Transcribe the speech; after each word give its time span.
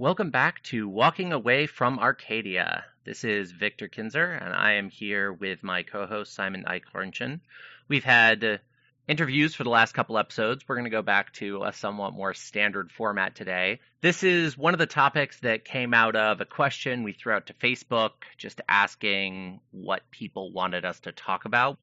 Welcome 0.00 0.30
back 0.30 0.62
to 0.62 0.88
Walking 0.88 1.32
Away 1.32 1.66
from 1.66 1.98
Arcadia. 1.98 2.84
This 3.04 3.24
is 3.24 3.50
Victor 3.50 3.88
Kinzer, 3.88 4.30
and 4.30 4.54
I 4.54 4.74
am 4.74 4.90
here 4.90 5.32
with 5.32 5.64
my 5.64 5.82
co 5.82 6.06
host, 6.06 6.32
Simon 6.34 6.64
Eichhornchen. 6.68 7.40
We've 7.88 8.04
had 8.04 8.60
interviews 9.08 9.56
for 9.56 9.64
the 9.64 9.70
last 9.70 9.94
couple 9.94 10.16
episodes. 10.16 10.62
We're 10.68 10.76
going 10.76 10.84
to 10.84 10.90
go 10.90 11.02
back 11.02 11.32
to 11.34 11.64
a 11.64 11.72
somewhat 11.72 12.12
more 12.12 12.32
standard 12.32 12.92
format 12.92 13.34
today. 13.34 13.80
This 14.00 14.22
is 14.22 14.56
one 14.56 14.72
of 14.72 14.78
the 14.78 14.86
topics 14.86 15.40
that 15.40 15.64
came 15.64 15.92
out 15.92 16.14
of 16.14 16.40
a 16.40 16.44
question 16.44 17.02
we 17.02 17.12
threw 17.12 17.32
out 17.32 17.46
to 17.48 17.54
Facebook, 17.54 18.12
just 18.36 18.60
asking 18.68 19.58
what 19.72 20.08
people 20.12 20.52
wanted 20.52 20.84
us 20.84 21.00
to 21.00 21.10
talk 21.12 21.44
about. 21.44 21.76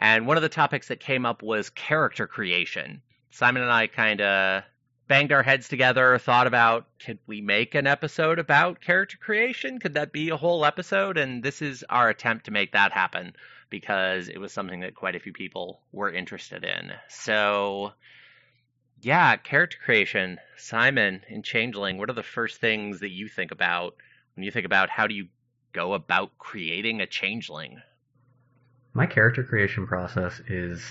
And 0.00 0.26
one 0.26 0.36
of 0.36 0.42
the 0.42 0.48
topics 0.48 0.88
that 0.88 0.98
came 0.98 1.24
up 1.24 1.44
was 1.44 1.70
character 1.70 2.26
creation. 2.26 3.02
Simon 3.30 3.62
and 3.62 3.70
I 3.70 3.86
kind 3.86 4.20
of 4.20 4.64
banged 5.12 5.30
our 5.30 5.42
heads 5.42 5.68
together, 5.68 6.16
thought 6.16 6.46
about 6.46 6.86
could 6.98 7.18
we 7.26 7.42
make 7.42 7.74
an 7.74 7.86
episode 7.86 8.38
about 8.38 8.80
character 8.80 9.18
creation? 9.18 9.78
Could 9.78 9.92
that 9.92 10.10
be 10.10 10.30
a 10.30 10.38
whole 10.38 10.64
episode? 10.64 11.18
And 11.18 11.42
this 11.42 11.60
is 11.60 11.84
our 11.90 12.08
attempt 12.08 12.46
to 12.46 12.50
make 12.50 12.72
that 12.72 12.92
happen 12.92 13.34
because 13.68 14.30
it 14.30 14.38
was 14.38 14.52
something 14.54 14.80
that 14.80 14.94
quite 14.94 15.14
a 15.14 15.20
few 15.20 15.34
people 15.34 15.82
were 15.92 16.10
interested 16.10 16.64
in. 16.64 16.92
So, 17.10 17.92
yeah, 19.02 19.36
character 19.36 19.76
creation. 19.84 20.38
Simon 20.56 21.20
in 21.28 21.42
Changeling, 21.42 21.98
what 21.98 22.08
are 22.08 22.14
the 22.14 22.22
first 22.22 22.58
things 22.62 23.00
that 23.00 23.10
you 23.10 23.28
think 23.28 23.50
about 23.50 23.94
when 24.34 24.44
you 24.46 24.50
think 24.50 24.64
about 24.64 24.88
how 24.88 25.06
do 25.08 25.14
you 25.14 25.28
go 25.74 25.92
about 25.92 26.38
creating 26.38 27.02
a 27.02 27.06
changeling? 27.06 27.76
My 28.94 29.04
character 29.04 29.44
creation 29.44 29.86
process 29.86 30.40
is 30.48 30.82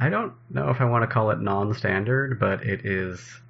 I 0.00 0.10
don't 0.10 0.32
know 0.48 0.68
if 0.70 0.80
I 0.80 0.84
want 0.84 1.02
to 1.02 1.08
call 1.12 1.30
it 1.32 1.40
non 1.40 1.74
standard, 1.74 2.38
but 2.38 2.64
it 2.64 2.86
is 2.86 3.40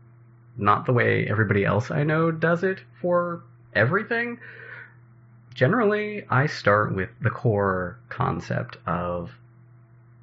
not 0.56 0.86
the 0.86 0.94
way 0.94 1.26
everybody 1.28 1.62
else 1.64 1.90
I 1.90 2.04
know 2.04 2.30
does 2.30 2.62
it 2.64 2.78
for 3.02 3.42
everything. 3.74 4.40
Generally, 5.52 6.24
I 6.30 6.46
start 6.46 6.94
with 6.94 7.10
the 7.20 7.28
core 7.28 7.98
concept 8.08 8.78
of 8.86 9.30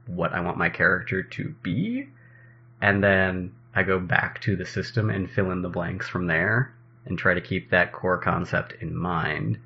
what 0.07 0.33
I 0.33 0.39
want 0.39 0.57
my 0.57 0.67
character 0.69 1.21
to 1.21 1.53
be, 1.61 2.07
and 2.81 3.03
then 3.03 3.53
I 3.75 3.83
go 3.83 3.99
back 3.99 4.41
to 4.41 4.55
the 4.55 4.65
system 4.65 5.11
and 5.11 5.29
fill 5.29 5.51
in 5.51 5.61
the 5.61 5.69
blanks 5.69 6.07
from 6.09 6.25
there 6.25 6.73
and 7.05 7.19
try 7.19 7.35
to 7.35 7.41
keep 7.41 7.69
that 7.69 7.91
core 7.91 8.17
concept 8.17 8.73
in 8.81 8.95
mind. 8.97 9.59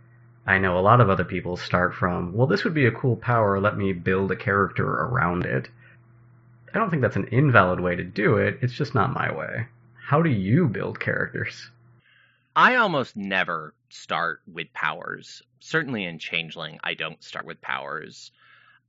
I 0.45 0.57
know 0.57 0.77
a 0.77 0.81
lot 0.81 0.99
of 0.99 1.09
other 1.09 1.23
people 1.23 1.55
start 1.55 1.93
from, 1.95 2.33
well, 2.33 2.47
this 2.47 2.65
would 2.65 2.73
be 2.73 2.85
a 2.87 2.91
cool 2.91 3.15
power, 3.15 3.61
let 3.61 3.77
me 3.77 3.93
build 3.93 4.31
a 4.31 4.35
character 4.35 4.85
around 4.91 5.45
it. 5.45 5.69
I 6.73 6.77
don't 6.77 6.89
think 6.91 7.01
that's 7.01 7.15
an 7.15 7.27
invalid 7.29 7.79
way 7.79 7.95
to 7.95 8.03
do 8.03 8.37
it. 8.37 8.59
It's 8.61 8.73
just 8.73 8.93
not 8.93 9.13
my 9.13 9.31
way. 9.35 9.67
How 10.07 10.21
do 10.21 10.29
you 10.29 10.67
build 10.67 10.99
characters? 10.99 11.69
I 12.55 12.75
almost 12.75 13.15
never 13.15 13.73
start 13.89 14.41
with 14.47 14.71
powers. 14.73 15.41
Certainly 15.59 16.03
in 16.05 16.19
Changeling, 16.19 16.79
I 16.83 16.93
don't 16.93 17.23
start 17.23 17.45
with 17.45 17.61
powers. 17.61 18.31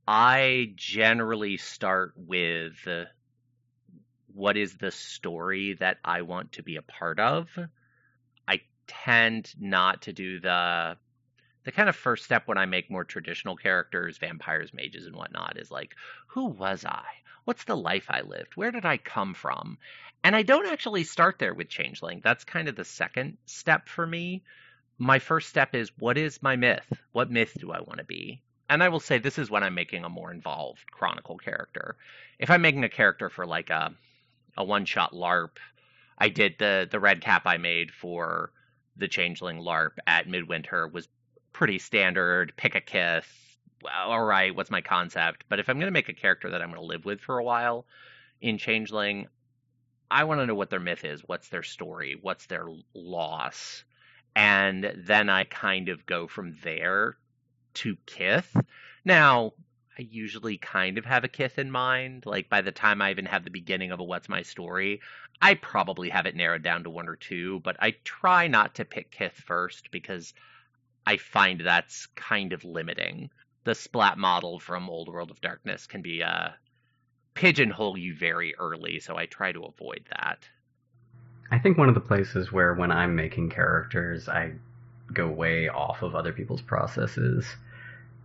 I 0.07 0.73
generally 0.75 1.57
start 1.57 2.13
with 2.15 2.73
what 4.33 4.57
is 4.57 4.77
the 4.77 4.91
story 4.91 5.73
that 5.79 5.97
I 6.05 6.21
want 6.21 6.53
to 6.53 6.63
be 6.63 6.75
a 6.75 6.81
part 6.83 7.19
of. 7.19 7.49
I 8.47 8.61
tend 8.85 9.53
not 9.59 10.03
to 10.03 10.13
do 10.13 10.39
the 10.39 10.97
the 11.63 11.71
kind 11.71 11.87
of 11.89 11.95
first 11.95 12.25
step 12.25 12.47
when 12.47 12.57
I 12.57 12.65
make 12.65 12.89
more 12.89 13.03
traditional 13.03 13.55
characters, 13.55 14.17
vampires, 14.17 14.73
mages, 14.73 15.05
and 15.05 15.15
whatnot, 15.15 15.57
is 15.59 15.69
like, 15.69 15.93
who 16.29 16.45
was 16.47 16.83
I? 16.85 17.03
what's 17.45 17.63
the 17.65 17.75
life 17.77 18.05
I 18.09 18.21
lived? 18.21 18.55
Where 18.55 18.71
did 18.71 18.85
I 18.85 18.97
come 18.97 19.33
from? 19.33 19.77
And 20.23 20.35
I 20.35 20.43
don't 20.43 20.67
actually 20.67 21.03
start 21.03 21.39
there 21.39 21.53
with 21.53 21.69
Changeling. 21.69 22.21
That's 22.23 22.43
kind 22.43 22.67
of 22.67 22.75
the 22.75 22.85
second 22.85 23.37
step 23.45 23.89
for 23.89 24.05
me. 24.05 24.43
My 24.97 25.17
first 25.19 25.49
step 25.49 25.73
is 25.73 25.91
what 25.97 26.17
is 26.17 26.43
my 26.43 26.55
myth? 26.55 26.85
What 27.11 27.31
myth 27.31 27.55
do 27.59 27.71
I 27.71 27.79
want 27.79 27.97
to 27.97 28.03
be? 28.03 28.41
And 28.69 28.83
I 28.83 28.89
will 28.89 28.99
say 28.99 29.17
this 29.17 29.39
is 29.39 29.49
when 29.49 29.63
I'm 29.63 29.73
making 29.73 30.03
a 30.05 30.09
more 30.09 30.31
involved 30.31 30.89
Chronicle 30.91 31.37
character. 31.37 31.95
If 32.39 32.49
I'm 32.51 32.61
making 32.61 32.83
a 32.83 32.89
character 32.89 33.29
for 33.29 33.45
like 33.45 33.69
a 33.69 33.93
a 34.57 34.63
one 34.63 34.85
shot 34.85 35.13
LARP, 35.13 35.57
I 36.17 36.29
did 36.29 36.55
the 36.59 36.87
the 36.89 36.99
red 36.99 37.21
cap 37.21 37.43
I 37.45 37.57
made 37.57 37.89
for 37.91 38.51
the 38.97 39.07
Changeling 39.07 39.57
LARP 39.59 39.97
at 40.05 40.29
Midwinter 40.29 40.87
was 40.87 41.07
pretty 41.51 41.79
standard. 41.79 42.53
Pick 42.55 42.75
a 42.75 42.81
Kith, 42.81 43.50
all 43.93 44.23
right, 44.23 44.55
what's 44.55 44.71
my 44.71 44.81
concept? 44.81 45.45
But 45.49 45.59
if 45.59 45.69
I'm 45.69 45.77
going 45.77 45.87
to 45.87 45.91
make 45.93 46.09
a 46.09 46.13
character 46.13 46.49
that 46.51 46.61
I'm 46.61 46.69
going 46.69 46.81
to 46.81 46.85
live 46.85 47.05
with 47.05 47.21
for 47.21 47.37
a 47.39 47.43
while 47.43 47.85
in 48.41 48.57
Changeling, 48.57 49.27
I 50.09 50.25
want 50.25 50.39
to 50.41 50.45
know 50.45 50.55
what 50.55 50.69
their 50.69 50.79
myth 50.79 51.05
is, 51.05 51.21
what's 51.25 51.49
their 51.49 51.63
story, 51.63 52.17
what's 52.21 52.45
their 52.47 52.65
loss. 52.93 53.83
And 54.35 54.93
then 55.05 55.29
I 55.29 55.43
kind 55.45 55.89
of 55.89 56.05
go 56.05 56.27
from 56.27 56.55
there 56.63 57.17
to 57.75 57.95
Kith. 58.05 58.55
Now, 59.03 59.53
I 59.97 60.01
usually 60.09 60.57
kind 60.57 60.97
of 60.97 61.05
have 61.05 61.23
a 61.23 61.27
Kith 61.29 61.57
in 61.59 61.71
mind. 61.71 62.25
Like 62.25 62.49
by 62.49 62.61
the 62.61 62.71
time 62.71 63.01
I 63.01 63.11
even 63.11 63.25
have 63.25 63.43
the 63.43 63.49
beginning 63.49 63.91
of 63.91 63.99
a 63.99 64.03
What's 64.03 64.29
My 64.29 64.41
Story, 64.41 65.01
I 65.41 65.55
probably 65.55 66.09
have 66.09 66.25
it 66.25 66.35
narrowed 66.35 66.63
down 66.63 66.83
to 66.83 66.89
one 66.89 67.07
or 67.09 67.15
two, 67.15 67.59
but 67.63 67.77
I 67.79 67.95
try 68.03 68.47
not 68.47 68.75
to 68.75 68.85
pick 68.85 69.11
Kith 69.11 69.33
first 69.33 69.91
because 69.91 70.33
I 71.05 71.17
find 71.17 71.61
that's 71.65 72.05
kind 72.15 72.53
of 72.53 72.63
limiting 72.63 73.29
the 73.63 73.75
splat 73.75 74.17
model 74.17 74.59
from 74.59 74.89
Old 74.89 75.07
World 75.07 75.29
of 75.31 75.41
Darkness 75.41 75.85
can 75.87 76.01
be 76.01 76.23
uh, 76.23 76.49
pigeonhole 77.33 77.97
you 77.97 78.15
very 78.15 78.55
early, 78.57 78.99
so 78.99 79.17
I 79.17 79.25
try 79.25 79.51
to 79.51 79.63
avoid 79.63 80.03
that. 80.09 80.39
I 81.51 81.59
think 81.59 81.77
one 81.77 81.89
of 81.89 81.95
the 81.95 82.01
places 82.01 82.51
where 82.51 82.73
when 82.73 82.91
I'm 82.91 83.15
making 83.15 83.49
characters, 83.49 84.27
I 84.29 84.53
go 85.13 85.27
way 85.27 85.67
off 85.67 86.01
of 86.01 86.15
other 86.15 86.31
people's 86.31 86.61
processes 86.61 87.45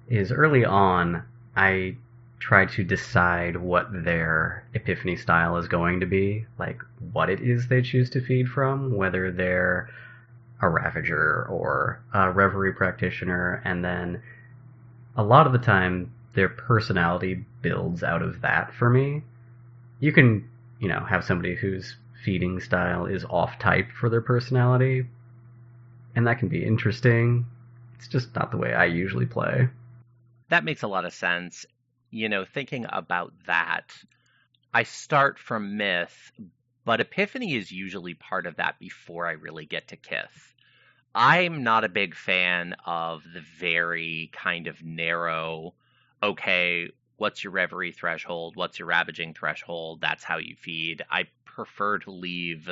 is 0.09 0.31
early 0.31 0.65
on, 0.65 1.23
I 1.57 1.97
try 2.39 2.67
to 2.67 2.85
decide 2.85 3.57
what 3.57 3.89
their 4.05 4.65
epiphany 4.75 5.17
style 5.17 5.57
is 5.57 5.67
going 5.69 6.01
to 6.01 6.07
be, 6.07 6.47
like 6.59 6.81
what 7.13 7.29
it 7.29 7.41
is 7.41 7.67
they 7.67 7.83
choose 7.83 8.09
to 8.11 8.21
feed 8.25 8.47
from, 8.49 8.95
whether 8.95 9.33
they're 9.33 9.91
a 10.63 10.69
ravager 10.69 11.45
or 11.51 12.01
a 12.15 12.31
reverie 12.31 12.73
practitioner, 12.75 13.61
and 13.65 13.85
then 13.85 14.23
a 15.17 15.23
lot 15.23 15.47
of 15.47 15.53
the 15.53 15.59
time 15.59 16.13
their 16.35 16.49
personality 16.49 17.45
builds 17.63 18.03
out 18.03 18.23
of 18.23 18.43
that 18.43 18.73
for 18.75 18.91
me. 18.91 19.23
You 19.99 20.13
can, 20.13 20.49
you 20.79 20.89
know, 20.89 21.01
have 21.01 21.25
somebody 21.25 21.55
whose 21.55 21.97
feeding 22.25 22.61
style 22.61 23.07
is 23.07 23.25
off 23.25 23.59
type 23.59 23.91
for 23.93 24.11
their 24.11 24.21
personality, 24.21 25.07
and 26.15 26.27
that 26.27 26.39
can 26.39 26.49
be 26.49 26.63
interesting. 26.65 27.47
It's 27.95 28.09
just 28.09 28.35
not 28.35 28.51
the 28.51 28.59
way 28.59 28.75
I 28.75 28.85
usually 28.85 29.25
play. 29.27 29.69
That 30.51 30.65
makes 30.65 30.83
a 30.83 30.89
lot 30.89 31.07
of 31.07 31.15
sense. 31.15 31.65
You 32.11 32.29
know, 32.29 32.45
thinking 32.45 32.85
about 32.89 33.33
that, 33.47 33.91
I 34.75 34.83
start 34.83 35.39
from 35.39 35.79
myth, 35.79 36.31
but 36.85 37.01
epiphany 37.01 37.55
is 37.57 37.73
usually 37.73 38.13
part 38.15 38.47
of 38.47 38.57
that 38.57 38.79
before 38.79 39.27
I 39.27 39.33
really 39.33 39.65
get 39.65 39.89
to 39.89 39.97
Kith. 39.97 40.53
I'm 41.19 41.63
not 41.63 41.83
a 41.85 41.89
big 41.89 42.15
fan 42.15 42.77
of 42.85 43.25
the 43.33 43.41
very 43.41 44.29
kind 44.35 44.67
of 44.67 44.83
narrow, 44.85 45.73
okay, 46.23 46.91
what's 47.17 47.43
your 47.43 47.55
reverie 47.55 47.93
threshold? 47.93 48.55
What's 48.55 48.79
your 48.79 48.87
ravaging 48.87 49.33
threshold? 49.33 50.03
That's 50.03 50.23
how 50.23 50.37
you 50.37 50.55
feed. 50.57 51.01
I 51.11 51.25
prefer 51.47 52.01
to 52.01 52.11
leave 52.11 52.69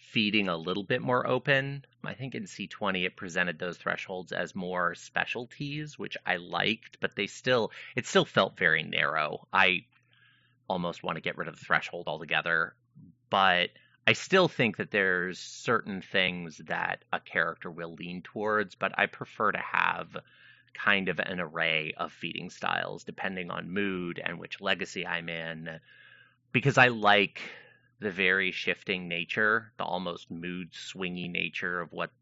feeding 0.00 0.48
a 0.48 0.56
little 0.56 0.82
bit 0.82 1.02
more 1.02 1.26
open. 1.26 1.84
I 2.02 2.14
think 2.14 2.34
in 2.34 2.44
C20 2.44 3.04
it 3.04 3.16
presented 3.16 3.58
those 3.58 3.76
thresholds 3.76 4.32
as 4.32 4.54
more 4.54 4.94
specialties, 4.94 5.98
which 5.98 6.16
I 6.24 6.36
liked, 6.36 6.96
but 7.02 7.16
they 7.16 7.26
still 7.26 7.70
it 7.96 8.06
still 8.06 8.24
felt 8.24 8.56
very 8.56 8.82
narrow. 8.82 9.46
I 9.52 9.84
almost 10.70 11.02
want 11.02 11.16
to 11.16 11.22
get 11.22 11.36
rid 11.36 11.48
of 11.48 11.58
the 11.58 11.64
threshold 11.66 12.08
altogether, 12.08 12.74
but 13.28 13.68
I 14.06 14.12
still 14.12 14.46
think 14.46 14.76
that 14.76 14.92
there's 14.92 15.38
certain 15.40 16.00
things 16.00 16.58
that 16.66 17.04
a 17.12 17.18
character 17.18 17.68
will 17.70 17.94
lean 17.94 18.22
towards, 18.22 18.76
but 18.76 18.94
I 18.96 19.06
prefer 19.06 19.50
to 19.50 19.58
have 19.58 20.16
kind 20.74 21.08
of 21.08 21.18
an 21.18 21.40
array 21.40 21.92
of 21.96 22.12
feeding 22.12 22.50
styles 22.50 23.02
depending 23.02 23.50
on 23.50 23.70
mood 23.70 24.20
and 24.24 24.38
which 24.38 24.60
legacy 24.60 25.04
I'm 25.06 25.28
in 25.28 25.80
because 26.52 26.78
I 26.78 26.88
like 26.88 27.40
the 27.98 28.10
very 28.10 28.52
shifting 28.52 29.08
nature, 29.08 29.72
the 29.76 29.84
almost 29.84 30.30
mood 30.30 30.70
swingy 30.72 31.28
nature 31.30 31.80
of 31.80 31.92
what 31.92 32.12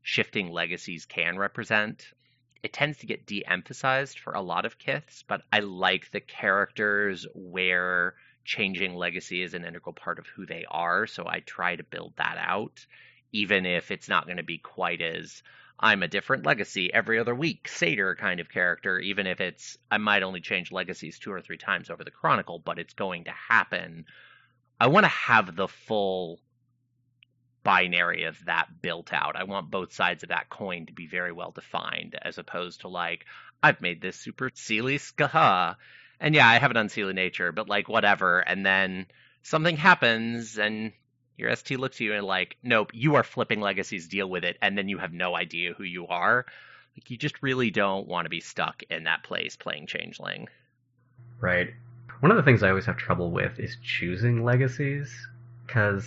shifting 0.00 0.48
legacies 0.50 1.04
can 1.04 1.36
represent. 1.36 2.10
It 2.62 2.72
tends 2.72 2.98
to 2.98 3.06
get 3.06 3.26
de 3.26 3.44
emphasized 3.44 4.18
for 4.18 4.32
a 4.32 4.40
lot 4.40 4.64
of 4.64 4.78
kiths, 4.78 5.24
but 5.26 5.42
I 5.52 5.58
like 5.60 6.10
the 6.10 6.20
characters 6.20 7.26
where 7.34 8.14
changing 8.48 8.94
legacy 8.94 9.42
is 9.42 9.52
an 9.52 9.64
integral 9.66 9.92
part 9.92 10.18
of 10.18 10.26
who 10.26 10.44
they 10.46 10.64
are. 10.68 11.06
So 11.06 11.24
I 11.28 11.40
try 11.40 11.76
to 11.76 11.84
build 11.84 12.14
that 12.16 12.36
out, 12.40 12.84
even 13.30 13.66
if 13.66 13.90
it's 13.90 14.08
not 14.08 14.24
going 14.24 14.38
to 14.38 14.42
be 14.42 14.58
quite 14.58 15.02
as 15.02 15.42
I'm 15.78 16.02
a 16.02 16.08
different 16.08 16.44
legacy 16.46 16.92
every 16.92 17.20
other 17.20 17.34
week, 17.34 17.68
Seder 17.68 18.16
kind 18.16 18.40
of 18.40 18.50
character, 18.50 18.98
even 18.98 19.28
if 19.28 19.40
it's 19.40 19.76
I 19.90 19.98
might 19.98 20.24
only 20.24 20.40
change 20.40 20.72
legacies 20.72 21.18
two 21.20 21.30
or 21.30 21.40
three 21.42 21.58
times 21.58 21.88
over 21.90 22.02
the 22.02 22.10
Chronicle, 22.10 22.58
but 22.58 22.78
it's 22.80 22.94
going 22.94 23.24
to 23.24 23.30
happen. 23.48 24.06
I 24.80 24.88
want 24.88 25.04
to 25.04 25.08
have 25.08 25.54
the 25.54 25.68
full 25.68 26.40
binary 27.62 28.24
of 28.24 28.36
that 28.46 28.66
built 28.82 29.12
out. 29.12 29.36
I 29.36 29.44
want 29.44 29.70
both 29.70 29.92
sides 29.92 30.22
of 30.24 30.30
that 30.30 30.48
coin 30.48 30.86
to 30.86 30.92
be 30.94 31.06
very 31.06 31.32
well 31.32 31.50
defined 31.52 32.18
as 32.22 32.38
opposed 32.38 32.80
to 32.80 32.88
like, 32.88 33.24
I've 33.62 33.80
made 33.82 34.00
this 34.00 34.16
super 34.16 34.50
silly 34.54 34.98
skaha 34.98 35.76
and 36.20 36.34
yeah, 36.34 36.46
I 36.48 36.58
have 36.58 36.70
an 36.70 36.76
Unseelie 36.88 37.14
nature, 37.14 37.52
but 37.52 37.68
like 37.68 37.88
whatever. 37.88 38.40
And 38.40 38.64
then 38.64 39.06
something 39.42 39.76
happens, 39.76 40.58
and 40.58 40.92
your 41.36 41.54
ST 41.54 41.78
looks 41.78 41.96
at 41.96 42.00
you 42.00 42.14
and 42.14 42.26
like, 42.26 42.56
nope, 42.62 42.90
you 42.92 43.14
are 43.16 43.22
flipping 43.22 43.60
legacies. 43.60 44.08
Deal 44.08 44.28
with 44.28 44.44
it. 44.44 44.56
And 44.60 44.76
then 44.76 44.88
you 44.88 44.98
have 44.98 45.12
no 45.12 45.36
idea 45.36 45.74
who 45.74 45.84
you 45.84 46.06
are. 46.08 46.44
Like 46.96 47.10
you 47.10 47.16
just 47.16 47.42
really 47.42 47.70
don't 47.70 48.08
want 48.08 48.24
to 48.26 48.30
be 48.30 48.40
stuck 48.40 48.82
in 48.90 49.04
that 49.04 49.22
place 49.22 49.54
playing 49.54 49.86
changeling. 49.86 50.48
Right. 51.40 51.70
One 52.20 52.32
of 52.32 52.36
the 52.36 52.42
things 52.42 52.64
I 52.64 52.70
always 52.70 52.86
have 52.86 52.96
trouble 52.96 53.30
with 53.30 53.58
is 53.58 53.76
choosing 53.82 54.44
legacies 54.44 55.12
because. 55.66 56.04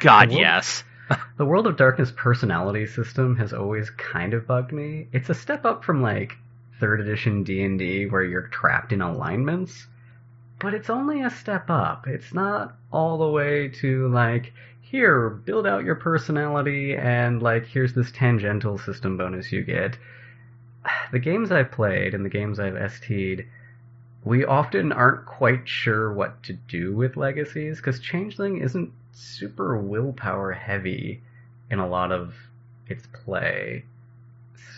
God, 0.00 0.28
world, 0.28 0.40
yes. 0.40 0.82
the 1.36 1.44
World 1.44 1.66
of 1.66 1.76
Darkness 1.76 2.10
personality 2.16 2.86
system 2.86 3.36
has 3.36 3.52
always 3.52 3.90
kind 3.90 4.32
of 4.32 4.46
bugged 4.46 4.72
me. 4.72 5.08
It's 5.12 5.28
a 5.28 5.34
step 5.34 5.66
up 5.66 5.84
from 5.84 6.00
like 6.00 6.34
third 6.80 7.00
edition 7.02 7.44
D&D 7.44 8.06
where 8.06 8.24
you're 8.24 8.48
trapped 8.48 8.92
in 8.92 9.02
alignments, 9.02 9.86
but 10.58 10.72
it's 10.74 10.88
only 10.90 11.22
a 11.22 11.30
step 11.30 11.68
up. 11.68 12.06
It's 12.08 12.32
not 12.34 12.74
all 12.90 13.18
the 13.18 13.28
way 13.28 13.68
to 13.82 14.08
like 14.08 14.52
here, 14.80 15.28
build 15.30 15.66
out 15.68 15.84
your 15.84 15.94
personality 15.94 16.96
and 16.96 17.42
like 17.42 17.66
here's 17.66 17.92
this 17.92 18.10
tangential 18.10 18.78
system 18.78 19.18
bonus 19.18 19.52
you 19.52 19.62
get. 19.62 19.98
The 21.12 21.18
games 21.18 21.52
I've 21.52 21.70
played 21.70 22.14
and 22.14 22.24
the 22.24 22.30
games 22.30 22.58
I've 22.58 22.90
ST'd, 22.94 23.44
we 24.24 24.44
often 24.44 24.90
aren't 24.90 25.26
quite 25.26 25.68
sure 25.68 26.12
what 26.12 26.42
to 26.44 26.54
do 26.54 26.96
with 26.96 27.16
legacies 27.18 27.76
because 27.76 28.00
Changeling 28.00 28.56
isn't 28.58 28.90
super 29.12 29.76
willpower 29.76 30.52
heavy 30.52 31.22
in 31.70 31.78
a 31.78 31.86
lot 31.86 32.10
of 32.10 32.34
its 32.88 33.06
play. 33.12 33.84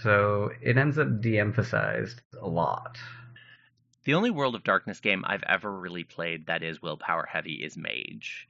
So 0.02 0.52
it 0.60 0.76
ends 0.76 0.96
up 0.96 1.20
de 1.20 1.40
emphasized 1.40 2.20
a 2.40 2.46
lot. 2.46 2.98
The 4.04 4.14
only 4.14 4.30
World 4.30 4.54
of 4.54 4.62
Darkness 4.62 5.00
game 5.00 5.24
I've 5.26 5.42
ever 5.42 5.72
really 5.76 6.04
played 6.04 6.46
that 6.46 6.62
is 6.62 6.80
willpower 6.80 7.26
heavy 7.26 7.64
is 7.64 7.76
Mage. 7.76 8.48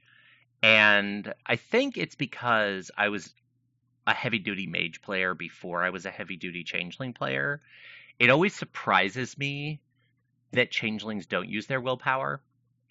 And 0.61 1.33
I 1.43 1.55
think 1.55 1.97
it's 1.97 2.13
because 2.13 2.91
I 2.95 3.09
was 3.09 3.33
a 4.05 4.13
heavy 4.13 4.37
duty 4.37 4.67
mage 4.67 5.01
player 5.01 5.33
before 5.33 5.81
I 5.83 5.89
was 5.89 6.05
a 6.05 6.11
heavy 6.11 6.35
duty 6.35 6.63
changeling 6.63 7.13
player. 7.13 7.61
It 8.19 8.29
always 8.29 8.53
surprises 8.55 9.35
me 9.35 9.81
that 10.51 10.69
changelings 10.69 11.25
don't 11.25 11.49
use 11.49 11.65
their 11.65 11.81
willpower. 11.81 12.41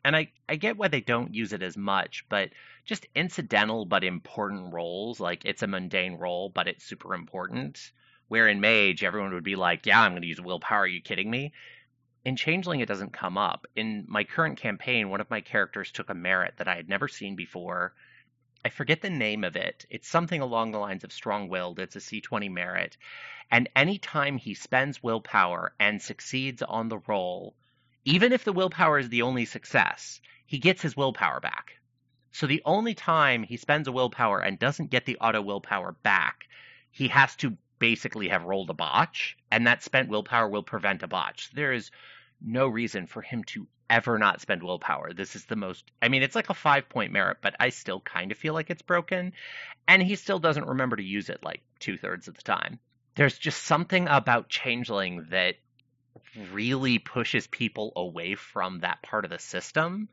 And 0.05 0.17
I, 0.17 0.33
I 0.49 0.57
get 0.57 0.77
why 0.77 0.89
they 0.89 1.01
don't 1.01 1.33
use 1.33 1.53
it 1.53 1.63
as 1.63 1.77
much, 1.77 2.25
but 2.29 2.51
just 2.85 3.07
incidental 3.15 3.85
but 3.85 4.03
important 4.03 4.75
roles, 4.75 5.21
like 5.21 5.45
it's 5.45 5.63
a 5.63 5.69
mundane 5.69 6.15
role, 6.15 6.49
but 6.49 6.67
it's 6.67 6.83
super 6.85 7.15
important, 7.15 7.93
where 8.29 8.49
in 8.49 8.61
Mage 8.61 9.05
everyone 9.05 9.35
would 9.35 9.45
be 9.45 9.57
like, 9.57 9.87
yeah, 9.87 10.01
I'm 10.03 10.13
going 10.13 10.23
to 10.23 10.29
use 10.29 10.41
willpower. 10.41 10.81
Are 10.81 10.87
you 10.87 11.01
kidding 11.01 11.31
me? 11.31 11.53
In 12.25 12.37
Changeling, 12.37 12.81
it 12.81 12.89
doesn't 12.89 13.13
come 13.13 13.37
up. 13.37 13.67
In 13.75 14.05
my 14.09 14.25
current 14.25 14.59
campaign, 14.59 15.11
one 15.11 15.21
of 15.21 15.31
my 15.31 15.41
characters 15.41 15.91
took 15.91 16.09
a 16.09 16.15
merit 16.15 16.55
that 16.59 16.69
I 16.69 16.77
had 16.77 16.89
never 16.89 17.09
seen 17.09 17.35
before. 17.37 17.95
I 18.65 18.69
forget 18.69 19.03
the 19.03 19.11
name 19.11 19.43
of 19.43 19.57
it. 19.57 19.87
It's 19.91 20.07
something 20.09 20.41
along 20.41 20.71
the 20.71 20.79
lines 20.79 21.03
of 21.03 21.13
strong 21.13 21.49
willed. 21.49 21.81
It's 21.81 21.97
a 21.97 21.99
C20 21.99 22.51
merit. 22.51 22.97
And 23.51 23.69
anytime 23.75 24.39
he 24.39 24.55
spends 24.55 25.03
willpower 25.03 25.73
and 25.81 26.01
succeeds 26.01 26.63
on 26.63 26.89
the 26.89 26.99
roll, 27.09 27.57
even 28.05 28.33
if 28.33 28.45
the 28.45 28.53
willpower 28.53 28.99
is 29.01 29.09
the 29.09 29.23
only 29.23 29.45
success, 29.45 30.21
he 30.47 30.59
gets 30.59 30.81
his 30.81 30.97
willpower 30.97 31.41
back. 31.41 31.73
So 32.31 32.47
the 32.47 32.63
only 32.65 32.95
time 32.95 33.43
he 33.43 33.57
spends 33.57 33.89
a 33.89 33.93
willpower 33.93 34.39
and 34.39 34.59
doesn't 34.61 34.91
get 34.91 35.07
the 35.07 35.19
auto 35.19 35.43
willpower 35.43 35.93
back, 36.05 36.47
he 36.93 37.09
has 37.09 37.35
to 37.37 37.57
basically 37.83 38.29
have 38.29 38.45
rolled 38.45 38.71
a 38.71 38.75
botch, 38.75 39.37
and 39.51 39.67
that 39.67 39.83
spent 39.83 40.09
willpower 40.09 40.49
will 40.49 40.63
prevent 40.63 41.03
a 41.03 41.09
botch. 41.09 41.51
There 41.53 41.73
is 41.73 41.91
no 42.41 42.69
reason 42.69 43.09
for 43.09 43.23
him 43.23 43.43
to 43.55 43.67
ever 43.91 44.21
not 44.21 44.41
spend 44.41 44.63
willpower. 44.63 45.13
This 45.13 45.35
is 45.35 45.47
the 45.47 45.57
most, 45.57 45.85
I 46.01 46.07
mean, 46.07 46.23
it's 46.23 46.37
like 46.37 46.49
a 46.49 46.55
five 46.55 46.89
point 46.89 47.11
merit, 47.11 47.39
but 47.43 47.57
I 47.59 47.71
still 47.71 47.99
kind 47.99 48.31
of 48.31 48.39
feel 48.39 48.55
like 48.55 48.71
it's 48.71 48.83
broken. 48.83 49.33
And 49.89 50.01
he 50.01 50.15
still 50.15 50.39
doesn't 50.39 50.69
remember 50.69 50.95
to 50.95 51.03
use 51.03 51.29
it 51.29 51.41
like 51.43 51.61
two 51.81 51.99
thirds 51.99 52.29
of 52.29 52.37
the 52.37 52.43
time. 52.43 52.79
There's 53.17 53.37
just 53.37 53.65
something 53.65 54.07
about 54.07 54.49
Changeling 54.49 55.27
that 55.31 55.57
really 56.53 57.01
pushes 57.01 57.49
people 57.49 57.93
away 57.97 58.37
from 58.37 58.79
that 58.81 59.03
part 59.03 59.25
of 59.25 59.31
the 59.33 59.41
system. 59.41 60.09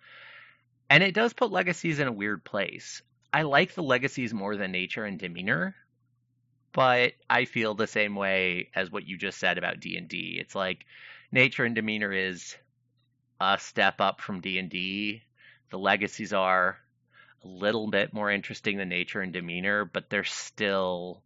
And 0.89 1.03
it 1.03 1.13
does 1.13 1.33
put 1.33 1.51
legacies 1.51 1.99
in 1.99 2.07
a 2.07 2.11
weird 2.19 2.43
place. 2.43 3.03
I 3.31 3.43
like 3.43 3.75
the 3.75 3.83
legacies 3.83 4.33
more 4.33 4.57
than 4.57 4.71
nature 4.71 5.05
and 5.05 5.19
demeanor, 5.19 5.75
but 6.71 7.13
I 7.29 7.45
feel 7.45 7.73
the 7.73 7.87
same 7.87 8.15
way 8.15 8.69
as 8.75 8.91
what 8.91 9.07
you 9.07 9.17
just 9.17 9.37
said 9.39 9.57
about 9.57 9.79
D&D. 9.79 10.37
It's 10.39 10.55
like 10.55 10.85
nature 11.31 11.65
and 11.65 11.75
demeanor 11.75 12.11
is 12.11 12.55
a 13.39 13.57
step 13.59 14.01
up 14.01 14.21
from 14.21 14.41
D&D. 14.41 15.21
The 15.71 15.79
legacies 15.79 16.33
are 16.33 16.77
a 17.43 17.47
little 17.47 17.89
bit 17.89 18.13
more 18.13 18.29
interesting 18.31 18.77
than 18.77 18.89
nature 18.89 19.21
and 19.21 19.33
demeanor, 19.33 19.85
but 19.85 20.09
they're 20.09 20.23
still 20.23 21.23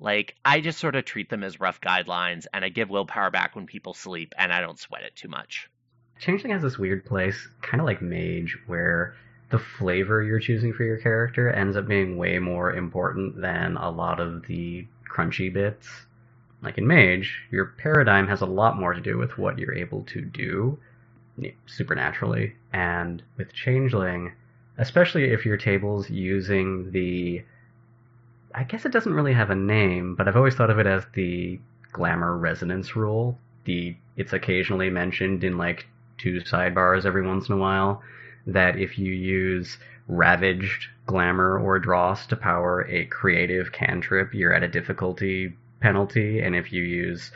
like 0.00 0.34
I 0.44 0.60
just 0.60 0.78
sort 0.80 0.96
of 0.96 1.04
treat 1.04 1.28
them 1.30 1.44
as 1.44 1.60
rough 1.60 1.80
guidelines 1.80 2.46
and 2.52 2.64
I 2.64 2.68
give 2.68 2.90
willpower 2.90 3.30
back 3.30 3.54
when 3.54 3.66
people 3.66 3.94
sleep 3.94 4.34
and 4.36 4.52
I 4.52 4.60
don't 4.60 4.78
sweat 4.78 5.02
it 5.02 5.14
too 5.14 5.28
much. 5.28 5.68
Changeling 6.18 6.52
has 6.52 6.62
this 6.62 6.78
weird 6.78 7.04
place, 7.04 7.48
kind 7.62 7.80
of 7.80 7.86
like 7.86 8.00
Mage, 8.02 8.56
where 8.66 9.14
the 9.50 9.58
flavor 9.58 10.22
you're 10.22 10.38
choosing 10.38 10.72
for 10.72 10.84
your 10.84 10.96
character 10.96 11.50
ends 11.50 11.76
up 11.76 11.86
being 11.86 12.16
way 12.16 12.38
more 12.38 12.72
important 12.72 13.40
than 13.40 13.76
a 13.76 13.90
lot 13.90 14.20
of 14.20 14.46
the 14.46 14.86
crunchy 15.10 15.52
bits. 15.52 15.88
Like 16.62 16.78
in 16.78 16.86
Mage, 16.86 17.42
your 17.50 17.66
paradigm 17.78 18.26
has 18.28 18.40
a 18.40 18.46
lot 18.46 18.78
more 18.80 18.94
to 18.94 19.00
do 19.00 19.18
with 19.18 19.36
what 19.36 19.58
you're 19.58 19.74
able 19.74 20.02
to 20.04 20.22
do 20.22 20.78
supernaturally. 21.66 22.54
And 22.72 23.22
with 23.36 23.52
Changeling, 23.52 24.32
especially 24.78 25.24
if 25.30 25.44
your 25.44 25.56
table's 25.56 26.08
using 26.08 26.90
the. 26.90 27.44
I 28.56 28.62
guess 28.62 28.86
it 28.86 28.92
doesn't 28.92 29.12
really 29.12 29.32
have 29.34 29.50
a 29.50 29.56
name, 29.56 30.14
but 30.14 30.26
I've 30.28 30.36
always 30.36 30.54
thought 30.54 30.70
of 30.70 30.78
it 30.78 30.86
as 30.86 31.04
the 31.14 31.58
glamour 31.92 32.36
resonance 32.36 32.96
rule. 32.96 33.36
The 33.64 33.96
it's 34.16 34.32
occasionally 34.32 34.88
mentioned 34.90 35.44
in 35.44 35.58
like 35.58 35.86
two 36.18 36.40
sidebars 36.40 37.04
every 37.04 37.26
once 37.26 37.48
in 37.48 37.56
a 37.56 37.58
while 37.58 38.00
that 38.46 38.78
if 38.78 38.98
you 38.98 39.12
use 39.12 39.78
Ravaged, 40.08 40.88
Glamour, 41.06 41.58
or 41.58 41.78
Dross 41.78 42.26
to 42.26 42.36
power 42.36 42.86
a 42.88 43.06
creative 43.06 43.72
cantrip, 43.72 44.34
you're 44.34 44.52
at 44.52 44.62
a 44.62 44.68
difficulty 44.68 45.56
penalty, 45.80 46.40
and 46.40 46.54
if 46.54 46.72
you 46.72 46.82
use 46.82 47.30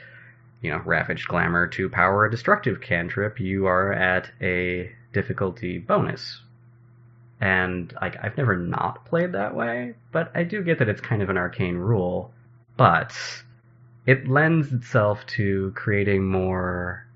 you 0.61 0.71
know, 0.71 0.81
Ravaged 0.85 1.29
Glamour 1.29 1.69
to 1.69 1.89
power 1.89 2.25
a 2.27 2.31
destructive 2.31 2.81
cantrip, 2.81 3.41
you 3.41 3.67
are 3.67 3.93
at 3.93 4.31
a 4.41 4.91
difficulty 5.13 5.79
bonus. 5.79 6.41
And 7.41 7.95
like 8.03 8.17
I've 8.21 8.37
never 8.37 8.57
not 8.57 9.05
played 9.05 9.33
that 9.33 9.55
way, 9.55 9.95
but 10.11 10.33
I 10.35 10.43
do 10.43 10.63
get 10.63 10.81
that 10.81 10.89
it's 10.89 11.01
kind 11.01 11.23
of 11.23 11.31
an 11.31 11.39
arcane 11.39 11.77
rule, 11.77 12.33
but 12.77 13.13
it 14.07 14.27
lends 14.29 14.73
itself 14.73 15.25
to 15.37 15.73
creating 15.77 16.25
more 16.29 17.07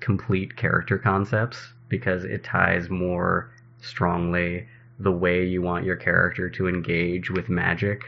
complete 0.00 0.56
character 0.56 0.96
concepts 0.96 1.74
because 1.88 2.24
it 2.24 2.44
ties 2.44 2.88
more 2.90 3.50
strongly 3.80 4.66
the 4.98 5.12
way 5.12 5.44
you 5.46 5.62
want 5.62 5.84
your 5.84 5.96
character 5.96 6.50
to 6.50 6.68
engage 6.68 7.30
with 7.30 7.48
magic 7.48 8.02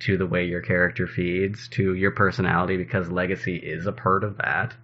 to 0.00 0.16
the 0.16 0.26
way 0.26 0.44
your 0.44 0.62
character 0.62 1.06
feeds 1.06 1.68
to 1.68 1.94
your 1.94 2.10
personality 2.10 2.76
because 2.76 3.10
legacy 3.10 3.56
is 3.56 3.86
a 3.86 3.92
part 3.92 4.24
of 4.24 4.36
that 4.38 4.74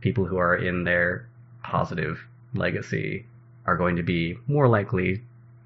people 0.00 0.24
who 0.24 0.38
are 0.38 0.56
in 0.56 0.84
their 0.84 1.28
positive 1.62 2.22
legacy 2.54 3.26
are 3.66 3.76
going 3.76 3.96
to 3.96 4.02
be 4.02 4.36
more 4.46 4.68
likely 4.68 5.20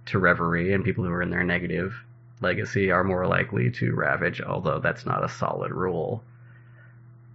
to 0.06 0.18
reverie 0.18 0.72
and 0.72 0.84
people 0.84 1.04
who 1.04 1.10
are 1.12 1.22
in 1.22 1.30
their 1.30 1.44
negative 1.44 1.94
legacy 2.40 2.90
are 2.90 3.04
more 3.04 3.26
likely 3.26 3.70
to 3.70 3.94
ravage 3.94 4.40
although 4.40 4.80
that's 4.80 5.04
not 5.04 5.22
a 5.24 5.28
solid 5.28 5.70
rule 5.70 6.24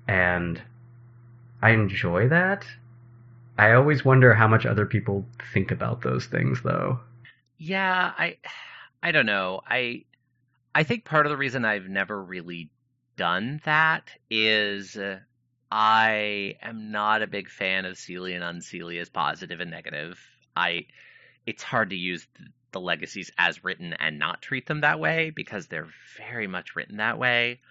and 0.07 0.59
i 1.61 1.69
enjoy 1.69 2.27
that 2.27 2.65
I 3.57 3.71
always 3.71 4.03
wonder 4.03 4.33
how 4.33 4.47
much 4.47 4.65
other 4.65 4.85
people 4.85 5.25
think 5.53 5.71
about 5.71 6.01
those 6.01 6.25
things 6.25 6.61
though. 6.61 6.99
Yeah, 7.57 8.11
I 8.17 8.37
I 9.01 9.11
don't 9.11 9.25
know. 9.25 9.61
I 9.65 10.03
I 10.73 10.83
think 10.83 11.05
part 11.05 11.25
of 11.25 11.29
the 11.29 11.37
reason 11.37 11.63
I've 11.63 11.87
never 11.87 12.21
really 12.21 12.69
done 13.15 13.61
that 13.63 14.09
is 14.29 14.97
I 15.71 16.09
am 16.61 16.91
not 16.91 17.21
a 17.21 17.27
big 17.27 17.49
fan 17.49 17.85
of 17.85 17.95
Seelie 17.95 18.33
and 18.35 18.43
Unseelie 18.43 18.99
as 18.99 19.09
positive 19.09 19.61
and 19.61 19.71
negative. 19.71 20.19
I 20.55 20.87
it's 21.45 21.63
hard 21.63 21.91
to 21.91 21.95
use 21.95 22.27
the 22.73 22.81
legacies 22.81 23.31
as 23.37 23.63
written 23.63 23.93
and 23.93 24.19
not 24.19 24.41
treat 24.41 24.67
them 24.67 24.81
that 24.81 24.99
way 24.99 25.29
because 25.29 25.67
they're 25.67 25.87
very 26.17 26.47
much 26.47 26.75
written 26.75 26.97
that 26.97 27.17
way. 27.17 27.61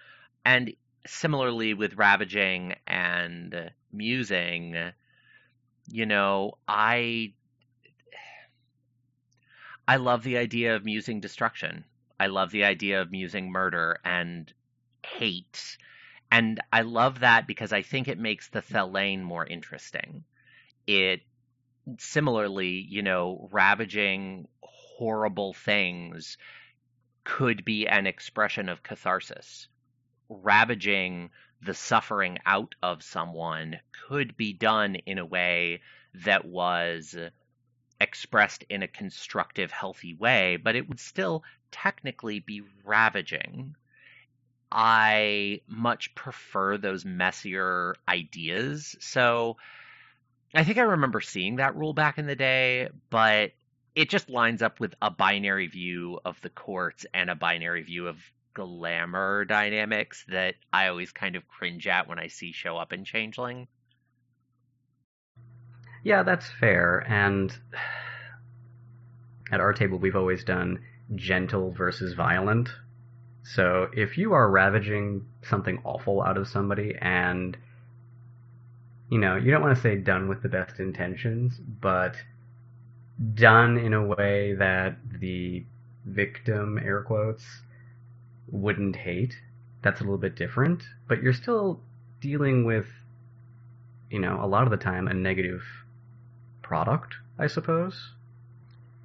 And 0.43 0.73
similarly 1.05 1.75
with 1.75 1.93
Ravaging 1.95 2.73
and 2.87 3.69
Musing, 3.91 4.75
you 5.87 6.05
know, 6.05 6.53
I 6.67 7.33
I 9.87 9.97
love 9.97 10.23
the 10.23 10.37
idea 10.37 10.75
of 10.75 10.85
musing 10.85 11.19
destruction. 11.19 11.85
I 12.19 12.27
love 12.27 12.51
the 12.51 12.63
idea 12.63 13.01
of 13.01 13.11
musing 13.11 13.51
murder 13.51 13.99
and 14.03 14.51
hate. 15.05 15.77
And 16.31 16.59
I 16.73 16.81
love 16.81 17.19
that 17.19 17.45
because 17.45 17.71
I 17.71 17.83
think 17.83 18.07
it 18.07 18.17
makes 18.17 18.47
the 18.49 18.61
Thallain 18.61 19.21
more 19.21 19.45
interesting. 19.45 20.23
It 20.87 21.21
similarly, 21.99 22.71
you 22.87 23.03
know, 23.03 23.47
ravaging 23.51 24.47
horrible 24.61 25.53
things 25.53 26.37
could 27.23 27.63
be 27.63 27.87
an 27.87 28.07
expression 28.07 28.69
of 28.69 28.81
catharsis. 28.81 29.67
Ravaging 30.29 31.29
the 31.65 31.73
suffering 31.73 32.37
out 32.45 32.75
of 32.83 33.03
someone 33.03 33.79
could 34.07 34.37
be 34.37 34.53
done 34.53 34.95
in 34.95 35.17
a 35.17 35.25
way 35.25 35.81
that 36.13 36.45
was 36.45 37.17
expressed 37.99 38.63
in 38.69 38.83
a 38.83 38.87
constructive, 38.87 39.71
healthy 39.71 40.13
way, 40.13 40.57
but 40.57 40.75
it 40.75 40.87
would 40.87 40.99
still 40.99 41.43
technically 41.71 42.39
be 42.39 42.61
ravaging. 42.85 43.75
I 44.71 45.61
much 45.67 46.13
prefer 46.15 46.77
those 46.77 47.03
messier 47.03 47.95
ideas. 48.07 48.95
So 48.99 49.57
I 50.53 50.63
think 50.63 50.77
I 50.77 50.81
remember 50.83 51.19
seeing 51.21 51.55
that 51.57 51.75
rule 51.75 51.93
back 51.93 52.17
in 52.19 52.27
the 52.27 52.35
day, 52.35 52.89
but 53.09 53.51
it 53.95 54.09
just 54.09 54.29
lines 54.29 54.61
up 54.61 54.79
with 54.79 54.93
a 55.01 55.09
binary 55.09 55.67
view 55.67 56.19
of 56.23 56.39
the 56.41 56.49
courts 56.49 57.05
and 57.13 57.29
a 57.29 57.35
binary 57.35 57.81
view 57.83 58.07
of 58.07 58.17
glamour 58.55 59.45
dynamics 59.45 60.25
that 60.29 60.55
I 60.73 60.87
always 60.87 61.11
kind 61.11 61.35
of 61.35 61.47
cringe 61.47 61.85
at 61.85 62.07
when 62.07 62.17
I 62.17 62.27
see 62.27 62.51
show 62.53 62.77
up 62.77 62.91
in 62.91 63.03
Changeling. 63.05 63.67
Yeah, 66.03 66.23
that's 66.23 66.47
fair. 66.59 66.99
And 67.07 67.53
at 69.51 69.59
our 69.59 69.73
table, 69.73 69.99
we've 69.99 70.15
always 70.15 70.43
done 70.43 70.79
gentle 71.13 71.71
versus 71.71 72.13
violent. 72.13 72.69
So 73.43 73.89
if 73.93 74.17
you 74.17 74.33
are 74.33 74.49
ravaging 74.49 75.27
something 75.43 75.79
awful 75.83 76.21
out 76.23 76.37
of 76.37 76.47
somebody 76.47 76.95
and, 76.99 77.55
you 79.09 79.19
know, 79.19 79.35
you 79.35 79.51
don't 79.51 79.61
want 79.61 79.75
to 79.75 79.81
say 79.81 79.97
done 79.97 80.27
with 80.29 80.41
the 80.41 80.49
best 80.49 80.79
intentions, 80.79 81.53
but 81.59 82.15
done 83.35 83.77
in 83.77 83.93
a 83.93 84.03
way 84.03 84.53
that 84.55 84.97
the 85.19 85.63
victim, 86.05 86.79
air 86.83 87.01
quotes, 87.01 87.43
wouldn't 88.47 88.95
hate, 88.95 89.37
that's 89.81 90.01
a 90.01 90.03
little 90.03 90.17
bit 90.17 90.35
different, 90.35 90.83
but 91.07 91.21
you're 91.21 91.33
still 91.33 91.79
dealing 92.21 92.65
with, 92.65 92.87
you 94.09 94.19
know, 94.19 94.39
a 94.43 94.47
lot 94.47 94.63
of 94.63 94.71
the 94.71 94.77
time 94.77 95.07
a 95.07 95.13
negative 95.13 95.63
product, 96.61 97.15
I 97.39 97.47
suppose. 97.47 98.11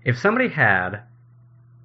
If 0.05 0.19
somebody 0.19 0.49
had 0.49 1.03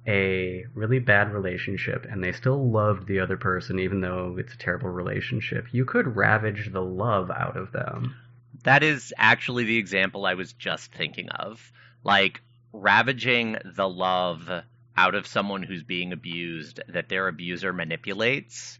a 0.06 0.64
really 0.74 1.00
bad 1.00 1.32
relationship 1.32 2.06
and 2.08 2.22
they 2.22 2.32
still 2.32 2.70
loved 2.70 3.06
the 3.08 3.18
other 3.18 3.36
person 3.36 3.80
even 3.80 4.00
though 4.00 4.36
it's 4.38 4.54
a 4.54 4.58
terrible 4.58 4.88
relationship, 4.90 5.66
you 5.74 5.84
could 5.84 6.14
ravage 6.16 6.72
the 6.72 6.80
love 6.82 7.30
out 7.30 7.56
of 7.56 7.72
them. 7.72 8.14
That 8.62 8.82
is 8.82 9.12
actually 9.18 9.64
the 9.64 9.76
example 9.78 10.24
I 10.24 10.34
was 10.34 10.52
just 10.52 10.92
thinking 10.92 11.28
of. 11.30 11.72
Like 12.04 12.40
ravaging 12.72 13.58
the 13.64 13.88
love 13.88 14.48
out 14.96 15.14
of 15.14 15.26
someone 15.26 15.62
who's 15.62 15.82
being 15.82 16.12
abused 16.12 16.80
that 16.88 17.08
their 17.08 17.28
abuser 17.28 17.72
manipulates 17.72 18.78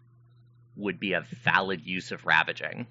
would 0.77 0.99
be 0.99 1.13
a 1.13 1.27
valid 1.45 1.83
use 1.85 2.11
of 2.11 2.25
ravaging. 2.25 2.87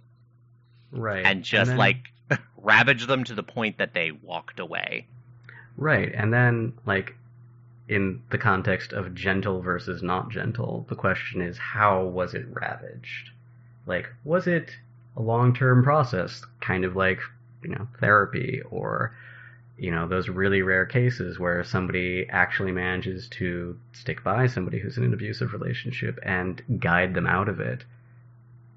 Right. 0.91 1.25
And 1.25 1.43
just 1.43 1.71
and 1.71 1.71
then... 1.71 1.77
like 1.77 1.97
ravage 2.57 3.07
them 3.07 3.23
to 3.23 3.33
the 3.35 3.43
point 3.43 3.79
that 3.79 3.93
they 3.93 4.11
walked 4.11 4.59
away. 4.59 5.07
Right. 5.77 6.11
And 6.13 6.31
then 6.33 6.73
like 6.85 7.15
in 7.87 8.21
the 8.29 8.37
context 8.37 8.93
of 8.93 9.13
gentle 9.15 9.61
versus 9.61 10.01
not 10.03 10.29
gentle, 10.29 10.85
the 10.89 10.95
question 10.95 11.41
is 11.41 11.57
how 11.57 12.03
was 12.05 12.33
it 12.33 12.45
ravaged? 12.49 13.29
Like 13.87 14.07
was 14.23 14.45
it 14.47 14.69
a 15.17 15.21
long-term 15.21 15.83
process 15.83 16.43
kind 16.61 16.85
of 16.85 16.95
like, 16.95 17.19
you 17.63 17.69
know, 17.69 17.87
therapy 17.99 18.61
or 18.69 19.13
you 19.77 19.91
know 19.91 20.07
those 20.07 20.29
really 20.29 20.61
rare 20.61 20.85
cases 20.85 21.37
where 21.39 21.63
somebody 21.63 22.25
actually 22.29 22.71
manages 22.71 23.27
to 23.27 23.77
stick 23.91 24.23
by 24.23 24.47
somebody 24.47 24.79
who's 24.79 24.97
in 24.97 25.03
an 25.03 25.13
abusive 25.13 25.51
relationship 25.53 26.17
and 26.23 26.61
guide 26.79 27.13
them 27.13 27.27
out 27.27 27.49
of 27.49 27.59
it 27.59 27.83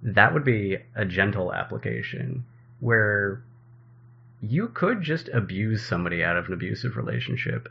that 0.03 0.33
would 0.33 0.45
be 0.45 0.77
a 0.95 1.05
gentle 1.05 1.53
application 1.53 2.45
where 2.81 3.43
you 4.41 4.69
could 4.69 5.03
just 5.03 5.29
abuse 5.29 5.85
somebody 5.85 6.23
out 6.23 6.37
of 6.37 6.47
an 6.47 6.53
abusive 6.53 6.97
relationship 6.97 7.69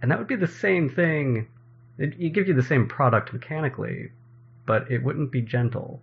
and 0.00 0.10
that 0.10 0.18
would 0.18 0.28
be 0.28 0.36
the 0.36 0.46
same 0.46 0.88
thing 0.88 1.46
it 1.98 2.32
give 2.32 2.46
you 2.46 2.54
the 2.54 2.62
same 2.62 2.86
product 2.88 3.32
mechanically 3.32 4.10
but 4.66 4.90
it 4.90 5.02
wouldn't 5.02 5.32
be 5.32 5.40
gentle 5.42 6.00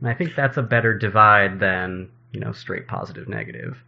and 0.00 0.08
i 0.08 0.14
think 0.14 0.34
that's 0.34 0.56
a 0.56 0.62
better 0.62 0.94
divide 0.98 1.60
than 1.60 2.08
you 2.32 2.40
know 2.40 2.50
straight 2.50 2.88
positive 2.88 3.28
negative 3.28 3.78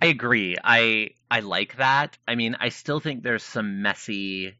I 0.00 0.06
agree. 0.06 0.56
I 0.62 1.10
I 1.30 1.40
like 1.40 1.76
that. 1.78 2.18
I 2.28 2.34
mean, 2.34 2.56
I 2.60 2.68
still 2.68 3.00
think 3.00 3.22
there's 3.22 3.42
some 3.42 3.80
messy 3.82 4.58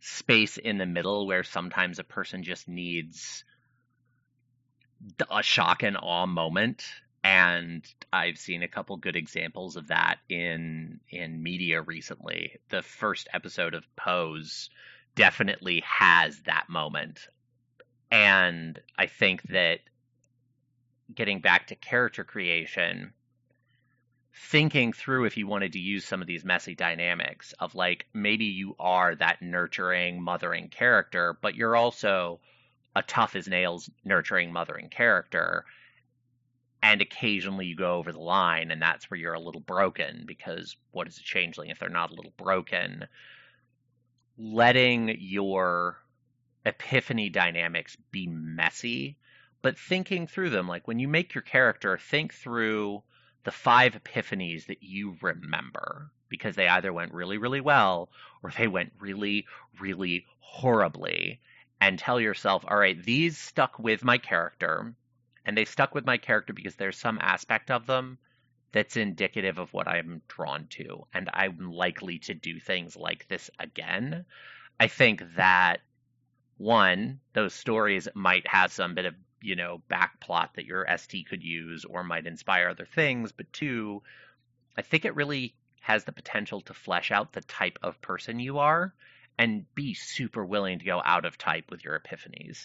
space 0.00 0.58
in 0.58 0.76
the 0.76 0.84
middle 0.86 1.26
where 1.26 1.42
sometimes 1.42 1.98
a 1.98 2.04
person 2.04 2.42
just 2.42 2.68
needs 2.68 3.44
a 5.30 5.42
shock 5.42 5.82
and 5.82 5.96
awe 5.96 6.26
moment 6.26 6.84
and 7.22 7.86
I've 8.12 8.36
seen 8.38 8.62
a 8.62 8.68
couple 8.68 8.98
good 8.98 9.16
examples 9.16 9.76
of 9.76 9.88
that 9.88 10.18
in 10.28 11.00
in 11.08 11.42
media 11.42 11.80
recently. 11.80 12.58
The 12.68 12.82
first 12.82 13.28
episode 13.32 13.72
of 13.74 13.86
Pose 13.96 14.68
definitely 15.14 15.80
has 15.86 16.38
that 16.42 16.68
moment. 16.68 17.26
And 18.10 18.78
I 18.98 19.06
think 19.06 19.42
that 19.44 19.80
getting 21.14 21.40
back 21.40 21.68
to 21.68 21.74
character 21.74 22.24
creation, 22.24 23.14
thinking 24.36 24.92
through 24.92 25.24
if 25.24 25.36
you 25.36 25.46
wanted 25.46 25.72
to 25.72 25.78
use 25.78 26.04
some 26.04 26.20
of 26.20 26.26
these 26.26 26.44
messy 26.44 26.74
dynamics 26.74 27.54
of 27.60 27.74
like 27.76 28.06
maybe 28.12 28.46
you 28.46 28.74
are 28.80 29.14
that 29.14 29.40
nurturing, 29.40 30.20
mothering 30.20 30.68
character, 30.68 31.38
but 31.40 31.54
you're 31.54 31.76
also 31.76 32.40
a 32.96 33.02
tough 33.02 33.36
as 33.36 33.46
nails, 33.46 33.88
nurturing, 34.04 34.52
mothering 34.52 34.88
character. 34.88 35.64
And 36.82 37.00
occasionally 37.00 37.66
you 37.66 37.76
go 37.76 37.94
over 37.94 38.12
the 38.12 38.20
line, 38.20 38.70
and 38.70 38.82
that's 38.82 39.08
where 39.08 39.18
you're 39.18 39.32
a 39.34 39.40
little 39.40 39.60
broken 39.60 40.24
because 40.26 40.76
what 40.90 41.06
is 41.08 41.16
a 41.18 41.22
changeling 41.22 41.70
if 41.70 41.78
they're 41.78 41.88
not 41.88 42.10
a 42.10 42.14
little 42.14 42.34
broken? 42.36 43.06
Letting 44.36 45.16
your 45.20 45.96
epiphany 46.66 47.30
dynamics 47.30 47.96
be 48.10 48.26
messy, 48.26 49.16
but 49.62 49.78
thinking 49.78 50.26
through 50.26 50.50
them, 50.50 50.66
like 50.68 50.86
when 50.88 50.98
you 50.98 51.06
make 51.08 51.34
your 51.34 51.42
character, 51.42 51.96
think 51.96 52.34
through 52.34 53.02
the 53.44 53.52
five 53.52 53.92
epiphanies 53.94 54.66
that 54.66 54.82
you 54.82 55.16
remember 55.20 56.10
because 56.28 56.56
they 56.56 56.66
either 56.66 56.92
went 56.92 57.12
really, 57.12 57.38
really 57.38 57.60
well 57.60 58.08
or 58.42 58.50
they 58.58 58.66
went 58.66 58.92
really, 58.98 59.46
really 59.80 60.24
horribly. 60.40 61.40
And 61.80 61.98
tell 61.98 62.18
yourself, 62.18 62.64
all 62.66 62.78
right, 62.78 63.00
these 63.04 63.36
stuck 63.36 63.78
with 63.78 64.02
my 64.02 64.16
character. 64.16 64.94
And 65.44 65.56
they 65.56 65.66
stuck 65.66 65.94
with 65.94 66.06
my 66.06 66.16
character 66.16 66.54
because 66.54 66.74
there's 66.76 66.96
some 66.96 67.18
aspect 67.20 67.70
of 67.70 67.86
them 67.86 68.16
that's 68.72 68.96
indicative 68.96 69.58
of 69.58 69.72
what 69.74 69.86
I'm 69.86 70.22
drawn 70.26 70.66
to. 70.70 71.06
And 71.12 71.28
I'm 71.34 71.70
likely 71.70 72.20
to 72.20 72.34
do 72.34 72.58
things 72.58 72.96
like 72.96 73.28
this 73.28 73.50
again. 73.60 74.24
I 74.80 74.88
think 74.88 75.22
that 75.36 75.78
one, 76.56 77.20
those 77.34 77.52
stories 77.52 78.08
might 78.14 78.46
have 78.46 78.72
some 78.72 78.94
bit 78.94 79.04
of 79.04 79.14
you 79.44 79.54
know, 79.56 79.82
back 79.88 80.18
plot 80.20 80.52
that 80.56 80.64
your 80.64 80.86
ST 80.96 81.28
could 81.28 81.42
use 81.42 81.84
or 81.84 82.02
might 82.02 82.26
inspire 82.26 82.68
other 82.68 82.88
things. 82.94 83.30
But 83.30 83.52
two, 83.52 84.02
I 84.76 84.80
think 84.82 85.04
it 85.04 85.14
really 85.14 85.54
has 85.82 86.04
the 86.04 86.12
potential 86.12 86.62
to 86.62 86.72
flesh 86.74 87.10
out 87.12 87.32
the 87.34 87.42
type 87.42 87.78
of 87.82 88.00
person 88.00 88.40
you 88.40 88.58
are 88.58 88.94
and 89.38 89.66
be 89.74 89.92
super 89.92 90.44
willing 90.46 90.78
to 90.78 90.84
go 90.86 91.00
out 91.04 91.26
of 91.26 91.36
type 91.36 91.66
with 91.70 91.84
your 91.84 92.00
epiphanies. 92.00 92.58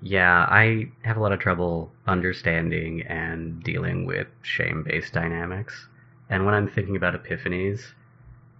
Yeah, 0.00 0.46
I 0.48 0.90
have 1.02 1.16
a 1.16 1.20
lot 1.20 1.32
of 1.32 1.40
trouble 1.40 1.90
understanding 2.06 3.02
and 3.06 3.60
dealing 3.62 4.06
with 4.06 4.28
shame 4.42 4.84
based 4.86 5.12
dynamics. 5.12 5.88
And 6.30 6.46
when 6.46 6.54
I'm 6.54 6.68
thinking 6.68 6.94
about 6.94 7.20
epiphanies, 7.24 7.80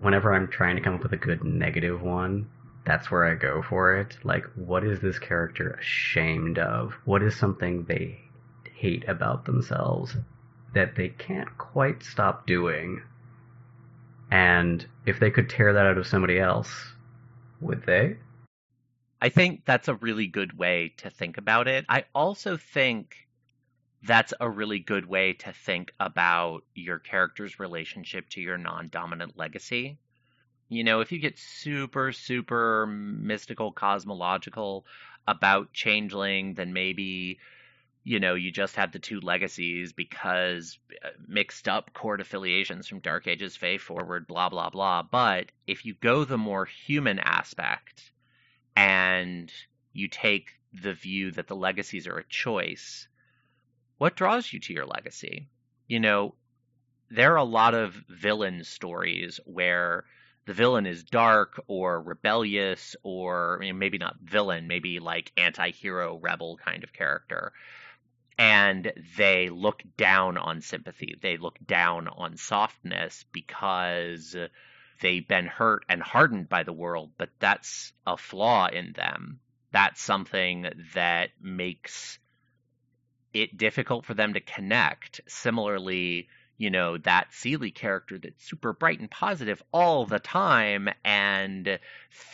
whenever 0.00 0.34
I'm 0.34 0.48
trying 0.48 0.74
to 0.76 0.82
come 0.82 0.96
up 0.96 1.02
with 1.04 1.12
a 1.12 1.16
good 1.16 1.44
negative 1.44 2.02
one, 2.02 2.48
that's 2.84 3.10
where 3.10 3.24
I 3.24 3.34
go 3.34 3.62
for 3.62 3.94
it. 3.96 4.16
Like, 4.24 4.44
what 4.54 4.84
is 4.84 5.00
this 5.00 5.18
character 5.18 5.70
ashamed 5.80 6.58
of? 6.58 6.92
What 7.04 7.22
is 7.22 7.36
something 7.36 7.84
they 7.84 8.20
hate 8.72 9.06
about 9.08 9.44
themselves 9.44 10.16
that 10.74 10.96
they 10.96 11.08
can't 11.08 11.56
quite 11.58 12.02
stop 12.02 12.46
doing? 12.46 13.02
And 14.30 14.86
if 15.06 15.20
they 15.20 15.30
could 15.30 15.48
tear 15.48 15.72
that 15.72 15.86
out 15.86 15.98
of 15.98 16.06
somebody 16.06 16.38
else, 16.38 16.94
would 17.60 17.84
they? 17.84 18.16
I 19.20 19.28
think 19.28 19.64
that's 19.66 19.88
a 19.88 19.94
really 19.94 20.28
good 20.28 20.56
way 20.56 20.94
to 20.98 21.10
think 21.10 21.36
about 21.36 21.68
it. 21.68 21.84
I 21.88 22.04
also 22.14 22.56
think 22.56 23.16
that's 24.02 24.32
a 24.40 24.48
really 24.48 24.78
good 24.78 25.04
way 25.04 25.34
to 25.34 25.52
think 25.52 25.92
about 26.00 26.62
your 26.74 26.98
character's 26.98 27.60
relationship 27.60 28.30
to 28.30 28.40
your 28.40 28.56
non 28.56 28.88
dominant 28.88 29.36
legacy. 29.36 29.98
You 30.72 30.84
know, 30.84 31.00
if 31.00 31.10
you 31.10 31.18
get 31.18 31.36
super, 31.36 32.12
super 32.12 32.86
mystical, 32.86 33.72
cosmological 33.72 34.86
about 35.26 35.72
changeling, 35.74 36.54
then 36.54 36.72
maybe 36.72 37.38
you 38.02 38.18
know, 38.18 38.34
you 38.34 38.50
just 38.50 38.76
have 38.76 38.92
the 38.92 38.98
two 38.98 39.20
legacies 39.20 39.92
because 39.92 40.78
uh, 41.04 41.08
mixed 41.28 41.68
up 41.68 41.92
court 41.92 42.22
affiliations 42.22 42.86
from 42.88 43.00
Dark 43.00 43.26
Ages, 43.26 43.56
Fae 43.56 43.76
forward, 43.76 44.26
blah, 44.26 44.48
blah, 44.48 44.70
blah. 44.70 45.02
But 45.02 45.50
if 45.66 45.84
you 45.84 45.92
go 46.00 46.24
the 46.24 46.38
more 46.38 46.64
human 46.64 47.18
aspect 47.18 48.10
and 48.74 49.52
you 49.92 50.08
take 50.08 50.48
the 50.72 50.94
view 50.94 51.30
that 51.32 51.46
the 51.46 51.54
legacies 51.54 52.06
are 52.06 52.16
a 52.16 52.24
choice, 52.24 53.06
what 53.98 54.16
draws 54.16 54.50
you 54.50 54.60
to 54.60 54.72
your 54.72 54.86
legacy? 54.86 55.48
You 55.86 56.00
know, 56.00 56.34
there 57.10 57.34
are 57.34 57.36
a 57.36 57.44
lot 57.44 57.74
of 57.74 57.92
villain 58.08 58.64
stories 58.64 59.40
where 59.44 60.04
the 60.46 60.54
villain 60.54 60.86
is 60.86 61.04
dark 61.04 61.60
or 61.66 62.00
rebellious 62.02 62.96
or 63.02 63.58
you 63.62 63.72
know, 63.72 63.78
maybe 63.78 63.98
not 63.98 64.16
villain, 64.22 64.66
maybe 64.66 64.98
like 65.00 65.32
anti-hero 65.36 66.18
rebel 66.18 66.56
kind 66.64 66.82
of 66.84 66.92
character. 66.92 67.52
And 68.38 68.92
they 69.18 69.50
look 69.50 69.82
down 69.98 70.38
on 70.38 70.62
sympathy. 70.62 71.14
They 71.20 71.36
look 71.36 71.58
down 71.66 72.08
on 72.08 72.38
softness 72.38 73.26
because 73.32 74.34
they've 75.02 75.28
been 75.28 75.46
hurt 75.46 75.84
and 75.90 76.02
hardened 76.02 76.48
by 76.48 76.62
the 76.62 76.72
world, 76.72 77.10
but 77.18 77.28
that's 77.38 77.92
a 78.06 78.16
flaw 78.16 78.68
in 78.68 78.92
them. 78.94 79.40
That's 79.72 80.00
something 80.00 80.66
that 80.94 81.30
makes 81.40 82.18
it 83.34 83.56
difficult 83.58 84.06
for 84.06 84.14
them 84.14 84.32
to 84.34 84.40
connect. 84.40 85.20
Similarly, 85.28 86.28
you 86.60 86.68
know, 86.68 86.98
that 86.98 87.26
Seelie 87.32 87.74
character 87.74 88.18
that's 88.18 88.46
super 88.46 88.74
bright 88.74 89.00
and 89.00 89.10
positive 89.10 89.62
all 89.72 90.04
the 90.04 90.18
time 90.18 90.90
and 91.02 91.78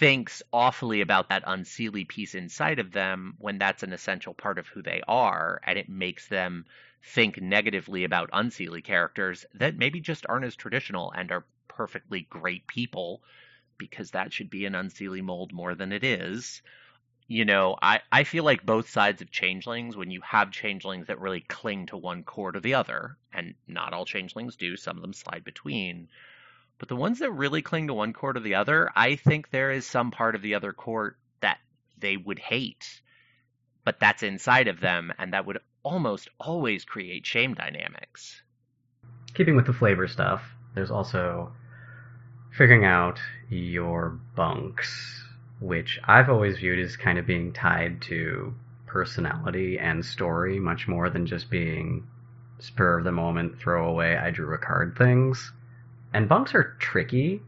thinks 0.00 0.42
awfully 0.52 1.00
about 1.00 1.28
that 1.28 1.44
unseelie 1.44 2.08
piece 2.08 2.34
inside 2.34 2.80
of 2.80 2.90
them 2.90 3.36
when 3.38 3.58
that's 3.58 3.84
an 3.84 3.92
essential 3.92 4.34
part 4.34 4.58
of 4.58 4.66
who 4.66 4.82
they 4.82 5.00
are 5.06 5.60
and 5.64 5.78
it 5.78 5.88
makes 5.88 6.26
them 6.26 6.66
think 7.14 7.40
negatively 7.40 8.02
about 8.02 8.28
unseelie 8.32 8.82
characters 8.82 9.46
that 9.54 9.76
maybe 9.78 10.00
just 10.00 10.26
aren't 10.28 10.44
as 10.44 10.56
traditional 10.56 11.12
and 11.12 11.30
are 11.30 11.44
perfectly 11.68 12.26
great 12.28 12.66
people 12.66 13.22
because 13.78 14.10
that 14.10 14.32
should 14.32 14.50
be 14.50 14.64
an 14.66 14.72
unseelie 14.72 15.22
mold 15.22 15.52
more 15.52 15.76
than 15.76 15.92
it 15.92 16.02
is 16.02 16.62
you 17.28 17.44
know, 17.44 17.76
I, 17.80 18.00
I 18.12 18.24
feel 18.24 18.44
like 18.44 18.64
both 18.64 18.88
sides 18.88 19.20
of 19.20 19.30
changelings, 19.30 19.96
when 19.96 20.10
you 20.10 20.20
have 20.22 20.52
changelings 20.52 21.08
that 21.08 21.20
really 21.20 21.40
cling 21.40 21.86
to 21.86 21.96
one 21.96 22.22
core 22.22 22.52
to 22.52 22.60
the 22.60 22.74
other, 22.74 23.16
and 23.32 23.54
not 23.66 23.92
all 23.92 24.04
changelings 24.04 24.56
do, 24.56 24.76
some 24.76 24.96
of 24.96 25.02
them 25.02 25.12
slide 25.12 25.42
between, 25.44 26.08
but 26.78 26.88
the 26.88 26.94
ones 26.96 27.18
that 27.20 27.32
really 27.32 27.62
cling 27.62 27.88
to 27.88 27.94
one 27.94 28.12
core 28.12 28.32
to 28.34 28.40
the 28.40 28.54
other, 28.56 28.90
I 28.94 29.16
think 29.16 29.50
there 29.50 29.72
is 29.72 29.86
some 29.86 30.10
part 30.12 30.34
of 30.36 30.42
the 30.42 30.54
other 30.54 30.72
court 30.72 31.18
that 31.40 31.58
they 31.98 32.16
would 32.16 32.38
hate, 32.38 33.02
but 33.84 33.98
that's 33.98 34.22
inside 34.22 34.68
of 34.68 34.78
them, 34.80 35.12
and 35.18 35.32
that 35.32 35.46
would 35.46 35.58
almost 35.82 36.28
always 36.38 36.84
create 36.84 37.26
shame 37.26 37.54
dynamics. 37.54 38.40
Keeping 39.34 39.56
with 39.56 39.66
the 39.66 39.72
flavor 39.72 40.06
stuff, 40.06 40.42
there's 40.74 40.90
also 40.90 41.52
figuring 42.56 42.84
out 42.84 43.18
your 43.50 44.10
bunks 44.34 45.24
which 45.60 45.98
I've 46.04 46.28
always 46.28 46.58
viewed 46.58 46.78
as 46.78 46.96
kind 46.96 47.18
of 47.18 47.26
being 47.26 47.52
tied 47.52 48.02
to 48.02 48.54
personality 48.86 49.78
and 49.78 50.04
story 50.04 50.58
much 50.58 50.86
more 50.86 51.08
than 51.10 51.26
just 51.26 51.50
being 51.50 52.06
spur 52.58 52.98
of 52.98 53.04
the 53.04 53.12
moment 53.12 53.58
throwaway 53.58 54.16
I 54.16 54.30
drew 54.30 54.52
a 54.54 54.58
card 54.58 54.96
things. 54.98 55.52
And 56.12 56.28
bunks 56.28 56.54
are 56.54 56.76
tricky 56.78 57.42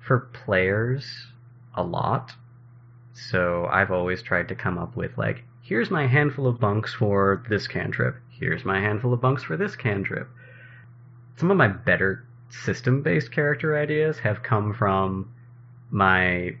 for 0.00 0.20
players 0.20 1.08
a 1.74 1.82
lot. 1.82 2.32
So 3.12 3.66
I've 3.66 3.90
always 3.90 4.22
tried 4.22 4.48
to 4.48 4.54
come 4.54 4.76
up 4.78 4.96
with 4.96 5.16
like, 5.16 5.44
here's 5.62 5.90
my 5.90 6.06
handful 6.06 6.46
of 6.46 6.60
bunks 6.60 6.94
for 6.94 7.42
this 7.48 7.66
cantrip. 7.66 8.16
Here's 8.30 8.64
my 8.64 8.80
handful 8.80 9.12
of 9.12 9.20
bunks 9.20 9.42
for 9.42 9.56
this 9.56 9.74
cantrip. 9.76 10.28
Some 11.36 11.50
of 11.50 11.56
my 11.56 11.68
better 11.68 12.24
system 12.50 13.02
based 13.02 13.30
character 13.32 13.76
ideas 13.78 14.18
have 14.20 14.42
come 14.42 14.72
from 14.74 15.32
my 15.90 16.56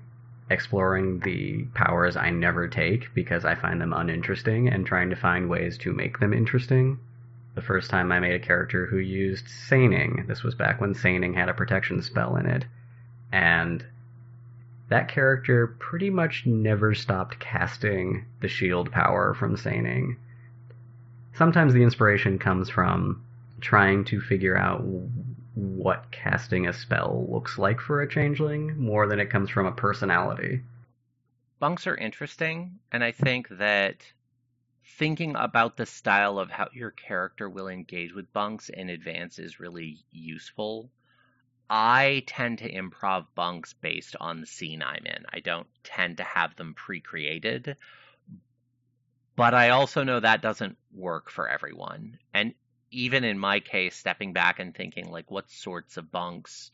exploring 0.48 1.20
the 1.20 1.64
powers 1.74 2.16
I 2.16 2.30
never 2.30 2.68
take 2.68 3.12
because 3.14 3.44
I 3.44 3.54
find 3.54 3.80
them 3.80 3.92
uninteresting 3.92 4.68
and 4.68 4.86
trying 4.86 5.10
to 5.10 5.16
find 5.16 5.48
ways 5.48 5.78
to 5.78 5.92
make 5.92 6.18
them 6.20 6.32
interesting. 6.32 6.98
The 7.54 7.62
first 7.62 7.90
time 7.90 8.12
I 8.12 8.20
made 8.20 8.34
a 8.34 8.44
character 8.44 8.86
who 8.86 8.98
used 8.98 9.46
Saning, 9.48 10.26
this 10.28 10.42
was 10.42 10.54
back 10.54 10.80
when 10.80 10.94
Saning 10.94 11.34
had 11.34 11.48
a 11.48 11.54
protection 11.54 12.02
spell 12.02 12.36
in 12.36 12.46
it, 12.46 12.66
and 13.32 13.84
that 14.88 15.08
character 15.08 15.66
pretty 15.78 16.10
much 16.10 16.46
never 16.46 16.94
stopped 16.94 17.40
casting 17.40 18.24
the 18.40 18.48
shield 18.48 18.92
power 18.92 19.34
from 19.34 19.56
Saning. 19.56 20.16
Sometimes 21.32 21.74
the 21.74 21.82
inspiration 21.82 22.38
comes 22.38 22.70
from 22.70 23.24
trying 23.60 24.04
to 24.04 24.20
figure 24.20 24.56
out 24.56 24.84
what 25.56 26.10
casting 26.12 26.68
a 26.68 26.72
spell 26.74 27.26
looks 27.32 27.56
like 27.56 27.80
for 27.80 28.02
a 28.02 28.08
changeling 28.08 28.76
more 28.76 29.06
than 29.08 29.18
it 29.18 29.30
comes 29.30 29.48
from 29.48 29.64
a 29.66 29.72
personality. 29.72 30.60
Bunks 31.58 31.86
are 31.86 31.96
interesting, 31.96 32.78
and 32.92 33.02
I 33.02 33.12
think 33.12 33.48
that 33.48 33.96
thinking 34.98 35.34
about 35.34 35.78
the 35.78 35.86
style 35.86 36.38
of 36.38 36.50
how 36.50 36.68
your 36.74 36.90
character 36.90 37.48
will 37.48 37.68
engage 37.68 38.12
with 38.12 38.30
bunks 38.34 38.68
in 38.68 38.90
advance 38.90 39.38
is 39.38 39.58
really 39.58 40.04
useful. 40.12 40.90
I 41.70 42.22
tend 42.26 42.58
to 42.58 42.70
improv 42.70 43.26
bunks 43.34 43.72
based 43.72 44.14
on 44.20 44.42
the 44.42 44.46
scene 44.46 44.82
I'm 44.82 45.06
in. 45.06 45.24
I 45.32 45.40
don't 45.40 45.66
tend 45.82 46.18
to 46.18 46.22
have 46.24 46.54
them 46.56 46.74
pre 46.74 47.00
created. 47.00 47.76
But 49.36 49.54
I 49.54 49.70
also 49.70 50.04
know 50.04 50.20
that 50.20 50.42
doesn't 50.42 50.76
work 50.94 51.30
for 51.30 51.48
everyone. 51.48 52.18
And 52.34 52.52
even 52.90 53.24
in 53.24 53.38
my 53.38 53.60
case, 53.60 53.96
stepping 53.96 54.32
back 54.32 54.58
and 54.58 54.74
thinking 54.74 55.08
like 55.10 55.30
what 55.30 55.50
sorts 55.50 55.96
of 55.96 56.12
bunks 56.12 56.70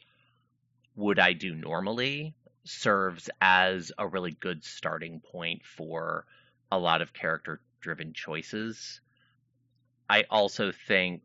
would 0.96 1.18
I 1.18 1.32
do 1.32 1.54
normally 1.54 2.34
serves 2.64 3.30
as 3.40 3.92
a 3.98 4.06
really 4.06 4.30
good 4.32 4.62
starting 4.64 5.20
point 5.20 5.62
for 5.64 6.26
a 6.70 6.78
lot 6.78 7.02
of 7.02 7.12
character 7.12 7.60
driven 7.80 8.12
choices. 8.12 9.00
I 10.08 10.24
also 10.30 10.70
think 10.72 11.22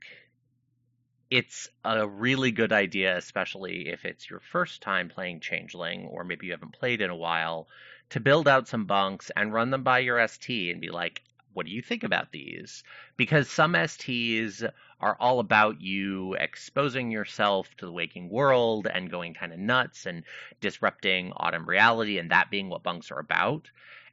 it's 1.30 1.67
a 1.84 2.08
really 2.08 2.52
good 2.52 2.71
idea, 2.71 3.17
especially 3.17 3.89
if 3.89 4.06
it's 4.06 4.30
your 4.30 4.39
first 4.39 4.82
time 4.82 5.10
playing 5.10 5.41
Changeling 5.41 6.06
or 6.06 6.23
maybe 6.23 6.45
you 6.47 6.54
haven't 6.54 6.73
played 6.73 7.02
in 7.02 7.10
a 7.10 7.15
while, 7.15 7.67
to 8.12 8.21
build 8.21 8.47
out 8.47 8.69
some 8.69 8.86
bunks 8.86 9.30
and 9.36 9.54
run 9.54 9.69
them 9.69 9.84
by 9.84 10.00
your 10.00 10.26
ST 10.26 10.71
and 10.71 10.80
be 10.80 10.89
like, 10.89 11.21
what 11.58 11.65
do 11.65 11.72
you 11.72 11.82
think 11.82 12.04
about 12.04 12.32
these? 12.32 12.84
Because 13.17 13.50
some 13.50 13.74
STs 13.74 14.70
are 15.02 15.17
all 15.20 15.39
about 15.39 15.82
you 15.82 16.36
exposing 16.36 17.10
yourself 17.10 17.67
to 17.78 17.88
the 17.88 17.91
waking 17.91 18.30
world 18.30 18.86
and 18.88 19.10
going 19.10 19.34
kind 19.34 19.52
of 19.52 19.58
nuts 19.58 20.06
and 20.06 20.24
disrupting 20.62 21.34
autumn 21.36 21.67
reality 21.67 22.20
and 22.20 22.30
that 22.30 22.52
being 22.52 22.70
what 22.70 22.84
bunks 22.84 23.10
are 23.12 23.17
about. 23.17 23.72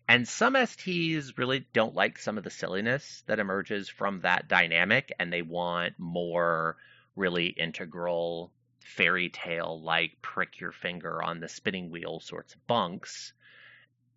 And 0.08 0.26
some 0.26 0.54
STs 0.54 1.36
really 1.36 1.66
don't 1.74 1.94
like 1.94 2.18
some 2.18 2.38
of 2.38 2.44
the 2.44 2.50
silliness 2.50 3.22
that 3.26 3.38
emerges 3.40 3.90
from 3.90 4.22
that 4.22 4.48
dynamic 4.48 5.12
and 5.18 5.30
they 5.30 5.42
want 5.42 5.92
more 5.98 6.78
really 7.14 7.48
integral 7.48 8.52
fairy 8.96 9.28
tale 9.28 9.78
like 9.82 10.12
prick 10.22 10.60
your 10.60 10.72
finger 10.72 11.22
on 11.22 11.40
the 11.40 11.48
spinning 11.50 11.90
wheel 11.90 12.20
sorts 12.20 12.54
of 12.54 12.66
bunks. 12.66 13.34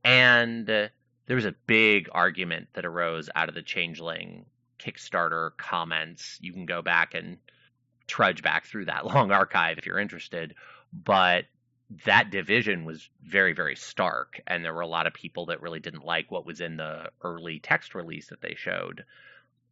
And 0.01 0.91
there 1.27 1.35
was 1.35 1.45
a 1.45 1.55
big 1.67 2.09
argument 2.11 2.69
that 2.73 2.85
arose 2.85 3.29
out 3.35 3.49
of 3.49 3.55
the 3.55 3.61
changeling 3.61 4.45
Kickstarter 4.79 5.51
comments. 5.57 6.37
You 6.41 6.53
can 6.53 6.65
go 6.65 6.81
back 6.81 7.13
and 7.13 7.37
trudge 8.07 8.41
back 8.41 8.65
through 8.65 8.85
that 8.85 9.05
long 9.05 9.31
archive 9.31 9.77
if 9.77 9.85
you're 9.85 9.99
interested. 9.99 10.55
But 10.91 11.45
that 12.05 12.31
division 12.31 12.85
was 12.85 13.07
very, 13.23 13.53
very 13.53 13.75
stark. 13.75 14.41
And 14.47 14.63
there 14.63 14.73
were 14.73 14.81
a 14.81 14.87
lot 14.87 15.05
of 15.07 15.13
people 15.13 15.45
that 15.47 15.61
really 15.61 15.79
didn't 15.81 16.05
like 16.05 16.31
what 16.31 16.45
was 16.45 16.61
in 16.61 16.77
the 16.77 17.11
early 17.21 17.59
text 17.59 17.93
release 17.93 18.27
that 18.29 18.41
they 18.41 18.55
showed 18.57 19.03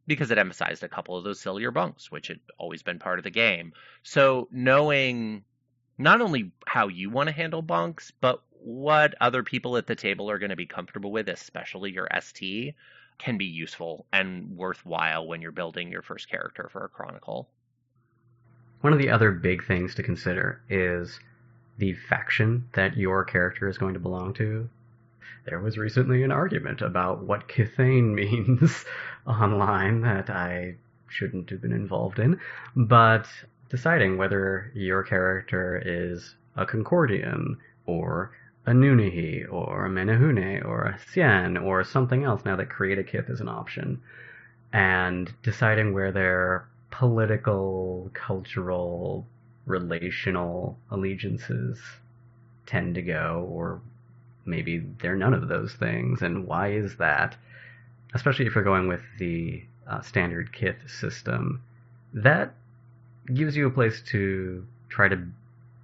because 0.07 0.29
it 0.31 0.37
emphasized 0.37 0.83
a 0.83 0.87
couple 0.89 1.17
of 1.17 1.23
those 1.23 1.39
sillier 1.39 1.71
bunks, 1.71 2.11
which 2.11 2.27
had 2.27 2.39
always 2.59 2.83
been 2.83 2.99
part 2.99 3.17
of 3.17 3.23
the 3.23 3.31
game. 3.31 3.73
So 4.03 4.47
knowing 4.51 5.43
not 5.97 6.21
only 6.21 6.51
how 6.67 6.89
you 6.89 7.09
want 7.09 7.27
to 7.27 7.35
handle 7.35 7.61
bunks, 7.61 8.11
but 8.21 8.41
what 8.65 9.13
other 9.21 9.43
people 9.43 9.77
at 9.77 9.85
the 9.85 9.95
table 9.95 10.29
are 10.31 10.39
going 10.39 10.49
to 10.49 10.55
be 10.55 10.65
comfortable 10.65 11.11
with, 11.11 11.29
especially 11.29 11.91
your 11.91 12.07
ST, 12.19 12.73
can 13.19 13.37
be 13.37 13.45
useful 13.45 14.07
and 14.11 14.57
worthwhile 14.57 15.27
when 15.27 15.41
you're 15.43 15.51
building 15.51 15.91
your 15.91 16.01
first 16.01 16.27
character 16.29 16.67
for 16.73 16.83
a 16.83 16.89
chronicle. 16.89 17.47
One 18.81 18.91
of 18.91 18.97
the 18.97 19.11
other 19.11 19.31
big 19.31 19.63
things 19.63 19.93
to 19.95 20.03
consider 20.03 20.61
is 20.67 21.19
the 21.77 21.93
faction 21.93 22.67
that 22.73 22.97
your 22.97 23.23
character 23.23 23.67
is 23.69 23.77
going 23.77 23.93
to 23.93 23.99
belong 23.99 24.33
to. 24.35 24.67
There 25.45 25.59
was 25.59 25.77
recently 25.77 26.23
an 26.23 26.31
argument 26.31 26.81
about 26.81 27.23
what 27.23 27.47
Kithain 27.47 28.13
means 28.15 28.83
online 29.27 30.01
that 30.01 30.31
I 30.31 30.75
shouldn't 31.07 31.51
have 31.51 31.61
been 31.61 31.71
involved 31.71 32.17
in, 32.17 32.39
but 32.75 33.27
deciding 33.69 34.17
whether 34.17 34.71
your 34.73 35.03
character 35.03 35.81
is 35.85 36.33
a 36.55 36.65
Concordian 36.65 37.57
or 37.85 38.31
a 38.67 38.71
Nunnehi 38.71 39.45
or 39.51 39.85
a 39.85 39.89
Menehune 39.89 40.65
or 40.65 40.83
a 40.83 40.93
Hsien 40.97 41.57
or 41.57 41.83
something 41.83 42.23
else 42.23 42.43
now 42.45 42.55
that 42.55 42.69
create 42.69 42.97
a 42.97 43.03
kith 43.03 43.29
is 43.29 43.39
an 43.41 43.47
option, 43.47 44.01
and 44.73 45.31
deciding 45.43 45.93
where 45.93 46.11
their 46.11 46.65
political, 46.89 48.09
cultural, 48.13 49.25
relational 49.67 50.77
allegiances 50.89 51.79
tend 52.65 52.95
to 52.95 53.01
go, 53.03 53.47
or 53.51 53.81
maybe 54.45 54.79
they're 54.99 55.15
none 55.15 55.33
of 55.35 55.47
those 55.47 55.73
things, 55.73 56.21
and 56.23 56.47
why 56.47 56.69
is 56.71 56.97
that? 56.97 57.35
Especially 58.15 58.47
if 58.47 58.55
you're 58.55 58.63
going 58.63 58.87
with 58.87 59.01
the 59.19 59.63
uh, 59.87 60.01
standard 60.01 60.51
kith 60.51 60.81
system, 60.89 61.61
that 62.13 62.53
gives 63.31 63.55
you 63.55 63.67
a 63.67 63.71
place 63.71 64.01
to 64.07 64.65
try 64.89 65.07
to 65.07 65.19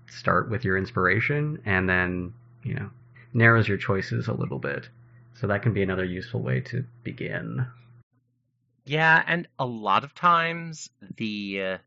start 0.09 0.49
with 0.49 0.63
your 0.65 0.77
inspiration 0.77 1.61
and 1.65 1.87
then 1.87 2.33
you 2.63 2.75
know, 2.75 2.89
narrows 3.33 3.67
your 3.67 3.77
choices 3.77 4.27
a 4.27 4.33
little 4.33 4.59
bit. 4.59 4.89
So 5.35 5.47
that 5.47 5.61
can 5.63 5.73
be 5.73 5.81
another 5.81 6.03
useful 6.05 6.41
way 6.41 6.61
to 6.61 6.85
begin. 7.03 7.65
Yeah, 8.85 9.23
and 9.25 9.47
a 9.57 9.65
lot 9.65 10.03
of 10.03 10.13
times 10.13 10.89
the 11.17 11.61
uh, 11.63 11.77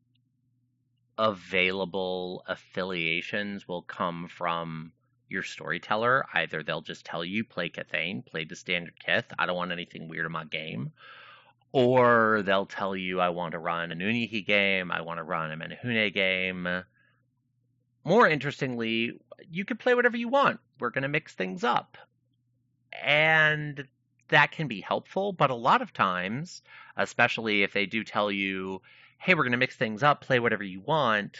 available 1.18 2.44
affiliations 2.46 3.68
will 3.68 3.82
come 3.82 4.28
from 4.28 4.92
your 5.28 5.42
storyteller. 5.42 6.24
Either 6.32 6.62
they'll 6.62 6.80
just 6.80 7.04
tell 7.04 7.24
you 7.24 7.44
play 7.44 7.68
Kithain, 7.68 8.24
play 8.24 8.44
the 8.44 8.56
standard 8.56 8.94
Kith. 9.04 9.26
I 9.38 9.46
don't 9.46 9.56
want 9.56 9.72
anything 9.72 10.08
weird 10.08 10.26
in 10.26 10.32
my 10.32 10.44
game. 10.44 10.92
Or 11.72 12.42
they'll 12.46 12.66
tell 12.66 12.94
you 12.94 13.20
I 13.20 13.30
want 13.30 13.52
to 13.52 13.58
run 13.58 13.90
an 13.90 13.98
Unihi 13.98 14.46
game, 14.46 14.92
I 14.92 15.00
want 15.02 15.18
to 15.18 15.24
run 15.24 15.50
a 15.50 15.56
Menehune 15.56 16.14
game. 16.14 16.84
More 18.06 18.28
interestingly, 18.28 19.18
you 19.50 19.64
can 19.64 19.78
play 19.78 19.94
whatever 19.94 20.16
you 20.18 20.28
want. 20.28 20.60
We're 20.78 20.90
going 20.90 21.02
to 21.02 21.08
mix 21.08 21.34
things 21.34 21.64
up. 21.64 21.96
And 23.02 23.88
that 24.28 24.52
can 24.52 24.68
be 24.68 24.82
helpful, 24.82 25.32
but 25.32 25.50
a 25.50 25.54
lot 25.54 25.80
of 25.82 25.92
times, 25.92 26.62
especially 26.96 27.62
if 27.62 27.72
they 27.72 27.86
do 27.86 28.04
tell 28.04 28.30
you, 28.30 28.82
hey, 29.18 29.34
we're 29.34 29.42
going 29.42 29.52
to 29.52 29.58
mix 29.58 29.76
things 29.76 30.02
up, 30.02 30.20
play 30.20 30.38
whatever 30.38 30.62
you 30.62 30.80
want, 30.80 31.36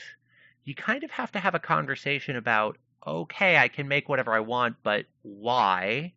you 0.65 0.75
kind 0.75 1.05
of 1.05 1.11
have 1.11 1.31
to 1.33 1.39
have 1.41 1.55
a 1.55 1.59
conversation 1.61 2.35
about, 2.37 2.79
okay, 3.07 3.59
I 3.59 3.69
can 3.69 3.87
make 3.87 4.09
whatever 4.09 4.33
I 4.33 4.41
want, 4.41 4.77
but 4.83 5.07
why? 5.23 6.15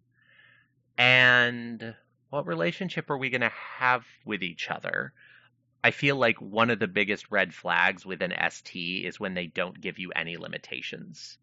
And 0.98 1.94
what 2.30 2.48
relationship 2.48 3.10
are 3.10 3.18
we 3.18 3.30
going 3.30 3.42
to 3.42 3.50
have 3.78 4.06
with 4.26 4.42
each 4.42 4.72
other? 4.72 5.14
I 5.84 5.92
feel 5.92 6.16
like 6.16 6.42
one 6.42 6.70
of 6.70 6.80
the 6.80 6.88
biggest 6.88 7.30
red 7.32 7.54
flags 7.54 8.06
with 8.06 8.22
an 8.22 8.34
ST 8.50 9.06
is 9.06 9.20
when 9.20 9.34
they 9.36 9.48
don't 9.48 9.80
give 9.80 10.00
you 10.00 10.12
any 10.12 10.38
limitations. 10.38 11.38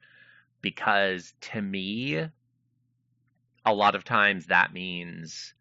Because 0.61 1.33
to 1.53 1.61
me, 1.63 2.17
a 3.67 3.75
lot 3.75 3.95
of 3.95 4.05
times 4.05 4.47
that 4.47 4.73
means 4.73 5.55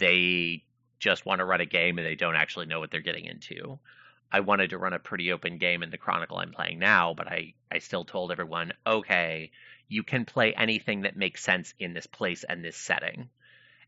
they 0.00 0.64
just 1.00 1.26
want 1.26 1.40
to 1.40 1.44
run 1.44 1.60
a 1.60 1.66
game 1.66 1.98
and 1.98 2.06
they 2.06 2.14
don't 2.14 2.36
actually 2.36 2.66
know 2.66 2.78
what 2.78 2.90
they're 2.90 3.00
getting 3.00 3.24
into. 3.24 3.78
I 4.30 4.40
wanted 4.40 4.70
to 4.70 4.78
run 4.78 4.92
a 4.92 4.98
pretty 4.98 5.32
open 5.32 5.58
game 5.58 5.82
in 5.82 5.90
the 5.90 5.98
Chronicle 5.98 6.38
I'm 6.38 6.52
playing 6.52 6.78
now, 6.78 7.12
but 7.14 7.26
I, 7.26 7.54
I 7.70 7.78
still 7.80 8.04
told 8.04 8.30
everyone, 8.30 8.72
okay, 8.86 9.50
you 9.88 10.04
can 10.04 10.24
play 10.24 10.54
anything 10.54 11.02
that 11.02 11.16
makes 11.16 11.42
sense 11.42 11.74
in 11.78 11.92
this 11.92 12.06
place 12.06 12.44
and 12.44 12.64
this 12.64 12.76
setting. 12.76 13.30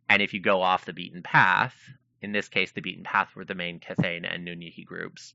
And 0.09 0.21
if 0.21 0.35
you 0.35 0.41
go 0.41 0.61
off 0.61 0.85
the 0.85 0.93
beaten 0.93 1.23
path, 1.23 1.75
in 2.25 2.33
this 2.33 2.49
case, 2.49 2.73
the 2.73 2.81
beaten 2.81 3.05
path 3.05 3.29
were 3.37 3.45
the 3.45 3.55
main 3.55 3.79
Kithain 3.79 4.27
and 4.29 4.49
Nunnehi 4.49 4.85
groups, 4.85 5.35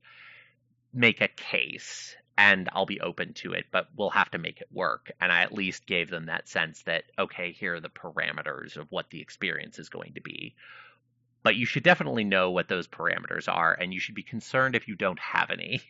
make 0.92 1.20
a 1.22 1.28
case. 1.28 2.14
And 2.36 2.68
I'll 2.72 2.86
be 2.86 3.00
open 3.00 3.34
to 3.34 3.52
it, 3.52 3.66
but 3.70 3.88
we'll 3.96 4.08
have 4.10 4.30
to 4.30 4.38
make 4.38 4.62
it 4.62 4.68
work. 4.72 5.12
And 5.20 5.30
I 5.30 5.42
at 5.42 5.52
least 5.52 5.84
gave 5.86 6.08
them 6.08 6.26
that 6.26 6.48
sense 6.48 6.82
that, 6.82 7.04
okay, 7.18 7.52
here 7.52 7.74
are 7.74 7.80
the 7.80 7.90
parameters 7.90 8.76
of 8.76 8.86
what 8.90 9.10
the 9.10 9.20
experience 9.20 9.78
is 9.78 9.90
going 9.90 10.14
to 10.14 10.22
be. 10.22 10.54
But 11.42 11.56
you 11.56 11.66
should 11.66 11.82
definitely 11.82 12.24
know 12.24 12.50
what 12.50 12.66
those 12.68 12.88
parameters 12.88 13.46
are, 13.46 13.74
and 13.74 13.92
you 13.92 14.00
should 14.00 14.14
be 14.14 14.22
concerned 14.22 14.74
if 14.74 14.88
you 14.88 14.94
don't 14.94 15.18
have 15.18 15.50
any. 15.50 15.82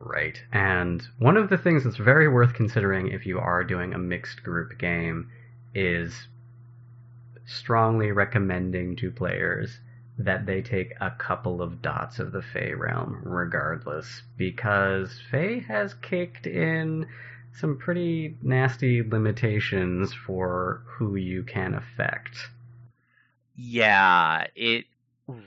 Right. 0.00 0.42
And 0.52 1.06
one 1.20 1.36
of 1.36 1.48
the 1.48 1.58
things 1.58 1.84
that's 1.84 1.96
very 1.96 2.26
worth 2.28 2.54
considering 2.54 3.08
if 3.08 3.24
you 3.24 3.38
are 3.38 3.62
doing 3.62 3.94
a 3.94 3.98
mixed 3.98 4.42
group 4.42 4.76
game 4.78 5.30
is 5.76 6.12
strongly 7.46 8.10
recommending 8.10 8.96
to 8.96 9.12
players 9.12 9.78
that 10.18 10.46
they 10.46 10.62
take 10.62 10.92
a 11.00 11.10
couple 11.10 11.60
of 11.60 11.82
dots 11.82 12.18
of 12.18 12.32
the 12.32 12.40
Fey 12.42 12.72
realm, 12.74 13.20
regardless, 13.22 14.22
because 14.36 15.20
Fey 15.30 15.60
has 15.60 15.94
kicked 15.94 16.46
in 16.46 17.06
some 17.52 17.76
pretty 17.76 18.36
nasty 18.42 19.02
limitations 19.02 20.12
for 20.14 20.82
who 20.86 21.16
you 21.16 21.42
can 21.42 21.74
affect. 21.74 22.36
Yeah, 23.54 24.46
it 24.54 24.84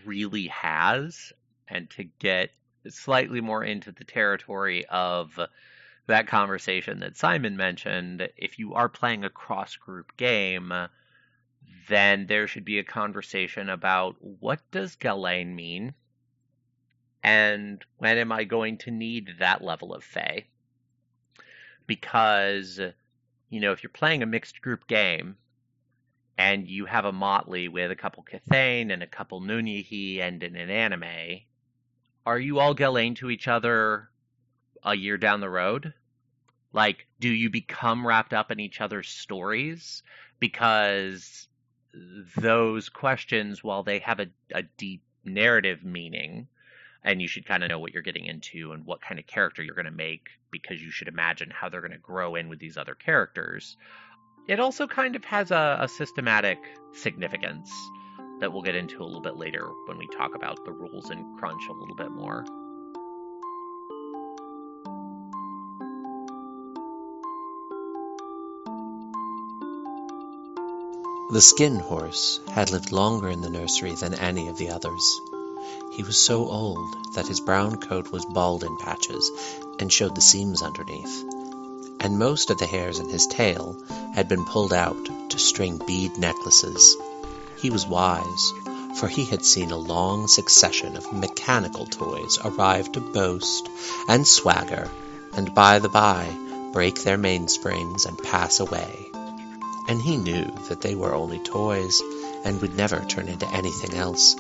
really 0.06 0.48
has. 0.48 1.34
And 1.68 1.90
to 1.92 2.04
get 2.20 2.52
slightly 2.90 3.42
more 3.42 3.64
into 3.64 3.92
the 3.92 4.04
territory 4.04 4.86
of 4.88 5.40
that 6.08 6.28
conversation 6.28 7.00
that 7.00 7.18
Simon 7.18 7.58
mentioned, 7.58 8.28
if 8.38 8.58
you 8.58 8.74
are 8.74 8.90
playing 8.90 9.24
a 9.24 9.30
cross 9.30 9.76
group 9.76 10.16
game, 10.18 10.72
then 11.90 12.28
there 12.28 12.48
should 12.48 12.64
be 12.64 12.78
a 12.80 12.84
conversation 12.84 13.68
about 13.68 14.16
what 14.22 14.60
does 14.72 14.96
Gallain 14.96 15.54
mean? 15.56 15.94
And 17.24 17.84
when 17.98 18.18
am 18.20 18.32
I 18.32 18.46
going 18.46 18.78
to 18.80 18.92
need 18.92 19.32
that 19.40 19.62
level 19.64 19.94
of 19.94 20.04
Fey? 20.06 20.46
Because, 21.88 22.80
you 23.50 23.60
know, 23.60 23.72
if 23.74 23.82
you're 23.84 23.90
playing 23.90 24.22
a 24.24 24.28
mixed 24.28 24.62
group 24.62 24.88
game 24.88 25.36
and 26.38 26.68
you 26.70 26.86
have 26.86 27.04
a 27.06 27.12
motley 27.12 27.68
with 27.68 27.90
a 27.92 27.96
couple 27.96 28.24
Kithain 28.24 28.94
and 28.94 29.04
a 29.04 29.08
couple 29.08 29.42
Nunnehi 29.42 30.22
and 30.22 30.42
an 30.44 30.56
anime, 30.56 31.42
are 32.26 32.40
you 32.40 32.60
all 32.60 32.76
Gallain 32.76 33.16
to 33.18 33.32
each 33.32 33.48
other 33.48 34.10
a 34.86 34.96
year 34.96 35.18
down 35.18 35.42
the 35.42 35.50
road? 35.50 35.94
Like, 36.72 37.08
do 37.20 37.28
you 37.28 37.50
become 37.50 38.06
wrapped 38.06 38.32
up 38.34 38.52
in 38.52 38.60
each 38.60 38.80
other's 38.80 39.10
stories? 39.10 40.04
Because 40.40 41.48
those 42.38 42.90
questions, 42.90 43.64
while 43.64 43.84
they 43.84 44.00
have 44.00 44.20
a, 44.20 44.28
a 44.54 44.64
deep 44.64 45.02
narrative 45.24 45.84
meaning, 45.84 46.48
and 47.04 47.22
you 47.22 47.28
should 47.28 47.46
kind 47.46 47.64
of 47.64 47.70
know 47.70 47.80
what 47.80 47.94
you're 47.94 48.04
getting 48.04 48.26
into 48.26 48.72
and 48.74 48.86
what 48.86 49.02
kind 49.02 49.20
of 49.20 49.26
character 49.28 49.64
you're 49.64 49.76
going 49.76 49.86
to 49.86 49.92
make 49.92 50.28
because 50.52 50.82
you 50.82 50.92
should 50.92 51.08
imagine 51.08 51.50
how 51.50 51.70
they're 51.70 51.82
going 51.82 51.92
to 51.94 51.98
grow 51.98 52.36
in 52.36 52.50
with 52.50 52.60
these 52.60 52.78
other 52.78 52.96
characters. 52.96 53.78
It 54.48 54.60
also 54.60 54.88
kind 54.88 55.16
of 55.16 55.24
has 55.26 55.52
a, 55.52 55.78
a 55.82 55.88
systematic 55.88 56.58
significance 56.94 57.72
that 58.40 58.52
we'll 58.52 58.62
get 58.64 58.76
into 58.76 59.02
a 59.02 59.06
little 59.06 59.22
bit 59.22 59.36
later 59.38 59.70
when 59.88 59.98
we 59.98 60.08
talk 60.10 60.36
about 60.36 60.64
the 60.66 60.72
rules 60.72 61.10
in 61.12 61.38
Crunch 61.38 61.62
a 61.70 61.74
little 61.74 61.96
bit 61.96 62.12
more. 62.12 62.46
The 71.32 71.42
skin 71.42 71.78
horse 71.78 72.40
had 72.52 72.72
lived 72.72 72.92
longer 72.92 73.30
in 73.30 73.42
the 73.42 73.52
nursery 73.52 73.94
than 73.94 74.16
any 74.16 74.48
of 74.48 74.58
the 74.58 74.70
others. 74.72 75.22
He 75.92 76.02
was 76.02 76.18
so 76.18 76.50
old 76.50 77.14
that 77.14 77.28
his 77.28 77.40
brown 77.40 77.76
coat 77.80 78.12
was 78.12 78.26
bald 78.26 78.64
in 78.64 78.76
patches 78.78 79.32
and 79.78 79.94
showed 79.94 80.16
the 80.16 80.22
seams 80.22 80.64
underneath, 80.64 81.24
and 82.00 82.18
most 82.18 82.50
of 82.50 82.58
the 82.58 82.66
hairs 82.66 82.98
in 82.98 83.10
his 83.10 83.28
tail 83.28 83.78
had 84.16 84.28
been 84.28 84.44
pulled 84.44 84.74
out 84.74 85.30
to 85.30 85.38
string 85.38 85.78
bead 85.86 86.18
necklaces. 86.18 86.98
He 87.62 87.70
was 87.70 87.86
wise, 87.86 88.52
for 88.96 89.08
he 89.08 89.26
had 89.26 89.46
seen 89.46 89.70
a 89.70 89.78
long 89.78 90.28
succession 90.28 90.98
of 90.98 91.14
mechanical 91.14 91.86
toys 91.86 92.40
arrive 92.44 92.92
to 92.94 93.02
boast 93.02 93.70
and 94.08 94.28
swagger, 94.28 94.90
and 95.34 95.54
by 95.54 95.78
the 95.78 95.90
by 95.90 96.26
break 96.74 97.04
their 97.04 97.20
mainsprings 97.20 98.08
and 98.08 98.18
pass 98.18 98.60
away 98.60 99.09
and 99.90 100.00
he 100.00 100.18
knew 100.18 100.46
that 100.70 100.82
they 100.82 100.94
were 100.94 101.16
only 101.16 101.40
toys 101.40 102.02
and 102.46 102.62
would 102.62 102.76
never 102.78 103.00
turn 103.04 103.28
into 103.28 103.48
anything 103.48 103.96
else, 103.98 104.36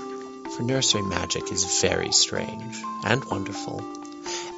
for 0.55 0.61
nursery 0.61 1.01
magic 1.01 1.51
is 1.51 1.81
very 1.81 2.11
strange 2.11 2.79
and 3.03 3.25
wonderful, 3.25 3.83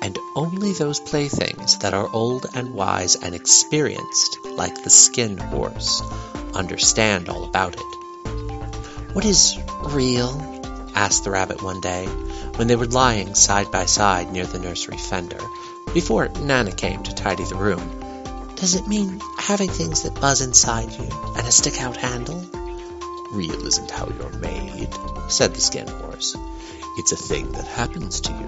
and 0.02 0.20
only 0.36 0.74
those 0.74 1.00
playthings 1.00 1.78
that 1.78 1.94
are 1.94 2.10
old 2.14 2.46
and 2.54 2.74
wise 2.74 3.16
and 3.16 3.34
experienced, 3.34 4.38
like 4.44 4.84
the 4.84 4.90
skin 4.90 5.38
horse, 5.38 6.02
understand 6.54 7.30
all 7.30 7.46
about 7.46 7.76
it. 7.76 9.16
What 9.16 9.24
is 9.24 9.58
real? 9.86 10.62
asked 10.94 11.24
the 11.24 11.32
rabbit 11.32 11.64
one 11.64 11.80
day, 11.80 12.06
when 12.58 12.68
they 12.68 12.76
were 12.76 12.86
lying 12.86 13.34
side 13.34 13.72
by 13.72 13.86
side 13.86 14.30
near 14.34 14.46
the 14.46 14.60
nursery 14.60 14.98
fender, 14.98 15.40
before 15.94 16.28
Nana 16.28 16.74
came 16.76 17.02
to 17.04 17.16
tidy 17.16 17.46
the 17.46 17.56
room 17.56 18.01
does 18.62 18.76
it 18.76 18.86
mean 18.88 19.20
having 19.40 19.72
things 19.72 20.04
that 20.04 20.22
buzz 20.22 20.42
inside 20.42 20.92
you 20.92 21.10
and 21.36 21.48
a 21.48 21.52
stick 21.52 21.82
out 21.82 21.98
handle? 21.98 22.40
Real 23.32 23.66
isn't 23.66 23.90
how 23.90 24.06
you're 24.08 24.38
made, 24.38 24.88
said 25.30 25.56
the 25.56 25.60
skin 25.60 25.88
horse. 25.88 26.38
It's 26.96 27.12
a 27.12 27.16
thing 27.16 27.54
that 27.54 27.66
happens 27.66 28.22
to 28.22 28.32
you. 28.32 28.46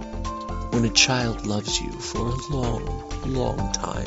When 0.69 0.85
a 0.85 0.89
child 0.91 1.47
loves 1.47 1.81
you 1.81 1.91
for 1.93 2.19
a 2.27 2.55
long, 2.55 3.09
long 3.25 3.71
time, 3.71 4.05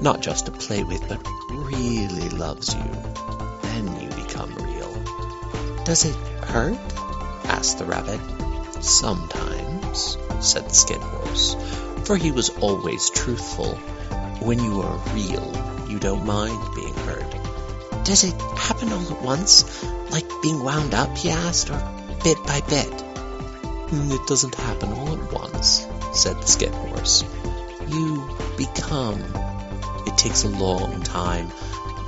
not 0.00 0.20
just 0.20 0.46
to 0.46 0.52
play 0.52 0.84
with, 0.84 1.08
but 1.08 1.20
really 1.50 2.28
loves 2.28 2.72
you, 2.72 2.90
then 3.62 4.00
you 4.00 4.10
become 4.10 4.54
real. 4.54 4.94
Does 5.82 6.04
it 6.04 6.14
hurt? 6.44 6.78
asked 7.46 7.80
the 7.80 7.84
rabbit. 7.84 8.20
Sometimes, 8.80 10.16
said 10.38 10.66
the 10.66 10.72
skin 10.74 11.00
horse, 11.00 11.56
for 12.04 12.16
he 12.16 12.30
was 12.30 12.50
always 12.58 13.10
truthful 13.10 13.76
when 14.42 14.58
you 14.58 14.80
are 14.80 14.96
real, 15.14 15.86
you 15.88 15.98
don't 16.00 16.26
mind 16.26 16.74
being 16.74 16.94
hurt. 16.94 17.30
Does 18.04 18.24
it 18.24 18.40
happen 18.58 18.92
all 18.92 19.12
at 19.12 19.22
once? 19.22 19.84
Like 20.10 20.28
being 20.42 20.62
wound 20.64 20.94
up, 20.94 21.16
he 21.16 21.30
asked, 21.30 21.70
or 21.70 21.78
bit 22.24 22.38
by 22.44 22.60
bit? 22.62 22.88
Mm, 22.90 24.12
it 24.20 24.26
doesn't 24.26 24.56
happen 24.56 24.92
all 24.92 25.14
at 25.20 25.32
once, 25.32 25.86
said 26.12 26.36
the 26.38 26.46
skip 26.46 26.72
horse. 26.72 27.22
You 27.86 28.28
become. 28.56 29.22
It 30.06 30.18
takes 30.18 30.42
a 30.42 30.48
long 30.48 31.02
time. 31.04 31.48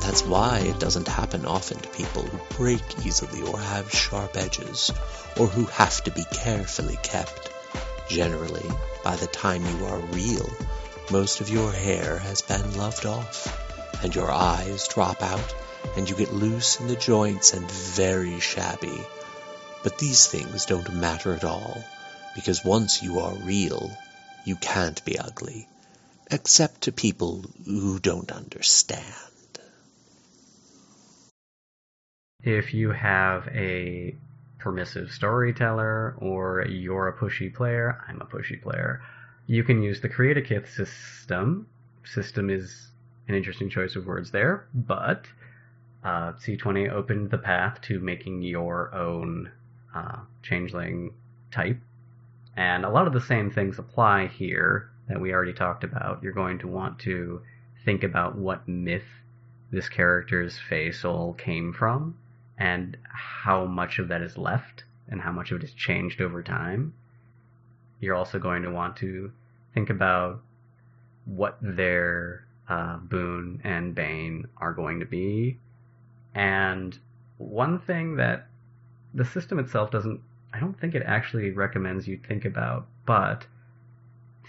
That's 0.00 0.24
why 0.24 0.58
it 0.66 0.80
doesn't 0.80 1.06
happen 1.08 1.46
often 1.46 1.78
to 1.78 1.88
people 1.90 2.22
who 2.22 2.38
break 2.56 2.82
easily 3.06 3.42
or 3.48 3.58
have 3.58 3.92
sharp 3.92 4.36
edges, 4.36 4.90
or 5.38 5.46
who 5.46 5.66
have 5.66 6.02
to 6.04 6.10
be 6.10 6.24
carefully 6.32 6.98
kept. 7.04 7.50
Generally, 8.08 8.68
by 9.04 9.14
the 9.16 9.26
time 9.28 9.64
you 9.64 9.86
are 9.86 9.98
real, 9.98 10.48
most 11.12 11.42
of 11.42 11.50
your 11.50 11.70
hair 11.70 12.18
has 12.18 12.40
been 12.40 12.78
loved 12.78 13.04
off, 13.04 14.02
and 14.02 14.14
your 14.14 14.30
eyes 14.30 14.88
drop 14.88 15.20
out, 15.22 15.54
and 15.98 16.08
you 16.08 16.16
get 16.16 16.32
loose 16.32 16.80
in 16.80 16.86
the 16.86 16.96
joints 16.96 17.52
and 17.52 17.70
very 17.70 18.40
shabby. 18.40 19.00
But 19.82 19.98
these 19.98 20.26
things 20.26 20.64
don't 20.64 20.94
matter 20.94 21.34
at 21.34 21.44
all, 21.44 21.84
because 22.34 22.64
once 22.64 23.02
you 23.02 23.18
are 23.18 23.34
real, 23.34 23.94
you 24.46 24.56
can't 24.56 25.04
be 25.04 25.18
ugly, 25.18 25.68
except 26.30 26.82
to 26.82 26.92
people 26.92 27.44
who 27.66 27.98
don't 27.98 28.32
understand. 28.32 29.02
If 32.42 32.72
you 32.72 32.92
have 32.92 33.46
a 33.48 34.16
permissive 34.58 35.10
storyteller 35.10 36.14
or 36.16 36.64
you're 36.66 37.08
a 37.08 37.12
pushy 37.18 37.54
player, 37.54 38.02
I'm 38.08 38.22
a 38.22 38.26
pushy 38.26 38.60
player, 38.60 39.02
you 39.46 39.62
can 39.62 39.82
use 39.82 40.00
the 40.00 40.08
create 40.08 40.36
a 40.36 40.42
kith 40.42 40.70
system. 40.70 41.66
System 42.04 42.50
is 42.50 42.88
an 43.28 43.34
interesting 43.34 43.70
choice 43.70 43.96
of 43.96 44.06
words 44.06 44.30
there, 44.30 44.66
but 44.74 45.26
uh, 46.02 46.32
C20 46.32 46.90
opened 46.90 47.30
the 47.30 47.38
path 47.38 47.80
to 47.82 47.98
making 48.00 48.42
your 48.42 48.94
own 48.94 49.50
uh, 49.94 50.18
changeling 50.42 51.12
type. 51.50 51.78
And 52.56 52.84
a 52.84 52.90
lot 52.90 53.06
of 53.06 53.12
the 53.12 53.20
same 53.20 53.50
things 53.50 53.78
apply 53.78 54.26
here 54.28 54.90
that 55.08 55.20
we 55.20 55.32
already 55.32 55.52
talked 55.52 55.84
about. 55.84 56.22
You're 56.22 56.32
going 56.32 56.58
to 56.60 56.68
want 56.68 56.98
to 57.00 57.40
think 57.84 58.02
about 58.02 58.36
what 58.36 58.66
myth 58.68 59.02
this 59.70 59.88
character's 59.88 60.58
all 61.04 61.32
came 61.34 61.72
from 61.72 62.16
and 62.58 62.96
how 63.10 63.64
much 63.64 63.98
of 63.98 64.08
that 64.08 64.22
is 64.22 64.38
left 64.38 64.84
and 65.08 65.20
how 65.20 65.32
much 65.32 65.50
of 65.50 65.60
it 65.60 65.64
is 65.64 65.72
changed 65.72 66.20
over 66.20 66.42
time 66.42 66.94
you're 68.04 68.14
also 68.14 68.38
going 68.38 68.62
to 68.62 68.70
want 68.70 68.96
to 68.98 69.32
think 69.72 69.90
about 69.90 70.40
what 71.24 71.58
their 71.60 72.46
uh, 72.68 72.98
boon 72.98 73.60
and 73.64 73.94
bane 73.94 74.44
are 74.58 74.72
going 74.72 75.00
to 75.00 75.06
be. 75.06 75.58
And 76.34 76.96
one 77.38 77.80
thing 77.80 78.16
that 78.16 78.46
the 79.14 79.24
system 79.24 79.58
itself 79.58 79.90
doesn't, 79.90 80.20
I 80.52 80.60
don't 80.60 80.78
think 80.78 80.94
it 80.94 81.02
actually 81.04 81.50
recommends 81.50 82.06
you 82.06 82.20
think 82.28 82.44
about, 82.44 82.86
but 83.06 83.46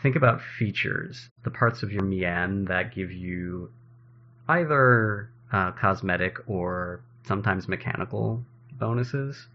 think 0.04 0.16
about 0.16 0.42
features, 0.60 1.30
the 1.44 1.52
parts 1.52 1.82
of 1.82 1.92
your 1.92 2.04
mien 2.04 2.66
that 2.66 2.94
give 2.94 3.12
you 3.12 3.72
either 4.48 5.30
uh, 5.52 5.72
cosmetic 5.72 6.38
or 6.48 7.02
sometimes 7.26 7.68
mechanical 7.68 8.44
bonuses. 8.74 9.48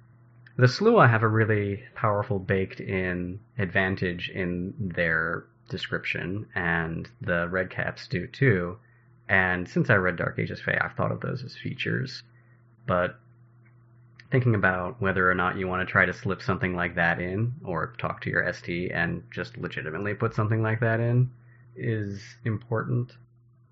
The 0.61 0.67
Slua 0.67 1.09
have 1.09 1.23
a 1.23 1.27
really 1.29 1.83
powerful 1.95 2.39
baked-in 2.39 3.41
advantage 3.57 4.29
in 4.29 4.75
their 4.79 5.47
description, 5.71 6.51
and 6.55 7.09
the 7.23 7.49
Redcaps 7.49 8.07
do 8.09 8.27
too. 8.27 8.79
And 9.27 9.67
since 9.67 9.89
I 9.89 9.95
read 9.95 10.17
Dark 10.17 10.39
Ages 10.39 10.61
Fae, 10.61 10.77
I've 10.79 10.93
thought 10.93 11.13
of 11.13 11.23
those 11.23 11.43
as 11.45 11.57
features. 11.57 12.23
But 12.87 13.19
thinking 14.31 14.55
about 14.55 15.01
whether 15.01 15.31
or 15.31 15.35
not 15.35 15.57
you 15.57 15.67
want 15.67 15.89
to 15.89 15.91
try 15.91 16.05
to 16.05 16.13
slip 16.13 16.43
something 16.43 16.77
like 16.77 16.95
that 16.97 17.21
in, 17.21 17.55
or 17.65 17.95
talk 17.97 18.21
to 18.21 18.31
your 18.31 18.53
ST 18.53 18.93
and 18.93 19.23
just 19.31 19.57
legitimately 19.57 20.13
put 20.13 20.35
something 20.35 20.61
like 20.61 20.81
that 20.81 21.01
in, 21.01 21.31
is 21.75 22.23
important. 22.45 23.17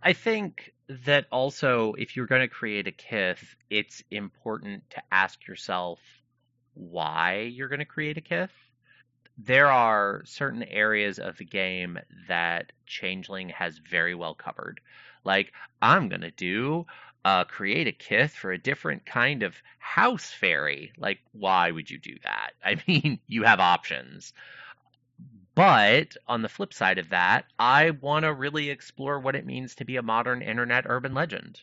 I 0.02 0.14
think 0.14 0.72
that 1.04 1.26
also, 1.30 1.92
if 1.98 2.16
you're 2.16 2.24
going 2.26 2.48
to 2.48 2.48
create 2.48 2.86
a 2.86 2.92
Kith, 2.92 3.56
it's 3.68 4.02
important 4.10 4.88
to 4.92 5.02
ask 5.12 5.46
yourself 5.46 6.00
why 6.78 7.50
you're 7.52 7.68
going 7.68 7.78
to 7.80 7.84
create 7.84 8.16
a 8.16 8.20
Kith. 8.20 8.52
There 9.36 9.66
are 9.66 10.22
certain 10.24 10.62
areas 10.64 11.18
of 11.18 11.36
the 11.36 11.44
game 11.44 11.98
that 12.28 12.72
Changeling 12.86 13.50
has 13.50 13.78
very 13.78 14.14
well 14.14 14.34
covered. 14.34 14.80
Like, 15.24 15.52
I'm 15.82 16.08
going 16.08 16.20
to 16.22 16.30
do 16.30 16.86
uh, 17.24 17.44
create 17.44 17.86
a 17.88 17.92
kith 17.92 18.32
for 18.32 18.52
a 18.52 18.58
different 18.58 19.04
kind 19.04 19.42
of 19.42 19.54
house 19.80 20.30
fairy. 20.32 20.92
Like, 20.96 21.18
why 21.32 21.70
would 21.72 21.90
you 21.90 21.98
do 21.98 22.16
that? 22.24 22.50
I 22.64 22.80
mean, 22.86 23.18
you 23.26 23.42
have 23.42 23.60
options. 23.60 24.32
But 25.54 26.16
on 26.26 26.42
the 26.42 26.48
flip 26.48 26.72
side 26.72 26.98
of 26.98 27.10
that, 27.10 27.44
I 27.58 27.90
want 27.90 28.24
to 28.24 28.32
really 28.32 28.70
explore 28.70 29.20
what 29.20 29.36
it 29.36 29.44
means 29.46 29.74
to 29.76 29.84
be 29.84 29.96
a 29.96 30.02
modern 30.02 30.42
internet 30.42 30.84
urban 30.86 31.14
legend 31.14 31.60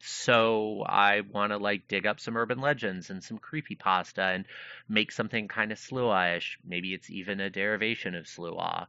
so 0.00 0.82
I 0.86 1.20
want 1.22 1.52
to 1.52 1.56
like 1.56 1.88
dig 1.88 2.06
up 2.06 2.20
some 2.20 2.36
urban 2.36 2.60
legends 2.60 3.08
and 3.10 3.24
some 3.24 3.38
creepy 3.38 3.74
pasta 3.76 4.22
and 4.22 4.44
make 4.88 5.10
something 5.10 5.48
kind 5.48 5.72
of 5.72 5.78
Sluahish. 5.78 6.56
Maybe 6.64 6.92
it's 6.92 7.10
even 7.10 7.40
a 7.40 7.50
derivation 7.50 8.14
of 8.14 8.26
slua. 8.26 8.86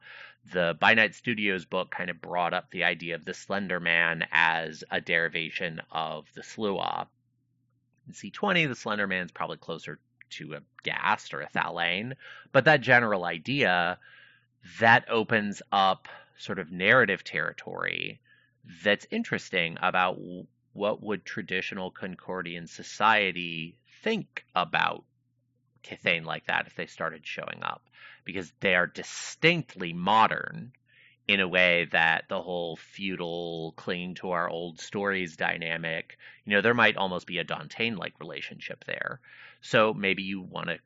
The 0.52 0.78
By 0.80 0.94
Night 0.96 1.16
Studios 1.16 1.66
book 1.66 1.92
kind 1.92 2.10
of 2.10 2.22
brought 2.22 2.54
up 2.54 2.70
the 2.72 2.84
idea 2.84 3.16
of 3.16 3.26
the 3.26 3.34
Slender 3.34 3.80
Man 3.80 4.26
as 4.32 4.84
a 4.92 5.00
derivation 5.02 5.82
of 5.92 6.26
the 6.36 6.42
slua. 6.42 7.08
In 8.08 8.14
C20, 8.14 8.68
the 8.68 8.76
Slender 8.76 9.08
Man's 9.08 9.32
probably 9.32 9.58
closer 9.58 10.00
to 10.32 10.56
a 10.56 10.60
ghast 10.84 11.34
or 11.34 11.42
a 11.42 11.48
thallain, 11.50 12.14
but 12.52 12.66
that 12.66 12.82
general 12.82 13.24
idea 13.24 13.98
that 14.80 15.06
opens 15.10 15.62
up 15.72 16.08
sort 16.38 16.60
of 16.60 16.72
narrative 16.72 17.24
territory 17.24 18.20
that's 18.84 19.08
interesting 19.12 19.78
about 19.82 20.18
what 20.78 21.02
would 21.02 21.26
traditional 21.26 21.92
Concordian 21.92 22.68
society 22.70 23.76
think 24.04 24.46
about 24.56 25.04
Kithain 25.84 26.24
like 26.24 26.46
that 26.46 26.68
if 26.68 26.76
they 26.76 26.86
started 26.86 27.26
showing 27.26 27.64
up? 27.64 27.82
Because 28.26 28.54
they 28.60 28.76
are 28.76 28.86
distinctly 28.88 29.92
modern 29.92 30.72
in 31.28 31.40
a 31.40 31.48
way 31.48 31.86
that 31.92 32.26
the 32.30 32.42
whole 32.42 32.76
feudal 32.78 33.74
clinging 33.76 34.16
to 34.16 34.32
our 34.32 34.48
old 34.48 34.80
stories 34.80 35.36
dynamic, 35.36 36.18
you 36.46 36.54
know, 36.54 36.62
there 36.62 36.74
might 36.76 36.96
almost 36.96 37.26
be 37.28 37.40
a 37.40 37.44
Dauntain 37.44 37.98
like 37.98 38.14
relationship 38.22 38.86
there. 38.86 39.20
So 39.62 39.94
maybe 39.96 40.24
you 40.24 40.42
want 40.42 40.68
to 40.68 40.78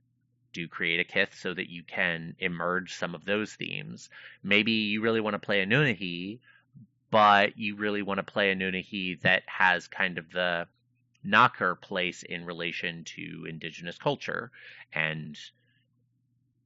do 0.54 0.68
create 0.68 1.00
a 1.02 1.04
kith 1.04 1.36
so 1.38 1.54
that 1.54 1.70
you 1.70 1.84
can 1.84 2.36
emerge 2.40 2.94
some 2.96 3.14
of 3.14 3.26
those 3.26 3.54
themes. 3.54 4.10
Maybe 4.42 4.72
you 4.72 5.02
really 5.02 5.22
want 5.22 5.34
to 5.36 5.40
play 5.46 5.62
a 5.62 5.66
Nunnehi, 5.66 6.40
but 7.12 7.58
you 7.58 7.76
really 7.76 8.02
want 8.02 8.18
to 8.18 8.24
play 8.24 8.50
a 8.52 8.56
Nunnehi 8.56 9.22
that 9.22 9.44
has 9.46 9.88
kind 9.88 10.18
of 10.18 10.32
the 10.32 10.68
Knocker 11.24 11.76
place 11.76 12.24
in 12.24 12.46
relation 12.48 13.04
to 13.16 13.46
indigenous 13.48 13.96
culture. 14.00 14.50
And 14.92 15.38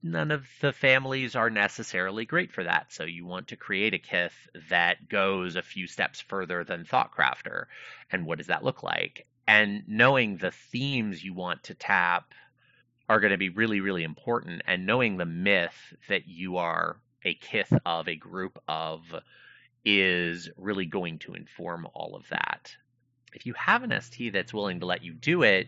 none 0.02 0.32
of 0.32 0.46
the 0.62 0.72
families 0.72 1.36
are 1.36 1.50
necessarily 1.50 2.24
great 2.24 2.54
for 2.54 2.64
that. 2.64 2.94
So 2.94 3.04
you 3.04 3.26
want 3.26 3.50
to 3.50 3.58
create 3.58 3.94
a 3.94 3.98
Kith 4.00 4.48
that 4.70 5.10
goes 5.10 5.58
a 5.58 5.62
few 5.62 5.88
steps 5.88 6.22
further 6.22 6.64
than 6.64 6.86
Thoughtcrafter. 6.86 7.66
And 8.10 8.26
what 8.26 8.38
does 8.38 8.48
that 8.48 8.64
look 8.64 8.82
like? 8.82 9.26
And 9.46 9.84
knowing 9.90 10.38
the 10.38 10.52
themes 10.52 11.22
you 11.22 11.34
want 11.34 11.64
to 11.64 11.74
tap 11.74 12.28
are 13.10 13.20
going 13.20 13.32
to 13.34 13.38
be 13.38 13.50
really, 13.50 13.82
really 13.82 14.04
important. 14.06 14.62
And 14.66 14.86
knowing 14.86 15.18
the 15.18 15.26
myth 15.26 15.76
that 16.08 16.30
you 16.30 16.56
are 16.58 16.96
a 17.26 17.34
Kith 17.34 17.74
of 17.86 18.08
a 18.08 18.16
group 18.16 18.58
of 18.70 19.02
is 19.86 20.50
really 20.58 20.86
going 20.86 21.20
to 21.20 21.36
inform 21.36 21.88
all 21.94 22.16
of 22.16 22.28
that. 22.30 22.76
If 23.34 23.46
you 23.46 23.54
have 23.54 23.84
an 23.84 23.94
ST 24.02 24.34
that's 24.34 24.54
willing 24.54 24.80
to 24.80 24.86
let 24.88 25.04
you 25.04 25.14
do 25.14 25.44
it, 25.44 25.68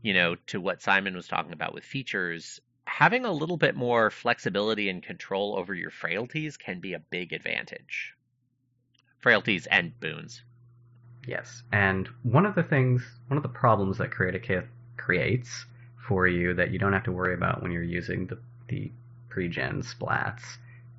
you 0.00 0.14
know, 0.14 0.36
to 0.46 0.60
what 0.60 0.80
Simon 0.82 1.14
was 1.14 1.28
talking 1.28 1.52
about 1.52 1.74
with 1.74 1.84
features, 1.84 2.60
having 2.86 3.24
a 3.24 3.32
little 3.32 3.58
bit 3.58 3.76
more 3.76 4.10
flexibility 4.10 4.88
and 4.88 5.02
control 5.02 5.56
over 5.56 5.74
your 5.74 5.90
frailties 5.90 6.56
can 6.56 6.80
be 6.80 6.94
a 6.94 6.98
big 6.98 7.32
advantage. 7.32 8.14
Frailties 9.18 9.66
and 9.66 9.98
boons. 10.00 10.42
Yes. 11.26 11.62
And 11.72 12.08
one 12.24 12.46
of 12.46 12.54
the 12.54 12.64
things, 12.64 13.04
one 13.28 13.36
of 13.36 13.42
the 13.44 13.48
problems 13.48 13.98
that 13.98 14.10
Creative 14.10 14.66
creates 14.96 15.66
for 16.08 16.26
you 16.26 16.54
that 16.54 16.72
you 16.72 16.78
don't 16.78 16.92
have 16.92 17.04
to 17.04 17.12
worry 17.12 17.34
about 17.34 17.62
when 17.62 17.70
you're 17.70 17.82
using 17.82 18.26
the, 18.26 18.38
the 18.68 18.90
pre-gen 19.28 19.82
splats 19.82 20.40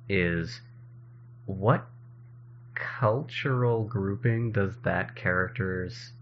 is 0.08 0.60
what 1.46 1.86
cultural 2.74 3.84
grouping 3.84 4.50
does 4.52 4.74
that 4.82 5.14
character's 5.14 6.12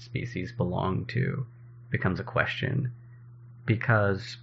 species 0.00 0.52
belong 0.52 1.04
to 1.06 1.44
becomes 1.90 2.18
a 2.20 2.24
question 2.24 2.90
because 3.66 4.36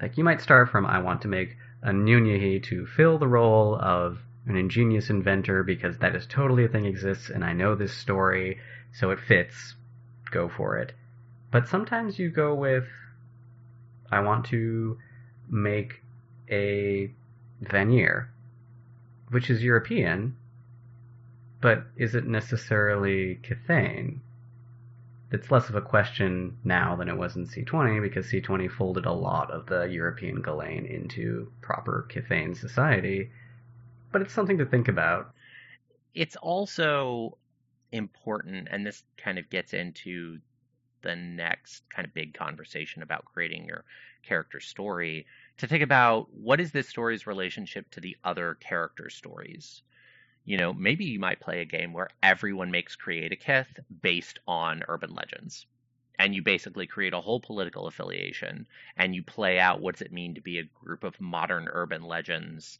like 0.00 0.16
you 0.18 0.22
might 0.24 0.40
start 0.40 0.68
from 0.68 0.86
I 0.86 1.00
want 1.00 1.22
to 1.22 1.28
make 1.28 1.56
a 1.82 1.90
Nunnehi 1.90 2.62
to 2.64 2.86
fill 2.86 3.18
the 3.18 3.26
role 3.28 3.74
of 3.80 4.18
an 4.46 4.56
ingenious 4.56 5.08
inventor 5.10 5.64
because 5.64 5.98
that 5.98 6.14
is 6.14 6.26
totally 6.26 6.64
a 6.64 6.68
thing 6.68 6.84
exists 6.84 7.30
and 7.30 7.42
I 7.44 7.52
know 7.54 7.74
this 7.74 7.92
story 7.96 8.58
so 8.92 9.10
it 9.10 9.18
fits 9.18 9.74
go 10.30 10.48
for 10.50 10.76
it 10.78 10.92
but 11.50 11.66
sometimes 11.68 12.18
you 12.18 12.30
go 12.30 12.54
with 12.54 12.84
I 14.12 14.20
want 14.20 14.44
to 14.46 14.96
make 15.48 16.02
a 16.50 17.10
veneer 17.62 18.28
which 19.30 19.50
is 19.50 19.62
European, 19.62 20.36
but 21.60 21.84
is 21.96 22.14
it 22.14 22.26
necessarily 22.26 23.36
Kithain. 23.42 24.20
It's 25.32 25.50
less 25.50 25.68
of 25.68 25.74
a 25.74 25.80
question 25.80 26.56
now 26.62 26.94
than 26.96 27.08
it 27.08 27.16
was 27.16 27.34
in 27.34 27.46
C20 27.46 28.00
because 28.00 28.26
C20 28.26 28.70
folded 28.70 29.06
a 29.06 29.12
lot 29.12 29.50
of 29.50 29.66
the 29.66 29.82
European 29.84 30.40
Gallain 30.42 30.86
into 30.88 31.50
proper 31.60 32.06
Kithain 32.08 32.54
society, 32.56 33.30
but 34.12 34.22
it's 34.22 34.32
something 34.32 34.58
to 34.58 34.64
think 34.66 34.86
about. 34.86 35.34
It's 36.14 36.36
also 36.36 37.36
important, 37.90 38.68
and 38.70 38.86
this 38.86 39.02
kind 39.16 39.38
of 39.38 39.50
gets 39.50 39.74
into 39.74 40.38
the 41.02 41.16
next 41.16 41.88
kind 41.90 42.06
of 42.06 42.14
big 42.14 42.34
conversation 42.34 43.02
about 43.02 43.24
creating 43.24 43.64
your 43.66 43.84
character 44.22 44.60
story 44.60 45.26
to 45.58 45.66
think 45.66 45.82
about 45.82 46.32
what 46.34 46.60
is 46.60 46.72
this 46.72 46.88
story's 46.88 47.26
relationship 47.26 47.90
to 47.90 48.00
the 48.00 48.16
other 48.24 48.54
character 48.60 49.08
stories. 49.08 49.82
You 50.44 50.58
know, 50.58 50.72
maybe 50.72 51.06
you 51.06 51.18
might 51.18 51.40
play 51.40 51.60
a 51.60 51.64
game 51.64 51.92
where 51.92 52.10
everyone 52.22 52.70
makes 52.70 52.94
create 52.94 53.32
a 53.32 53.36
kith 53.36 53.80
based 54.02 54.38
on 54.46 54.82
urban 54.86 55.14
legends. 55.14 55.66
And 56.18 56.34
you 56.34 56.42
basically 56.42 56.86
create 56.86 57.12
a 57.12 57.20
whole 57.20 57.40
political 57.40 57.86
affiliation 57.86 58.66
and 58.96 59.14
you 59.14 59.22
play 59.22 59.58
out 59.58 59.80
what 59.80 59.96
does 59.96 60.02
it 60.02 60.12
mean 60.12 60.34
to 60.34 60.40
be 60.40 60.58
a 60.58 60.68
group 60.84 61.04
of 61.04 61.20
modern 61.20 61.68
urban 61.70 62.02
legends 62.02 62.78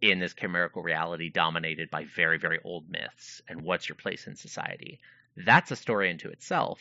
in 0.00 0.18
this 0.18 0.32
chimerical 0.32 0.82
reality 0.82 1.28
dominated 1.28 1.90
by 1.90 2.04
very, 2.16 2.38
very 2.38 2.58
old 2.64 2.88
myths 2.88 3.42
and 3.48 3.60
what's 3.60 3.86
your 3.86 3.96
place 3.96 4.26
in 4.26 4.34
society. 4.36 4.98
That's 5.36 5.70
a 5.70 5.76
story 5.76 6.10
into 6.10 6.30
itself 6.30 6.80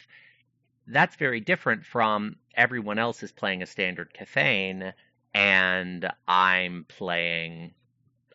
that's 0.92 1.18
very 1.18 1.40
different 1.40 1.86
from 1.86 2.36
everyone 2.56 2.98
else 2.98 3.22
is 3.22 3.32
playing 3.32 3.62
a 3.62 3.68
standard 3.68 4.12
Kithain 4.12 4.92
and 5.34 6.10
I'm 6.28 6.86
playing 6.88 7.74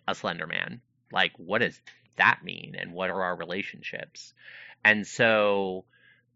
a 0.06 0.14
Slender 0.14 0.46
Man. 0.46 0.80
Like, 1.12 1.32
what 1.38 1.58
does 1.60 1.80
that 2.16 2.40
mean? 2.44 2.76
And 2.78 2.92
what 2.92 3.10
are 3.10 3.22
our 3.22 3.36
relationships? 3.36 4.32
And 4.84 5.06
so, 5.06 5.84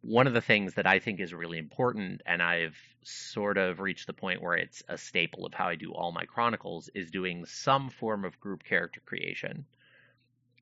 one 0.01 0.27
of 0.27 0.35
the 0.35 0.40
things 0.40 0.75
that 0.75 0.87
I 0.87 0.99
think 0.99 1.21
is 1.21 1.35
really 1.35 1.59
important, 1.59 2.23
and 2.27 2.42
I've 2.42 2.77
sort 3.03 3.59
of 3.59 3.81
reached 3.81 4.07
the 4.07 4.12
point 4.12 4.42
where 4.42 4.55
it's 4.57 4.83
a 4.88 4.99
staple 4.99 5.47
of 5.47 5.55
how 5.55 5.68
I 5.68 5.77
do 5.77 5.92
all 5.94 6.12
my 6.12 6.25
chronicles, 6.25 6.90
is 6.94 7.11
doing 7.11 7.44
some 7.47 7.90
form 7.90 8.25
of 8.25 8.40
group 8.40 8.64
character 8.64 9.01
creation. 9.05 9.64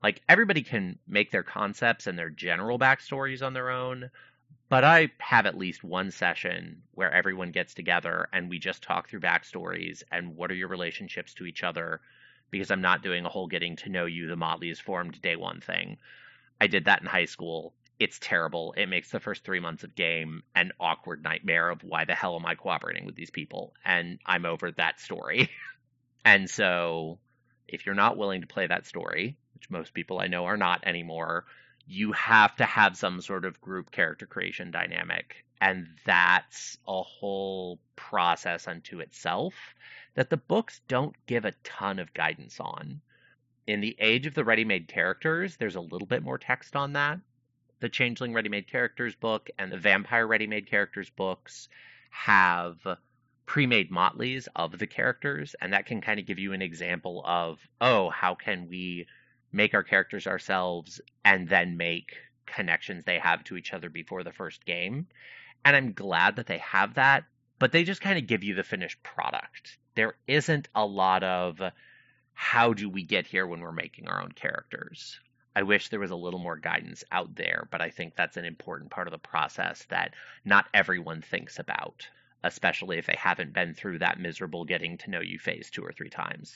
Like 0.03 0.21
everybody 0.29 0.61
can 0.61 0.99
make 1.07 1.31
their 1.31 1.43
concepts 1.43 2.05
and 2.05 2.17
their 2.17 2.29
general 2.29 2.77
backstories 2.77 3.41
on 3.43 3.53
their 3.53 3.71
own 3.71 4.11
but 4.69 4.83
I 4.83 5.09
have 5.19 5.45
at 5.45 5.57
least 5.57 5.83
one 5.83 6.11
session 6.11 6.81
where 6.93 7.11
everyone 7.13 7.51
gets 7.51 7.73
together 7.73 8.27
and 8.33 8.49
we 8.49 8.59
just 8.59 8.83
talk 8.83 9.09
through 9.09 9.21
backstories 9.21 10.03
and 10.11 10.35
what 10.35 10.51
are 10.51 10.55
your 10.55 10.67
relationships 10.67 11.33
to 11.35 11.45
each 11.45 11.63
other 11.63 12.01
because 12.51 12.69
I'm 12.71 12.81
not 12.81 13.01
doing 13.03 13.25
a 13.25 13.29
whole 13.29 13.47
getting 13.47 13.75
to 13.77 13.89
know 13.89 14.05
you, 14.05 14.27
the 14.27 14.35
Motley 14.35 14.69
is 14.69 14.79
formed 14.79 15.21
day 15.21 15.35
one 15.35 15.61
thing. 15.61 15.97
I 16.59 16.67
did 16.67 16.85
that 16.85 17.01
in 17.01 17.07
high 17.07 17.25
school. 17.25 17.73
It's 17.99 18.19
terrible. 18.19 18.73
It 18.77 18.87
makes 18.89 19.09
the 19.09 19.19
first 19.19 19.43
three 19.43 19.59
months 19.59 19.83
of 19.83 19.95
game 19.95 20.43
an 20.55 20.71
awkward 20.79 21.23
nightmare 21.23 21.69
of 21.69 21.83
why 21.83 22.05
the 22.05 22.13
hell 22.13 22.35
am 22.37 22.45
I 22.45 22.55
cooperating 22.55 23.05
with 23.05 23.15
these 23.15 23.31
people? 23.31 23.73
And 23.83 24.19
I'm 24.25 24.45
over 24.45 24.71
that 24.73 24.99
story. 24.99 25.49
and 26.25 26.49
so 26.49 27.19
if 27.67 27.85
you're 27.85 27.95
not 27.95 28.17
willing 28.17 28.41
to 28.41 28.47
play 28.47 28.67
that 28.67 28.85
story, 28.85 29.37
which 29.55 29.69
most 29.69 29.93
people 29.93 30.19
I 30.19 30.27
know 30.27 30.45
are 30.45 30.57
not 30.57 30.83
anymore, 30.85 31.45
you 31.87 32.11
have 32.11 32.55
to 32.57 32.65
have 32.65 32.97
some 32.97 33.21
sort 33.21 33.45
of 33.45 33.61
group 33.61 33.91
character 33.91 34.25
creation 34.25 34.71
dynamic. 34.71 35.45
And 35.61 35.87
that's 36.05 36.77
a 36.87 37.01
whole 37.01 37.79
process 37.95 38.67
unto 38.67 38.99
itself 38.99 39.53
that 40.13 40.29
the 40.29 40.37
books 40.37 40.81
don't 40.87 41.15
give 41.25 41.45
a 41.45 41.53
ton 41.63 41.97
of 41.99 42.13
guidance 42.13 42.59
on. 42.59 43.01
In 43.65 43.81
the 43.81 43.95
age 43.99 44.25
of 44.27 44.33
the 44.33 44.43
ready 44.43 44.65
made 44.65 44.87
characters, 44.87 45.55
there's 45.57 45.75
a 45.75 45.81
little 45.81 46.07
bit 46.07 46.23
more 46.23 46.37
text 46.37 46.75
on 46.75 46.93
that. 46.93 47.19
The 47.79 47.89
Changeling 47.89 48.33
Ready 48.33 48.49
Made 48.49 48.67
Characters 48.67 49.13
book 49.13 49.51
and 49.59 49.71
the 49.71 49.77
Vampire 49.77 50.25
Ready 50.25 50.47
Made 50.47 50.67
Characters 50.67 51.11
books 51.11 51.69
have 52.09 52.79
pre 53.45 53.67
made 53.67 53.91
motleys 53.91 54.47
of 54.55 54.79
the 54.79 54.87
characters, 54.87 55.55
and 55.61 55.73
that 55.73 55.85
can 55.85 56.01
kind 56.01 56.19
of 56.19 56.25
give 56.25 56.39
you 56.39 56.53
an 56.53 56.61
example 56.63 57.21
of, 57.23 57.59
oh, 57.79 58.09
how 58.09 58.33
can 58.33 58.67
we 58.67 59.05
make 59.51 59.73
our 59.73 59.83
characters 59.83 60.27
ourselves 60.27 60.99
and 61.23 61.47
then 61.47 61.77
make 61.77 62.15
connections 62.45 63.03
they 63.03 63.19
have 63.19 63.43
to 63.43 63.57
each 63.57 63.73
other 63.73 63.89
before 63.89 64.23
the 64.23 64.31
first 64.31 64.65
game. 64.65 65.07
And 65.65 65.75
I'm 65.75 65.93
glad 65.93 66.35
that 66.37 66.47
they 66.47 66.59
have 66.59 66.95
that, 66.95 67.23
but 67.59 67.71
they 67.71 67.83
just 67.83 68.01
kind 68.01 68.17
of 68.17 68.27
give 68.27 68.43
you 68.43 68.55
the 68.55 68.63
finished 68.63 69.01
product. 69.03 69.77
There 69.95 70.15
isn't 70.27 70.67
a 70.75 70.85
lot 70.85 71.23
of 71.23 71.59
how 72.33 72.73
do 72.73 72.89
we 72.89 73.03
get 73.03 73.25
here 73.25 73.47
when 73.47 73.61
we're 73.61 73.71
making 73.71 74.07
our 74.07 74.21
own 74.21 74.31
characters. 74.31 75.19
I 75.55 75.63
wish 75.63 75.89
there 75.89 75.99
was 75.99 76.11
a 76.11 76.15
little 76.15 76.39
more 76.39 76.57
guidance 76.57 77.03
out 77.11 77.33
there, 77.35 77.67
but 77.71 77.81
I 77.81 77.89
think 77.89 78.15
that's 78.15 78.37
an 78.37 78.45
important 78.45 78.91
part 78.91 79.07
of 79.07 79.11
the 79.11 79.17
process 79.17 79.83
that 79.85 80.13
not 80.45 80.65
everyone 80.73 81.23
thinks 81.23 81.57
about, 81.57 82.07
especially 82.43 82.99
if 82.99 83.07
they 83.07 83.17
haven't 83.17 83.53
been 83.53 83.73
through 83.73 83.99
that 83.99 84.19
miserable 84.19 84.65
getting 84.65 84.99
to 84.99 85.09
know 85.09 85.19
you 85.21 85.39
phase 85.39 85.71
two 85.71 85.81
or 85.83 85.91
three 85.91 86.09
times 86.09 86.55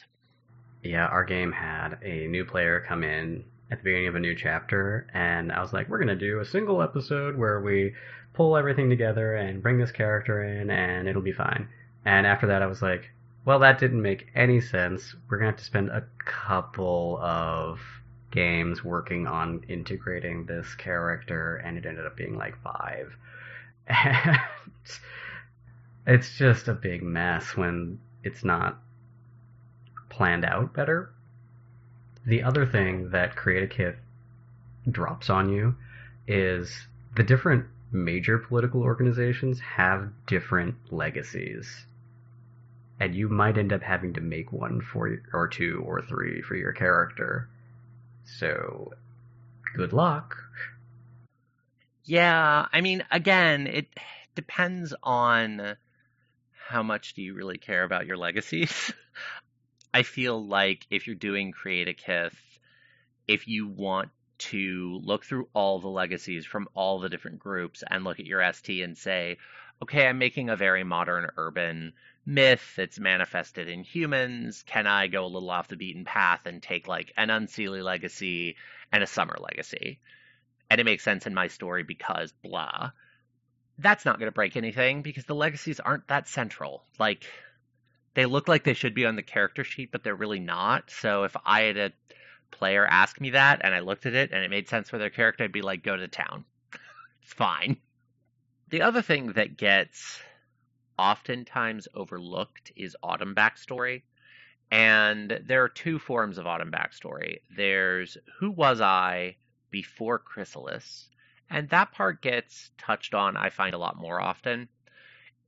yeah, 0.84 1.06
our 1.08 1.24
game 1.24 1.52
had 1.52 1.98
a 2.02 2.28
new 2.28 2.46
player 2.46 2.84
come 2.88 3.04
in 3.04 3.44
at 3.70 3.78
the 3.80 3.84
beginning 3.84 4.08
of 4.08 4.16
a 4.16 4.20
new 4.20 4.36
chapter, 4.36 5.08
and 5.14 5.52
I 5.52 5.62
was 5.62 5.74
like, 5.74 5.88
we're 5.90 6.00
going 6.00 6.08
to 6.08 6.16
do 6.18 6.40
a 6.40 6.46
single 6.46 6.82
episode 6.82 7.38
where 7.38 7.62
we 7.62 7.94
pull 8.34 8.58
everything 8.58 8.90
together 8.90 9.36
and 9.36 9.62
bring 9.62 9.78
this 9.78 9.92
character 9.92 10.44
in, 10.44 10.70
and 10.70 11.08
it'll 11.08 11.22
be 11.22 11.32
fine. 11.32 11.68
And 12.06 12.26
after 12.26 12.48
that, 12.48 12.62
I 12.62 12.66
was 12.66 12.82
like, 12.82 13.10
well, 13.46 13.60
that 13.60 13.80
didn't 13.80 14.02
make 14.02 14.28
any 14.36 14.60
sense. 14.62 15.16
We're 15.30 15.38
going 15.38 15.48
to 15.48 15.54
have 15.54 15.60
to 15.60 15.66
spend 15.66 15.90
a 15.90 16.06
couple 16.20 17.20
of 17.22 17.80
games 18.32 18.84
working 18.84 19.28
on 19.28 19.64
integrating 19.68 20.46
this 20.46 20.74
character, 20.76 21.58
and 21.64 21.78
it 21.78 21.86
ended 21.86 22.06
up 22.06 22.18
being 22.18 22.38
like 22.38 22.56
five. 22.62 23.14
And 26.04 26.16
it's 26.16 26.36
just 26.36 26.68
a 26.68 26.74
big 26.74 27.04
mess 27.04 27.56
when 27.56 28.00
it's 28.24 28.44
not 28.44 28.80
planned 30.12 30.46
out 30.46 30.74
better. 30.74 31.10
The 32.28 32.44
other 32.44 32.68
thing 32.68 33.10
that 33.12 33.36
Create-A-Kith 33.36 33.96
drops 34.88 35.30
on 35.32 35.50
you 35.52 35.76
is 36.28 36.72
the 37.16 37.24
different 37.24 37.66
major 37.92 38.38
political 38.38 38.84
organizations 38.84 39.60
have 39.62 40.10
different 40.28 40.76
legacies. 40.92 41.86
And 43.00 43.16
you 43.16 43.28
might 43.30 43.58
end 43.58 43.74
up 43.74 43.82
having 43.82 44.14
to 44.14 44.22
make 44.22 44.52
one 44.52 44.82
for 44.82 45.18
or 45.34 45.48
two 45.48 45.82
or 45.84 46.04
three 46.04 46.44
for 46.44 46.56
your 46.56 46.72
character. 46.74 47.50
So 48.26 48.94
good 49.76 49.92
luck. 49.92 50.38
Yeah, 52.06 52.68
I 52.72 52.82
mean 52.82 53.04
again, 53.10 53.66
it 53.66 53.88
depends 54.36 54.94
on 55.02 55.76
how 56.70 56.84
much 56.84 57.16
do 57.16 57.24
you 57.24 57.34
really 57.34 57.58
care 57.58 57.84
about 57.84 58.06
your 58.06 58.18
legacies. 58.18 58.94
I 59.94 60.04
feel 60.04 60.44
like 60.46 60.88
if 60.90 61.08
you're 61.08 61.16
doing 61.16 61.52
Create 61.52 61.88
a 61.88 61.94
Creatikith, 61.94 62.34
if 63.28 63.48
you 63.48 63.68
want 63.68 64.10
to 64.40 65.00
look 65.04 65.26
through 65.26 65.50
all 65.54 65.80
the 65.80 65.90
legacies 65.90 66.46
from 66.46 66.68
all 66.74 67.00
the 67.00 67.10
different 67.10 67.40
groups 67.40 67.84
and 67.86 68.04
look 68.04 68.20
at 68.20 68.26
your 68.26 68.42
ST 68.54 68.82
and 68.84 68.98
say, 68.98 69.38
okay, 69.82 70.08
I'm 70.08 70.18
making 70.18 70.50
a 70.50 70.56
very 70.56 70.84
modern 70.84 71.30
urban 71.38 71.94
myth 72.26 72.76
that's 72.76 73.00
manifested 73.00 73.68
in 73.68 73.84
humans. 73.84 74.64
Can 74.66 74.88
I 74.88 75.08
go 75.08 75.26
a 75.26 75.28
little 75.28 75.50
off 75.52 75.68
the 75.68 75.76
beaten 75.76 76.06
path 76.06 76.46
and 76.46 76.62
take 76.64 76.88
like 76.88 77.12
an 77.18 77.28
Unseelie 77.28 77.84
legacy 77.84 78.56
and 78.92 79.04
a 79.04 79.08
Summer 79.08 79.38
legacy? 79.40 80.00
And 80.70 80.80
it 80.80 80.86
makes 80.86 81.04
sense 81.04 81.28
in 81.28 81.34
my 81.34 81.48
story 81.48 81.84
because 81.84 82.32
blah. 82.44 82.92
That's 83.78 84.06
not 84.06 84.20
going 84.20 84.28
to 84.28 84.32
break 84.36 84.56
anything 84.56 85.02
because 85.02 85.26
the 85.26 85.36
legacies 85.36 85.80
aren't 85.82 86.08
that 86.08 86.28
central. 86.30 86.86
Like, 87.00 87.26
they 88.14 88.26
look 88.26 88.48
like 88.48 88.64
they 88.64 88.74
should 88.74 88.94
be 88.94 89.06
on 89.06 89.16
the 89.16 89.22
character 89.24 89.64
sheet, 89.64 89.92
but 89.92 90.04
they're 90.04 90.16
really 90.16 90.40
not. 90.40 90.90
So 90.90 91.24
if 91.24 91.36
I 91.46 91.62
had 91.62 91.78
a 91.78 91.92
player 92.52 92.86
ask 92.86 93.20
me 93.22 93.30
that 93.32 93.62
and 93.64 93.74
I 93.74 93.80
looked 93.80 94.06
at 94.06 94.14
it 94.14 94.32
and 94.32 94.44
it 94.44 94.50
made 94.52 94.68
sense 94.68 94.90
for 94.90 94.98
their 94.98 95.10
character, 95.10 95.44
I'd 95.44 95.52
be 95.52 95.62
like, 95.62 95.84
go 95.84 95.96
to 95.96 96.08
town. 96.08 96.46
it's 97.24 97.34
fine. 97.34 97.78
The 98.70 98.82
other 98.82 99.02
thing 99.02 99.34
that 99.34 99.58
gets 99.58 100.20
oftentimes 100.98 101.88
overlooked 101.94 102.72
is 102.76 102.96
autumn 103.02 103.34
backstory. 103.36 104.04
And 104.72 105.42
there 105.46 105.64
are 105.64 105.70
two 105.70 106.00
forms 106.00 106.38
of 106.38 106.48
autumn 106.48 106.72
backstory. 106.72 107.40
There's 107.56 108.18
who 108.40 108.52
was 108.52 108.80
I 108.80 109.36
before 109.70 110.18
Chrysalis, 110.18 111.10
and 111.50 111.68
that 111.70 111.92
part 111.92 112.22
gets 112.22 112.72
touched 112.78 113.14
on, 113.14 113.36
I 113.36 113.50
find, 113.50 113.74
a 113.74 113.78
lot 113.78 113.98
more 113.98 114.22
often 114.22 114.70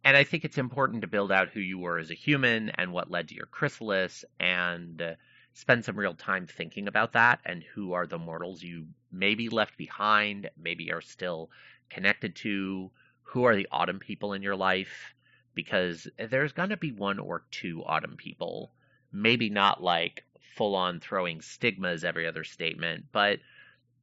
and 0.03 0.17
I 0.17 0.23
think 0.25 0.43
it's 0.43 0.57
important 0.57 1.01
to 1.01 1.07
build 1.07 1.31
out 1.31 1.49
who 1.49 1.59
you 1.61 1.79
were 1.79 1.97
as 1.97 2.11
a 2.11 2.15
human 2.15 2.69
and 2.71 2.91
what 2.91 3.09
led 3.09 3.29
to 3.29 3.35
your 3.35 3.45
chrysalis 3.45 4.25
and 4.39 5.01
uh, 5.01 5.11
spend 5.53 5.85
some 5.85 5.95
real 5.97 6.13
time 6.13 6.45
thinking 6.45 6.87
about 6.87 7.13
that 7.13 7.39
and 7.45 7.63
who 7.73 7.93
are 7.93 8.05
the 8.05 8.17
mortals 8.19 8.61
you 8.61 8.87
maybe 9.11 9.47
left 9.49 9.77
behind, 9.77 10.49
maybe 10.61 10.91
are 10.91 10.99
still 11.01 11.49
connected 11.89 12.35
to, 12.37 12.91
who 13.21 13.45
are 13.45 13.55
the 13.55 13.67
autumn 13.71 13.99
people 13.99 14.33
in 14.33 14.41
your 14.41 14.55
life 14.57 15.15
because 15.55 16.07
there's 16.29 16.51
going 16.51 16.69
to 16.69 16.77
be 16.77 16.91
one 16.91 17.19
or 17.19 17.43
two 17.51 17.83
autumn 17.85 18.17
people, 18.17 18.73
maybe 19.11 19.49
not 19.49 19.81
like 19.81 20.25
full 20.57 20.75
on 20.75 20.99
throwing 20.99 21.39
stigmas 21.39 22.03
every 22.03 22.27
other 22.27 22.43
statement, 22.43 23.05
but 23.11 23.39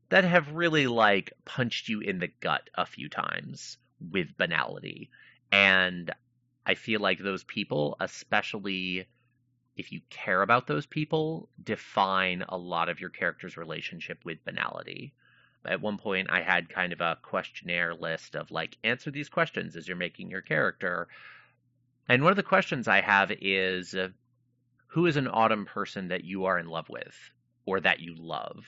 that 0.08 0.24
have 0.24 0.52
really 0.52 0.86
like 0.86 1.32
punched 1.44 1.88
you 1.88 2.00
in 2.00 2.20
the 2.20 2.30
gut 2.40 2.62
a 2.74 2.86
few 2.86 3.08
times 3.08 3.76
with 4.10 4.36
banality 4.38 5.10
and 5.52 6.10
I 6.64 6.74
feel 6.74 7.00
like 7.00 7.18
those 7.18 7.42
people, 7.42 7.96
especially 8.00 9.08
if 9.76 9.90
you 9.90 10.00
care 10.08 10.42
about 10.42 10.66
those 10.66 10.86
people, 10.86 11.48
define 11.62 12.44
a 12.48 12.56
lot 12.56 12.88
of 12.88 13.00
your 13.00 13.10
character's 13.10 13.56
relationship 13.56 14.24
with 14.24 14.44
banality. 14.44 15.12
At 15.64 15.80
one 15.80 15.98
point, 15.98 16.30
I 16.30 16.42
had 16.42 16.68
kind 16.68 16.92
of 16.92 17.00
a 17.00 17.18
questionnaire 17.22 17.94
list 17.94 18.36
of 18.36 18.50
like, 18.50 18.78
answer 18.84 19.10
these 19.10 19.28
questions 19.28 19.74
as 19.76 19.88
you're 19.88 19.96
making 19.96 20.30
your 20.30 20.40
character. 20.40 21.08
And 22.08 22.22
one 22.22 22.30
of 22.32 22.36
the 22.36 22.42
questions 22.42 22.86
I 22.86 23.00
have 23.00 23.32
is 23.40 23.94
uh, 23.94 24.10
who 24.88 25.06
is 25.06 25.16
an 25.16 25.28
autumn 25.28 25.66
person 25.66 26.08
that 26.08 26.24
you 26.24 26.44
are 26.44 26.58
in 26.58 26.68
love 26.68 26.88
with 26.88 27.16
or 27.66 27.80
that 27.80 28.00
you 28.00 28.14
love? 28.16 28.64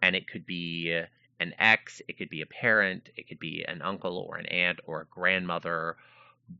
And 0.00 0.14
it 0.14 0.28
could 0.28 0.46
be 0.46 0.92
an 1.40 1.54
ex, 1.58 2.00
it 2.08 2.16
could 2.18 2.30
be 2.30 2.40
a 2.42 2.46
parent, 2.46 3.08
it 3.16 3.28
could 3.28 3.40
be 3.40 3.64
an 3.66 3.82
uncle 3.82 4.16
or 4.28 4.36
an 4.36 4.46
aunt 4.46 4.78
or 4.86 5.02
a 5.02 5.06
grandmother 5.06 5.96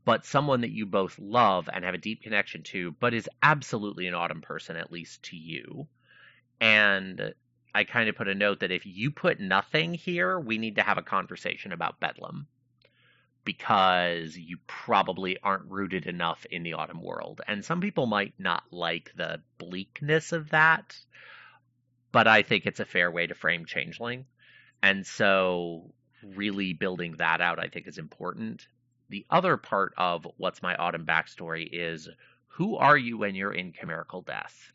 but 0.05 0.25
someone 0.25 0.61
that 0.61 0.71
you 0.71 0.85
both 0.85 1.17
love 1.19 1.69
and 1.71 1.83
have 1.85 1.93
a 1.93 1.97
deep 1.99 2.21
connection 2.23 2.63
to, 2.63 2.91
but 2.99 3.13
is 3.13 3.29
absolutely 3.41 4.07
an 4.07 4.13
autumn 4.15 4.41
person, 4.41 4.75
at 4.75 4.91
least 4.91 5.23
to 5.23 5.35
you. 5.35 5.87
And 6.59 7.33
I 7.73 7.83
kind 7.83 8.09
of 8.09 8.15
put 8.15 8.27
a 8.27 8.35
note 8.35 8.59
that 8.61 8.71
if 8.71 8.85
you 8.85 9.11
put 9.11 9.39
nothing 9.39 9.93
here, 9.93 10.39
we 10.39 10.57
need 10.57 10.75
to 10.75 10.81
have 10.83 10.97
a 10.97 11.01
conversation 11.03 11.71
about 11.73 11.99
Bedlam 11.99 12.47
because 13.45 14.37
you 14.37 14.57
probably 14.67 15.37
aren't 15.43 15.69
rooted 15.69 16.05
enough 16.07 16.45
in 16.49 16.63
the 16.63 16.73
autumn 16.73 17.01
world. 17.01 17.41
And 17.47 17.63
some 17.65 17.81
people 17.81 18.05
might 18.05 18.33
not 18.39 18.63
like 18.71 19.11
the 19.15 19.41
bleakness 19.57 20.31
of 20.31 20.51
that, 20.51 20.97
but 22.13 22.25
I 22.27 22.43
think 22.43 22.65
it's 22.65 22.79
a 22.79 22.85
fair 22.85 23.11
way 23.11 23.27
to 23.27 23.35
frame 23.35 23.65
Changeling. 23.65 24.25
And 24.81 25.05
so 25.05 25.93
really 26.23 26.71
building 26.73 27.15
that 27.17 27.41
out, 27.41 27.57
I 27.59 27.67
think, 27.67 27.87
is 27.87 27.97
important 27.97 28.65
the 29.09 29.25
other 29.29 29.57
part 29.57 29.93
of 29.97 30.27
What's 30.37 30.61
My 30.61 30.75
Autumn 30.75 31.05
backstory 31.05 31.67
is 31.71 32.09
who 32.47 32.77
are 32.77 32.97
you 32.97 33.17
when 33.17 33.35
you're 33.35 33.53
in 33.53 33.73
chimerical 33.73 34.21
death? 34.21 34.71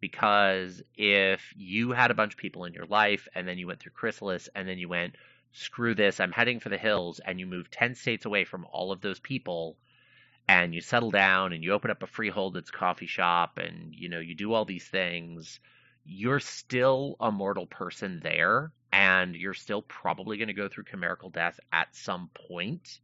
Because 0.00 0.82
if 0.96 1.40
you 1.56 1.90
had 1.92 2.10
a 2.10 2.14
bunch 2.14 2.34
of 2.34 2.38
people 2.38 2.64
in 2.64 2.74
your 2.74 2.86
life 2.86 3.26
and 3.34 3.46
then 3.48 3.58
you 3.58 3.66
went 3.66 3.80
through 3.80 3.92
Chrysalis 3.92 4.48
and 4.54 4.68
then 4.68 4.78
you 4.78 4.88
went, 4.88 5.16
screw 5.52 5.94
this, 5.94 6.20
I'm 6.20 6.32
heading 6.32 6.60
for 6.60 6.68
the 6.68 6.76
hills, 6.78 7.18
and 7.24 7.40
you 7.40 7.46
move 7.46 7.70
10 7.70 7.94
states 7.94 8.26
away 8.26 8.44
from 8.44 8.66
all 8.70 8.92
of 8.92 9.00
those 9.00 9.20
people 9.20 9.76
and 10.48 10.72
you 10.72 10.80
settle 10.80 11.10
down 11.10 11.52
and 11.52 11.64
you 11.64 11.72
open 11.72 11.90
up 11.90 12.04
a 12.04 12.06
freehold 12.06 12.54
that's 12.54 12.70
coffee 12.70 13.08
shop 13.08 13.58
and 13.58 13.92
you 13.92 14.08
know 14.08 14.20
you 14.20 14.32
do 14.36 14.52
all 14.52 14.64
these 14.64 14.86
things 14.86 15.58
you're 16.04 16.38
still 16.38 17.16
a 17.18 17.32
mortal 17.32 17.66
person 17.66 18.20
there 18.22 18.70
and 18.96 19.34
you're 19.36 19.52
still 19.52 19.82
probably 19.82 20.38
going 20.38 20.48
to 20.48 20.54
go 20.54 20.68
through 20.70 20.84
chimerical 20.84 21.28
death 21.28 21.60
at 21.70 21.94
some 21.94 22.30
point, 22.48 23.00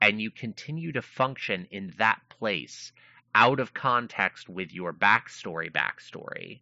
and 0.00 0.18
you 0.18 0.30
continue 0.30 0.90
to 0.90 1.02
function 1.02 1.68
in 1.70 1.92
that 1.98 2.18
place 2.30 2.92
out 3.34 3.60
of 3.60 3.74
context 3.74 4.48
with 4.48 4.72
your 4.72 4.90
backstory 4.94 5.70
backstory. 5.70 6.60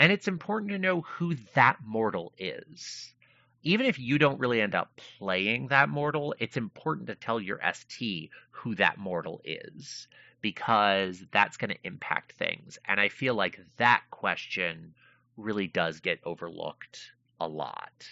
And 0.00 0.10
it's 0.10 0.26
important 0.26 0.72
to 0.72 0.80
know 0.80 1.02
who 1.02 1.36
that 1.54 1.76
mortal 1.86 2.32
is. 2.36 3.14
Even 3.62 3.86
if 3.86 4.00
you 4.00 4.18
don't 4.18 4.40
really 4.40 4.60
end 4.60 4.74
up 4.74 5.00
playing 5.18 5.68
that 5.68 5.88
mortal, 5.88 6.34
it's 6.40 6.56
important 6.56 7.06
to 7.06 7.14
tell 7.14 7.38
your 7.38 7.60
ST 7.72 8.30
who 8.50 8.74
that 8.76 8.98
mortal 8.98 9.40
is 9.44 10.08
because 10.40 11.22
that's 11.30 11.56
going 11.56 11.70
to 11.70 11.78
impact 11.86 12.32
things. 12.36 12.80
And 12.84 12.98
I 12.98 13.10
feel 13.10 13.34
like 13.34 13.60
that 13.76 14.02
question 14.10 14.94
really 15.36 15.68
does 15.68 16.00
get 16.00 16.18
overlooked 16.24 16.98
a 17.40 17.48
lot. 17.48 18.06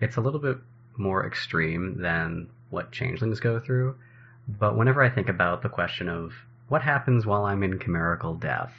It's 0.00 0.16
a 0.16 0.20
little 0.20 0.40
bit 0.40 0.58
more 0.96 1.26
extreme 1.26 2.00
than 2.00 2.48
what 2.70 2.90
changelings 2.90 3.40
go 3.40 3.60
through, 3.60 3.96
but 4.48 4.76
whenever 4.76 5.02
I 5.02 5.10
think 5.10 5.28
about 5.28 5.62
the 5.62 5.68
question 5.68 6.08
of 6.08 6.32
what 6.68 6.82
happens 6.82 7.26
while 7.26 7.44
I'm 7.44 7.62
in 7.62 7.78
chimerical 7.78 8.34
death, 8.34 8.72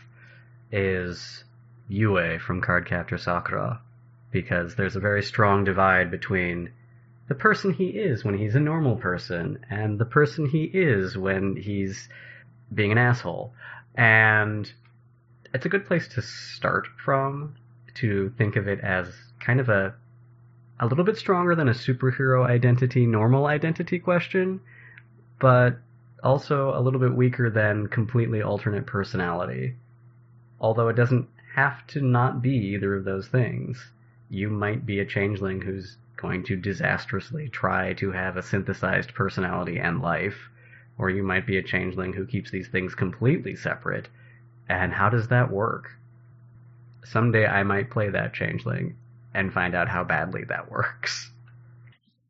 is 0.71 1.43
Yue 1.87 2.39
from 2.39 2.61
Cardcaptor 2.61 3.19
Sakura, 3.19 3.81
because 4.31 4.75
there's 4.75 4.95
a 4.95 4.99
very 4.99 5.21
strong 5.21 5.63
divide 5.63 6.09
between 6.09 6.71
the 7.27 7.35
person 7.35 7.71
he 7.71 7.87
is 7.89 8.23
when 8.23 8.37
he's 8.37 8.55
a 8.55 8.59
normal 8.59 8.95
person 8.95 9.63
and 9.69 9.99
the 9.99 10.05
person 10.05 10.47
he 10.47 10.63
is 10.63 11.15
when 11.15 11.55
he's 11.55 12.09
being 12.73 12.91
an 12.91 12.97
asshole. 12.97 13.53
And 13.95 14.69
it's 15.53 15.65
a 15.65 15.69
good 15.69 15.85
place 15.85 16.07
to 16.09 16.21
start 16.23 16.87
from 17.05 17.55
to 17.95 18.29
think 18.37 18.55
of 18.55 18.67
it 18.67 18.79
as 18.79 19.13
kind 19.39 19.59
of 19.59 19.69
a 19.69 19.93
a 20.79 20.87
little 20.87 21.03
bit 21.05 21.17
stronger 21.17 21.55
than 21.55 21.69
a 21.69 21.73
superhero 21.73 22.45
identity, 22.45 23.05
normal 23.05 23.45
identity 23.45 23.99
question, 23.99 24.59
but 25.39 25.77
also 26.23 26.77
a 26.77 26.81
little 26.81 26.99
bit 26.99 27.13
weaker 27.13 27.49
than 27.49 27.87
completely 27.87 28.41
alternate 28.41 28.85
personality. 28.85 29.75
Although 30.59 30.89
it 30.89 30.95
doesn't 30.95 31.27
have 31.55 31.85
to 31.87 32.01
not 32.01 32.41
be 32.41 32.49
either 32.57 32.95
of 32.95 33.05
those 33.05 33.27
things. 33.27 33.91
You 34.29 34.49
might 34.49 34.85
be 34.85 34.99
a 34.99 35.05
changeling 35.05 35.61
who's 35.61 35.97
going 36.17 36.43
to 36.45 36.55
disastrously 36.55 37.49
try 37.49 37.93
to 37.93 38.11
have 38.11 38.35
a 38.35 38.41
synthesized 38.43 39.13
personality 39.13 39.77
and 39.77 40.01
life, 40.01 40.49
or 40.97 41.09
you 41.11 41.21
might 41.23 41.45
be 41.45 41.57
a 41.57 41.63
changeling 41.63 42.13
who 42.13 42.25
keeps 42.25 42.49
these 42.49 42.67
things 42.67 42.95
completely 42.95 43.55
separate. 43.55 44.09
And 44.67 44.91
how 44.93 45.09
does 45.09 45.27
that 45.27 45.51
work? 45.51 45.91
someday 47.05 47.45
I 47.45 47.63
might 47.63 47.89
play 47.89 48.09
that 48.09 48.33
changeling 48.33 48.97
and 49.33 49.53
find 49.53 49.75
out 49.75 49.87
how 49.87 50.03
badly 50.03 50.43
that 50.45 50.69
works. 50.71 51.29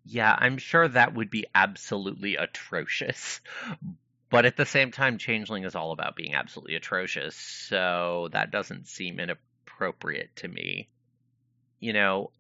Yeah, 0.05 0.36
I'm 0.38 0.57
sure 0.57 0.88
that 0.89 1.13
would 1.13 1.30
be 1.30 1.45
absolutely 1.55 2.36
atrocious. 2.36 3.41
But 4.30 4.45
at 4.45 4.57
the 4.57 4.65
same 4.65 4.91
time, 4.91 5.17
Changeling 5.17 5.63
is 5.63 5.76
all 5.76 5.91
about 5.91 6.15
being 6.15 6.34
absolutely 6.34 6.76
atrocious, 6.76 7.36
so 7.36 8.30
that 8.34 8.51
doesn't 8.51 8.88
seem 8.88 9.19
inappropriate 9.19 10.36
to 10.38 10.47
me. 10.47 10.89
You 11.80 11.93
know, 11.93 12.32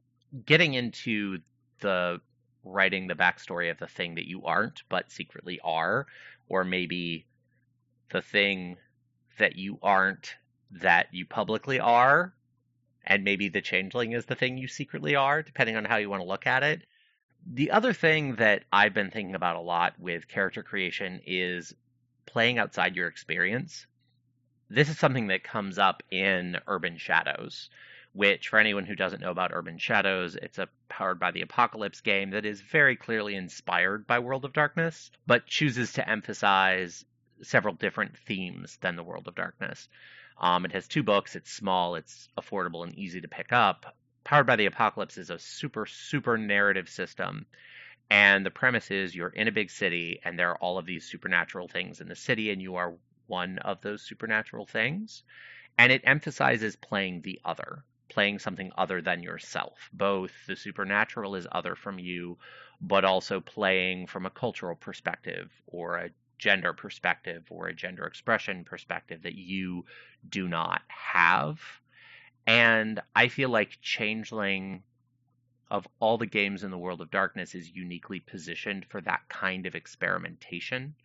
getting 0.45 0.73
into 0.73 1.39
the 1.81 2.19
writing 2.63 3.07
the 3.07 3.13
backstory 3.13 3.69
of 3.71 3.77
the 3.77 3.87
thing 3.87 4.15
that 4.15 4.27
you 4.27 4.43
aren't, 4.45 4.81
but 4.89 5.11
secretly 5.11 5.59
are, 5.63 6.07
or 6.49 6.63
maybe 6.63 7.25
the 8.11 8.21
thing 8.23 8.77
that 9.37 9.55
you 9.55 9.77
aren't 9.81 10.35
that 10.81 11.07
you 11.11 11.25
publicly 11.25 11.79
are, 11.79 12.33
and 13.05 13.23
maybe 13.23 13.49
the 13.49 13.61
changeling 13.61 14.13
is 14.13 14.25
the 14.25 14.35
thing 14.35 14.57
you 14.57 14.67
secretly 14.67 15.15
are, 15.15 15.41
depending 15.43 15.75
on 15.75 15.85
how 15.85 15.97
you 15.97 16.09
want 16.09 16.21
to 16.21 16.27
look 16.27 16.47
at 16.47 16.63
it. 16.63 16.81
The 17.45 17.71
other 17.71 17.93
thing 17.93 18.35
that 18.35 18.63
I've 18.71 18.93
been 18.93 19.11
thinking 19.11 19.35
about 19.35 19.57
a 19.57 19.61
lot 19.61 19.93
with 19.99 20.27
character 20.27 20.63
creation 20.63 21.21
is 21.25 21.73
playing 22.25 22.57
outside 22.57 22.95
your 22.95 23.07
experience. 23.07 23.85
This 24.69 24.89
is 24.89 24.97
something 24.97 25.27
that 25.27 25.43
comes 25.43 25.77
up 25.77 26.01
in 26.09 26.57
Urban 26.65 26.97
Shadows, 26.97 27.69
which, 28.13 28.47
for 28.47 28.57
anyone 28.59 28.85
who 28.85 28.95
doesn't 28.95 29.21
know 29.21 29.31
about 29.31 29.51
Urban 29.53 29.77
Shadows, 29.77 30.35
it's 30.35 30.57
a 30.57 30.69
Powered 30.87 31.19
by 31.19 31.31
the 31.31 31.41
Apocalypse 31.41 32.01
game 32.01 32.29
that 32.31 32.45
is 32.45 32.61
very 32.61 32.95
clearly 32.95 33.35
inspired 33.35 34.07
by 34.07 34.19
World 34.19 34.45
of 34.45 34.53
Darkness, 34.53 35.11
but 35.27 35.45
chooses 35.47 35.93
to 35.93 36.07
emphasize 36.09 37.03
several 37.41 37.73
different 37.73 38.15
themes 38.17 38.77
than 38.79 38.95
the 38.95 39.03
World 39.03 39.27
of 39.27 39.35
Darkness. 39.35 39.89
Um, 40.39 40.65
it 40.65 40.71
has 40.73 40.87
two 40.87 41.03
books. 41.03 41.35
It's 41.35 41.51
small, 41.51 41.95
it's 41.95 42.27
affordable, 42.37 42.83
and 42.83 42.95
easy 42.97 43.21
to 43.21 43.27
pick 43.27 43.51
up. 43.53 43.95
Powered 44.23 44.47
by 44.47 44.55
the 44.55 44.65
Apocalypse 44.65 45.17
is 45.17 45.29
a 45.29 45.37
super, 45.39 45.85
super 45.85 46.37
narrative 46.37 46.89
system. 46.89 47.45
And 48.09 48.45
the 48.45 48.51
premise 48.51 48.89
is 48.91 49.15
you're 49.15 49.29
in 49.29 49.47
a 49.47 49.51
big 49.51 49.69
city, 49.69 50.19
and 50.23 50.37
there 50.37 50.49
are 50.51 50.57
all 50.57 50.77
of 50.77 50.85
these 50.85 51.05
supernatural 51.05 51.67
things 51.67 52.01
in 52.01 52.07
the 52.07 52.15
city, 52.15 52.51
and 52.51 52.61
you 52.61 52.75
are 52.75 52.93
one 53.27 53.57
of 53.59 53.81
those 53.81 54.01
supernatural 54.01 54.65
things. 54.65 55.23
And 55.77 55.91
it 55.91 56.01
emphasizes 56.03 56.75
playing 56.75 57.21
the 57.21 57.39
other, 57.45 57.83
playing 58.09 58.39
something 58.39 58.71
other 58.77 59.01
than 59.01 59.23
yourself. 59.23 59.89
Both 59.93 60.45
the 60.45 60.55
supernatural 60.55 61.35
is 61.35 61.47
other 61.51 61.75
from 61.75 61.99
you, 61.99 62.37
but 62.81 63.05
also 63.05 63.39
playing 63.39 64.07
from 64.07 64.25
a 64.25 64.29
cultural 64.31 64.75
perspective 64.75 65.49
or 65.67 65.97
a 65.97 66.09
gender 66.43 66.73
perspective 66.73 67.45
or 67.49 67.67
a 67.67 67.73
gender 67.73 68.03
expression 68.03 68.65
perspective 68.65 69.21
that 69.23 69.33
you 69.35 69.85
do 70.27 70.45
not 70.45 70.81
have. 70.89 71.61
And 72.45 73.01
I 73.15 73.29
feel 73.29 73.47
like 73.47 73.77
Changeling, 73.81 74.83
of 75.71 75.87
all 76.01 76.17
the 76.17 76.25
games 76.27 76.65
in 76.65 76.69
the 76.69 76.77
world 76.77 76.99
of 76.99 77.09
darkness, 77.09 77.55
is 77.55 77.71
uniquely 77.73 78.19
positioned 78.19 78.85
for 78.89 78.99
that 79.01 79.21
kind 79.29 79.65
of 79.65 79.73
experimentation 79.73 80.95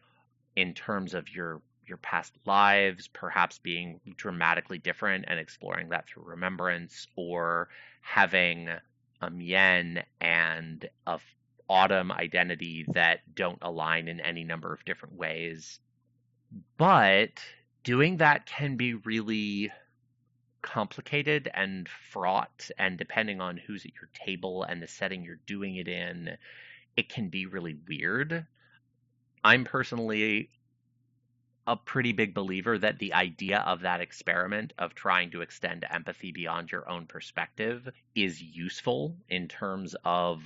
in 0.57 0.75
terms 0.75 1.15
of 1.15 1.29
your 1.31 1.63
your 1.87 1.99
past 1.99 2.35
lives 2.45 3.09
perhaps 3.09 3.57
being 3.59 3.99
dramatically 4.17 4.77
different 4.77 5.25
and 5.29 5.39
exploring 5.39 5.89
that 5.89 6.07
through 6.07 6.23
remembrance 6.25 7.07
or 7.17 7.69
having 8.03 8.69
a 9.23 9.31
mien 9.31 10.03
and 10.21 10.87
a 11.07 11.19
autumn 11.69 12.11
identity 12.11 12.87
that 12.95 13.21
don't 13.35 13.59
align 13.63 14.09
in 14.09 14.21
any 14.21 14.43
number 14.45 14.73
of 14.73 14.85
different 14.85 15.17
ways. 15.17 15.79
But 16.79 17.41
doing 17.85 18.17
that 18.19 18.47
can 18.47 18.77
be 18.77 18.95
really 18.95 19.71
complicated 20.63 21.49
and 21.55 21.89
fraught 22.11 22.71
and 22.79 22.99
depending 22.99 23.41
on 23.41 23.57
who's 23.57 23.85
at 23.85 23.93
your 23.95 24.09
table 24.13 24.65
and 24.65 24.83
the 24.83 24.89
setting 24.89 25.23
you're 25.23 25.39
doing 25.47 25.77
it 25.77 25.87
in 25.87 26.37
it 26.97 27.09
can 27.09 27.29
be 27.29 27.47
really 27.47 27.77
weird 27.87 28.45
i'm 29.45 29.65
personally 29.65 30.51
a 31.69 31.77
pretty 31.77 32.11
big 32.13 32.35
believer 32.35 32.77
that 32.77 32.99
the 32.99 33.15
idea 33.15 33.59
of 33.61 33.83
that 33.83 34.01
experiment 34.01 34.73
of 34.81 34.97
trying 34.97 35.31
to 35.31 35.43
extend 35.43 35.87
empathy 35.89 36.33
beyond 36.33 36.73
your 36.73 36.87
own 36.89 37.07
perspective 37.07 37.89
is 38.17 38.43
useful 38.43 39.15
in 39.29 39.47
terms 39.47 39.95
of 40.05 40.41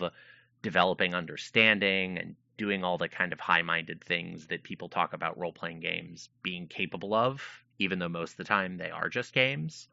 developing 0.63 1.15
understanding 1.15 2.17
and 2.17 2.37
doing 2.57 2.85
all 2.85 2.97
the 2.97 3.09
kind 3.09 3.33
of 3.33 3.41
high 3.41 3.63
minded 3.63 4.03
things 4.03 4.47
that 4.47 4.63
people 4.63 4.89
talk 4.89 5.13
about 5.13 5.37
role 5.37 5.53
playing 5.53 5.81
games 5.81 6.29
being 6.43 6.67
capable 6.69 7.13
of, 7.13 7.43
even 7.79 7.99
though 7.99 8.09
most 8.09 8.33
of 8.33 8.37
the 8.39 8.45
time 8.45 8.77
they 8.79 8.91
are 8.91 9.09
just 9.09 9.33
games. 9.33 9.89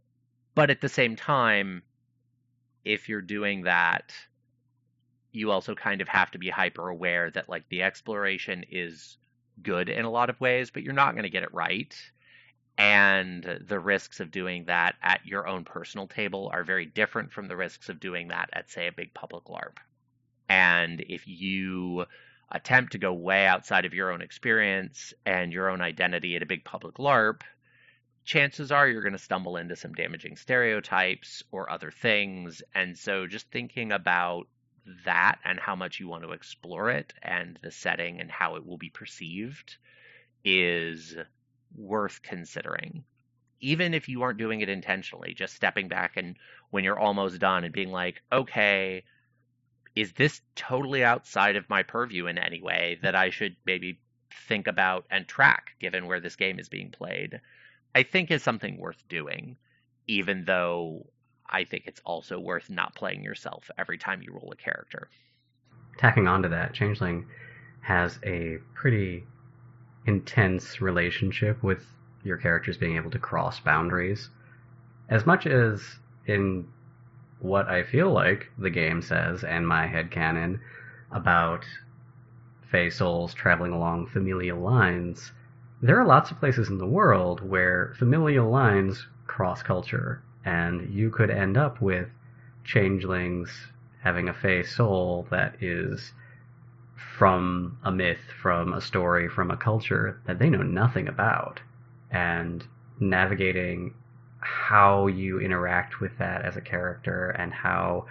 But 0.56 0.70
at 0.70 0.82
the 0.82 0.90
same 0.90 1.16
time, 1.16 1.84
if 2.86 3.10
you're 3.10 3.22
doing 3.22 3.64
that, 3.64 4.14
you 5.32 5.52
also 5.52 5.76
kind 5.76 6.02
of 6.02 6.08
have 6.08 6.32
to 6.32 6.38
be 6.40 6.50
hyper 6.50 6.88
aware 6.90 7.30
that 7.32 7.50
like 7.50 7.68
the 7.70 7.84
exploration 7.84 8.66
is 8.70 9.18
good 9.62 9.90
in 9.90 10.06
a 10.06 10.10
lot 10.10 10.30
of 10.30 10.40
ways, 10.40 10.72
but 10.72 10.84
you're 10.84 10.94
not 10.94 11.14
going 11.14 11.24
to 11.24 11.30
get 11.30 11.44
it 11.44 11.54
right. 11.54 11.96
And 12.78 13.62
the 13.68 13.80
risks 13.80 14.20
of 14.22 14.32
doing 14.32 14.66
that 14.66 14.96
at 15.04 15.26
your 15.26 15.48
own 15.48 15.66
personal 15.66 16.08
table 16.08 16.50
are 16.54 16.64
very 16.64 16.86
different 16.86 17.32
from 17.34 17.48
the 17.48 17.58
risks 17.58 17.90
of 17.90 18.00
doing 18.00 18.30
that 18.30 18.50
at, 18.54 18.72
say, 18.72 18.88
a 18.88 18.92
big 18.92 19.14
public 19.14 19.46
LARP. 19.46 19.76
And 20.50 21.02
if 21.08 21.28
you 21.28 22.08
attempt 22.52 22.94
to 22.94 22.98
go 22.98 23.14
way 23.14 23.46
outside 23.46 23.86
of 23.86 23.94
your 23.94 24.12
own 24.12 24.22
experience 24.22 25.14
and 25.26 25.54
your 25.54 25.70
own 25.70 25.82
identity 25.82 26.36
at 26.36 26.42
a 26.42 26.48
big 26.48 26.66
public 26.66 26.96
LARP, 26.98 27.44
chances 28.26 28.72
are 28.72 28.88
you're 28.90 29.04
going 29.04 29.14
to 29.14 29.20
stumble 29.20 29.58
into 29.58 29.76
some 29.76 29.94
damaging 29.94 30.36
stereotypes 30.36 31.44
or 31.52 31.70
other 31.70 31.92
things. 31.92 32.64
And 32.74 32.98
so 32.98 33.28
just 33.28 33.50
thinking 33.52 33.92
about 33.92 34.48
that 35.06 35.38
and 35.46 35.60
how 35.60 35.76
much 35.76 36.00
you 36.00 36.08
want 36.08 36.24
to 36.24 36.32
explore 36.32 36.90
it 36.90 37.14
and 37.22 37.60
the 37.62 37.70
setting 37.70 38.20
and 38.20 38.32
how 38.32 38.56
it 38.56 38.66
will 38.66 38.78
be 38.80 38.90
perceived 38.90 39.78
is 40.44 41.16
worth 41.76 42.24
considering. 42.24 43.04
Even 43.60 43.94
if 43.94 44.10
you 44.10 44.24
aren't 44.24 44.40
doing 44.40 44.62
it 44.62 44.70
intentionally, 44.70 45.36
just 45.36 45.54
stepping 45.54 45.88
back 45.88 46.18
and 46.18 46.38
when 46.72 46.84
you're 46.84 46.98
almost 46.98 47.40
done 47.40 47.64
and 47.66 47.74
being 47.74 47.92
like, 47.92 48.24
okay, 48.32 49.04
is 49.96 50.12
this 50.14 50.42
totally 50.56 51.04
outside 51.04 51.56
of 51.56 51.70
my 51.70 51.84
purview 51.84 52.28
in 52.28 52.38
any 52.38 52.62
way 52.62 53.00
that 53.02 53.16
I 53.16 53.30
should 53.30 53.56
maybe 53.66 54.00
think 54.48 54.68
about 54.68 55.06
and 55.10 55.28
track 55.28 55.72
given 55.80 56.06
where 56.06 56.20
this 56.20 56.36
game 56.36 56.60
is 56.60 56.70
being 56.70 56.92
played, 56.92 57.42
I 57.96 58.04
think 58.04 58.30
is 58.32 58.44
something 58.44 58.78
worth 58.78 59.04
doing, 59.10 59.58
even 60.08 60.46
though 60.46 61.08
I 61.48 61.64
think 61.64 61.84
it's 61.88 62.02
also 62.06 62.40
worth 62.40 62.70
not 62.70 62.96
playing 62.96 63.24
yourself 63.24 63.70
every 63.78 63.98
time 63.98 64.22
you 64.22 64.32
roll 64.34 64.52
a 64.54 64.56
character. 64.56 65.10
Tacking 65.98 66.28
on 66.28 66.44
to 66.44 66.50
that, 66.50 66.74
Changeling 66.74 67.26
has 67.82 68.20
a 68.24 68.58
pretty 68.76 69.24
intense 70.06 70.80
relationship 70.82 71.64
with 71.64 71.84
your 72.24 72.38
characters 72.38 72.78
being 72.78 72.96
able 72.96 73.12
to 73.12 73.20
cross 73.20 73.60
boundaries. 73.60 74.30
As 75.10 75.26
much 75.26 75.48
as 75.48 75.82
in 76.28 76.68
what 77.40 77.68
I 77.68 77.84
feel 77.84 78.12
like 78.12 78.52
the 78.58 78.70
game 78.70 79.02
says 79.02 79.44
and 79.46 79.66
my 79.68 79.88
head 79.88 80.12
canon 80.12 80.60
about 81.12 81.66
fae 82.70 82.90
souls 82.90 83.34
traveling 83.34 83.72
along 83.72 84.08
familial 84.08 84.60
lines, 84.60 85.32
there 85.82 86.00
are 86.00 86.06
lots 86.06 86.30
of 86.32 86.40
places 86.40 86.68
in 86.70 86.78
the 86.78 86.86
world 86.86 87.40
where 87.42 87.96
familial 87.98 88.50
lines 88.50 89.08
cross 89.26 89.64
culture, 89.64 90.22
and 90.44 90.94
you 90.94 91.10
could 91.10 91.30
end 91.30 91.56
up 91.58 91.82
with 91.82 92.10
changelings 92.66 93.50
having 94.02 94.28
a 94.30 94.34
fae 94.34 94.62
soul 94.62 95.26
that 95.32 95.56
is 95.64 96.12
from 97.18 97.78
a 97.86 97.92
myth, 97.92 98.20
from 98.42 98.74
a 98.74 98.82
story, 98.82 99.28
from 99.30 99.50
a 99.52 99.58
culture 99.58 100.20
that 100.26 100.40
they 100.40 100.50
know 100.50 100.62
nothing 100.62 101.08
about, 101.08 101.60
and 102.12 102.64
navigating 103.00 103.94
how 104.40 105.08
you 105.08 105.40
interact 105.40 106.00
with 106.00 106.18
that 106.18 106.44
as 106.44 106.56
a 106.56 106.62
character 106.62 107.30
and 107.32 107.54
how 107.54 108.06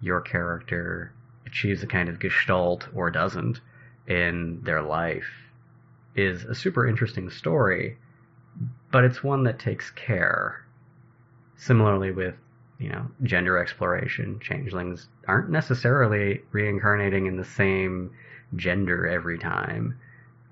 your 0.00 0.20
character 0.20 1.12
achieves 1.46 1.82
a 1.82 1.86
kind 1.86 2.08
of 2.08 2.18
gestalt 2.18 2.88
or 2.94 3.10
doesn't 3.10 3.60
in 4.06 4.60
their 4.62 4.82
life 4.82 5.30
is 6.14 6.44
a 6.44 6.54
super 6.54 6.86
interesting 6.86 7.28
story, 7.28 7.98
but 8.90 9.04
it's 9.04 9.22
one 9.22 9.44
that 9.44 9.58
takes 9.58 9.90
care. 9.90 10.64
Similarly 11.56 12.12
with, 12.12 12.34
you 12.78 12.90
know, 12.90 13.06
gender 13.22 13.58
exploration, 13.58 14.38
changelings 14.40 15.08
aren't 15.28 15.50
necessarily 15.50 16.42
reincarnating 16.52 17.26
in 17.26 17.36
the 17.36 17.44
same 17.44 18.10
gender 18.56 19.06
every 19.06 19.38
time. 19.38 19.98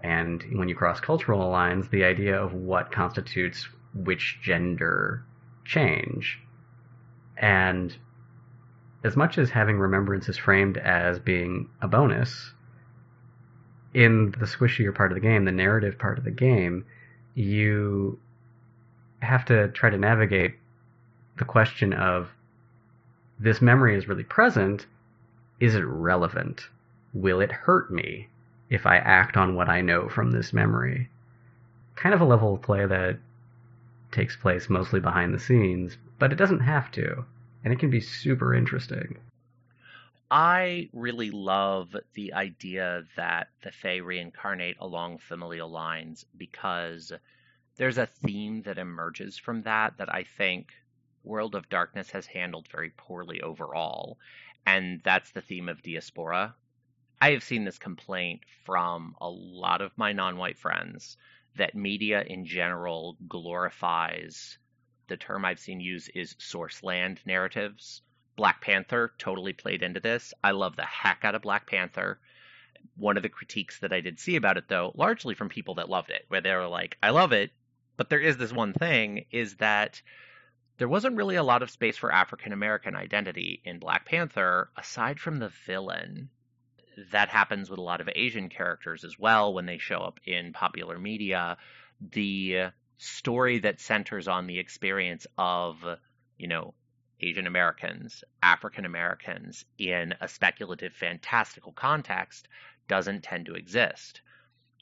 And 0.03 0.43
when 0.59 0.69
you 0.69 0.75
cross 0.75 0.99
cultural 1.01 1.49
lines, 1.49 1.89
the 1.89 2.05
idea 2.05 2.35
of 2.41 2.53
what 2.55 2.91
constitutes 2.91 3.69
which 3.95 4.39
gender 4.43 5.23
change. 5.65 6.41
And 7.37 7.95
as 9.05 9.17
much 9.17 9.39
as 9.39 9.51
having 9.51 9.79
remembrance 9.79 10.29
is 10.29 10.37
framed 10.37 10.79
as 10.79 11.19
being 11.19 11.69
a 11.81 11.89
bonus, 11.89 12.53
in 13.95 14.31
the 14.39 14.47
squishier 14.47 14.95
part 14.95 15.13
of 15.13 15.17
the 15.17 15.21
game, 15.29 15.45
the 15.45 15.53
narrative 15.53 15.99
part 15.99 16.17
of 16.19 16.25
the 16.25 16.31
game, 16.31 16.85
you 17.35 18.19
have 19.21 19.45
to 19.47 19.69
try 19.69 19.91
to 19.91 19.99
navigate 19.99 20.55
the 21.39 21.45
question 21.45 21.93
of 21.93 22.29
this 23.39 23.61
memory 23.61 23.97
is 23.97 24.09
really 24.09 24.25
present, 24.25 24.87
is 25.59 25.75
it 25.75 25.83
relevant? 25.85 26.69
Will 27.13 27.41
it 27.41 27.51
hurt 27.53 27.93
me 27.93 28.29
if 28.71 28.87
I 28.87 28.97
act 28.99 29.37
on 29.37 29.55
what 29.55 29.69
I 29.69 29.81
know 29.81 30.09
from 30.09 30.31
this 30.31 30.53
memory? 30.53 31.11
Kind 31.97 32.15
of 32.15 32.21
a 32.21 32.25
level 32.25 32.55
of 32.55 32.63
play 32.63 32.87
that 32.87 33.17
takes 34.13 34.37
place 34.37 34.71
mostly 34.71 35.01
behind 35.01 35.35
the 35.35 35.39
scenes, 35.41 35.97
but 36.19 36.31
it 36.33 36.37
doesn't 36.37 36.61
have 36.61 36.91
to, 36.93 37.25
and 37.65 37.73
it 37.73 37.79
can 37.81 37.91
be 37.91 38.01
super 38.01 38.55
interesting. 38.55 39.19
I 40.31 40.89
really 40.93 41.31
love 41.31 41.95
the 42.15 42.33
idea 42.33 43.05
that 43.17 43.49
the 43.63 43.73
Fae 43.73 43.97
reincarnate 43.97 44.77
along 44.81 45.19
familial 45.19 45.71
lines 45.71 46.25
because 46.39 47.13
there's 47.77 47.99
a 47.99 48.07
theme 48.07 48.63
that 48.63 48.79
emerges 48.79 49.37
from 49.37 49.63
that 49.63 49.99
that 49.99 50.15
I 50.15 50.25
think 50.25 50.69
World 51.25 51.55
of 51.55 51.69
Darkness 51.69 52.11
has 52.13 52.27
handled 52.27 52.69
very 52.71 52.93
poorly 52.97 53.41
overall, 53.41 54.19
and 54.65 55.01
that's 55.05 55.33
the 55.33 55.43
theme 55.43 55.69
of 55.69 55.83
diaspora. 55.83 56.55
I 57.21 57.33
have 57.33 57.43
seen 57.45 57.65
this 57.65 57.79
complaint 57.79 58.41
from 58.65 59.15
a 59.21 59.29
lot 59.29 59.81
of 59.81 59.97
my 59.97 60.13
non 60.13 60.37
white 60.39 60.59
friends 60.59 61.17
that 61.57 61.75
media 61.75 62.23
in 62.25 62.47
general 62.47 63.17
glorifies 63.29 64.59
the 65.09 65.17
term 65.17 65.45
I've 65.45 65.59
seen 65.59 65.81
used 65.81 66.11
is 66.15 66.35
source 66.39 66.83
land 66.83 67.21
narratives. 67.27 68.01
Black 68.37 68.63
Panther 68.63 69.13
totally 69.19 69.53
played 69.53 69.83
into 69.83 70.01
this. 70.01 70.33
I 70.43 70.53
love 70.53 70.77
the 70.77 70.87
heck 70.87 71.25
out 71.25 71.35
of 71.35 71.43
Black 71.43 71.67
Panther. 71.67 72.19
One 72.97 73.17
of 73.17 73.23
the 73.23 73.29
critiques 73.29 73.79
that 73.81 73.93
I 73.93 74.01
did 74.01 74.19
see 74.19 74.37
about 74.37 74.57
it, 74.57 74.69
though, 74.69 74.93
largely 74.95 75.35
from 75.35 75.51
people 75.51 75.75
that 75.77 75.91
loved 75.91 76.11
it, 76.11 76.25
where 76.29 76.41
they 76.41 76.55
were 76.55 76.67
like, 76.69 76.97
I 77.03 77.11
love 77.11 77.33
it, 77.33 77.51
but 77.97 78.09
there 78.09 78.19
is 78.21 78.39
this 78.39 78.53
one 78.53 78.73
thing 78.73 79.27
is 79.31 79.57
that 79.57 80.01
there 80.79 80.89
wasn't 80.89 81.17
really 81.17 81.37
a 81.37 81.43
lot 81.43 81.63
of 81.63 81.71
space 81.71 81.97
for 81.99 82.11
African 82.11 82.53
American 82.53 82.97
identity 82.97 83.61
in 83.65 83.79
Black 83.79 84.07
Panther 84.07 84.71
aside 84.77 85.21
from 85.21 85.39
the 85.39 85.51
villain 85.67 86.31
that 87.11 87.29
happens 87.29 87.71
with 87.71 87.79
a 87.79 87.83
lot 87.83 88.01
of 88.01 88.09
Asian 88.15 88.49
characters 88.49 89.05
as 89.05 89.19
well 89.19 89.53
when 89.53 89.67
they 89.67 89.79
show 89.79 90.01
up 90.01 90.21
in 90.25 90.53
popular 90.53 90.99
media. 90.99 91.57
The 92.01 92.67
story 92.99 93.61
that 93.61 93.81
centers 93.81 94.29
on 94.29 94.47
the 94.47 94.59
experience 94.59 95.27
of, 95.39 95.77
you 96.37 96.49
know, 96.49 96.75
Asian 97.21 97.47
Americans, 97.47 98.25
African 98.43 98.85
Americans 98.85 99.65
in 99.79 100.15
a 100.21 100.29
speculative, 100.29 100.93
fantastical 100.93 101.73
context 101.73 102.49
doesn't 102.89 103.23
tend 103.23 103.47
to 103.47 103.55
exist. 103.55 104.21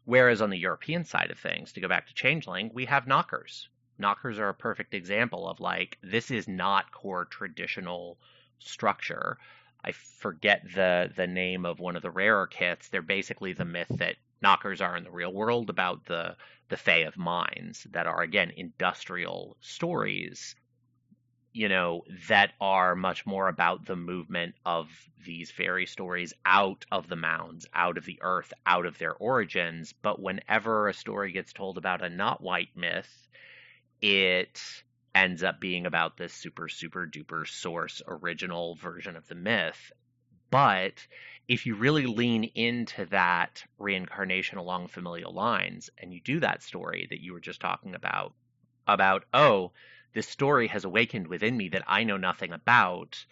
Whereas 0.06 0.40
on 0.40 0.50
the 0.50 0.58
European 0.58 1.04
side 1.04 1.30
of 1.30 1.38
things, 1.38 1.72
to 1.72 1.80
go 1.80 1.88
back 1.88 2.06
to 2.06 2.14
Changeling, 2.14 2.70
we 2.72 2.86
have 2.86 3.06
knockers. 3.06 3.68
Knockers 3.98 4.38
are 4.38 4.48
a 4.48 4.54
perfect 4.54 4.94
example 4.94 5.46
of 5.46 5.60
like, 5.60 5.98
this 6.02 6.30
is 6.30 6.48
not 6.48 6.90
core 6.90 7.26
traditional 7.26 8.18
structure. 8.58 9.36
I 9.82 9.92
forget 9.92 10.62
the 10.74 11.10
the 11.16 11.26
name 11.26 11.64
of 11.64 11.80
one 11.80 11.96
of 11.96 12.02
the 12.02 12.10
rarer 12.10 12.46
kiths. 12.46 12.88
They're 12.90 13.00
basically 13.02 13.54
the 13.54 13.64
myth 13.64 13.88
that 13.96 14.16
knockers 14.42 14.80
are 14.82 14.94
in 14.96 15.04
the 15.04 15.10
real 15.10 15.32
world 15.32 15.70
about 15.70 16.04
the 16.04 16.36
the 16.68 16.76
fae 16.76 17.06
of 17.08 17.16
mines 17.16 17.84
that 17.90 18.06
are 18.06 18.20
again 18.22 18.50
industrial 18.50 19.56
stories 19.60 20.54
you 21.52 21.68
know 21.68 22.04
that 22.28 22.52
are 22.60 22.94
much 22.94 23.26
more 23.26 23.48
about 23.48 23.84
the 23.84 23.96
movement 23.96 24.54
of 24.64 24.88
these 25.24 25.50
fairy 25.50 25.84
stories 25.86 26.32
out 26.46 26.86
of 26.92 27.08
the 27.08 27.16
mounds 27.16 27.66
out 27.74 27.98
of 27.98 28.04
the 28.04 28.18
earth 28.22 28.52
out 28.66 28.86
of 28.86 28.96
their 28.98 29.14
origins 29.14 29.92
but 29.92 30.22
whenever 30.22 30.88
a 30.88 30.94
story 30.94 31.32
gets 31.32 31.52
told 31.52 31.76
about 31.76 32.02
a 32.04 32.08
not 32.08 32.40
white 32.40 32.74
myth 32.76 33.28
it 34.00 34.62
ends 35.14 35.42
up 35.42 35.60
being 35.60 35.86
about 35.86 36.16
this 36.16 36.32
super, 36.32 36.68
super 36.68 37.06
duper 37.06 37.46
source 37.46 38.02
original 38.06 38.76
version 38.76 39.16
of 39.16 39.26
the 39.28 39.34
myth. 39.34 39.92
But 40.50 41.06
if 41.48 41.66
you 41.66 41.74
really 41.74 42.06
lean 42.06 42.44
into 42.44 43.06
that 43.06 43.64
reincarnation 43.78 44.58
along 44.58 44.88
familial 44.88 45.32
lines 45.32 45.90
and 45.98 46.12
you 46.12 46.20
do 46.20 46.40
that 46.40 46.62
story 46.62 47.06
that 47.10 47.20
you 47.22 47.32
were 47.32 47.40
just 47.40 47.60
talking 47.60 47.94
about, 47.94 48.34
about, 48.86 49.24
oh, 49.34 49.72
this 50.12 50.28
story 50.28 50.68
has 50.68 50.84
awakened 50.84 51.26
within 51.28 51.56
me 51.56 51.68
that 51.68 51.84
I 51.86 52.02
know 52.04 52.16
nothing 52.16 52.52
about, 52.52 53.24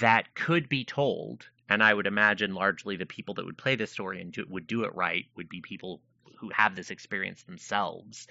that 0.00 0.34
could 0.34 0.68
be 0.68 0.84
told. 0.84 1.46
And 1.70 1.82
I 1.82 1.92
would 1.92 2.06
imagine 2.06 2.54
largely 2.54 2.96
the 2.96 3.06
people 3.06 3.34
that 3.34 3.44
would 3.44 3.58
play 3.58 3.76
this 3.76 3.92
story 3.92 4.20
and 4.20 4.32
do, 4.32 4.44
would 4.48 4.66
do 4.66 4.84
it 4.84 4.94
right 4.94 5.26
would 5.36 5.48
be 5.48 5.60
people 5.60 6.00
who 6.38 6.50
have 6.54 6.74
this 6.76 6.90
experience 6.90 7.42
themselves 7.42 8.26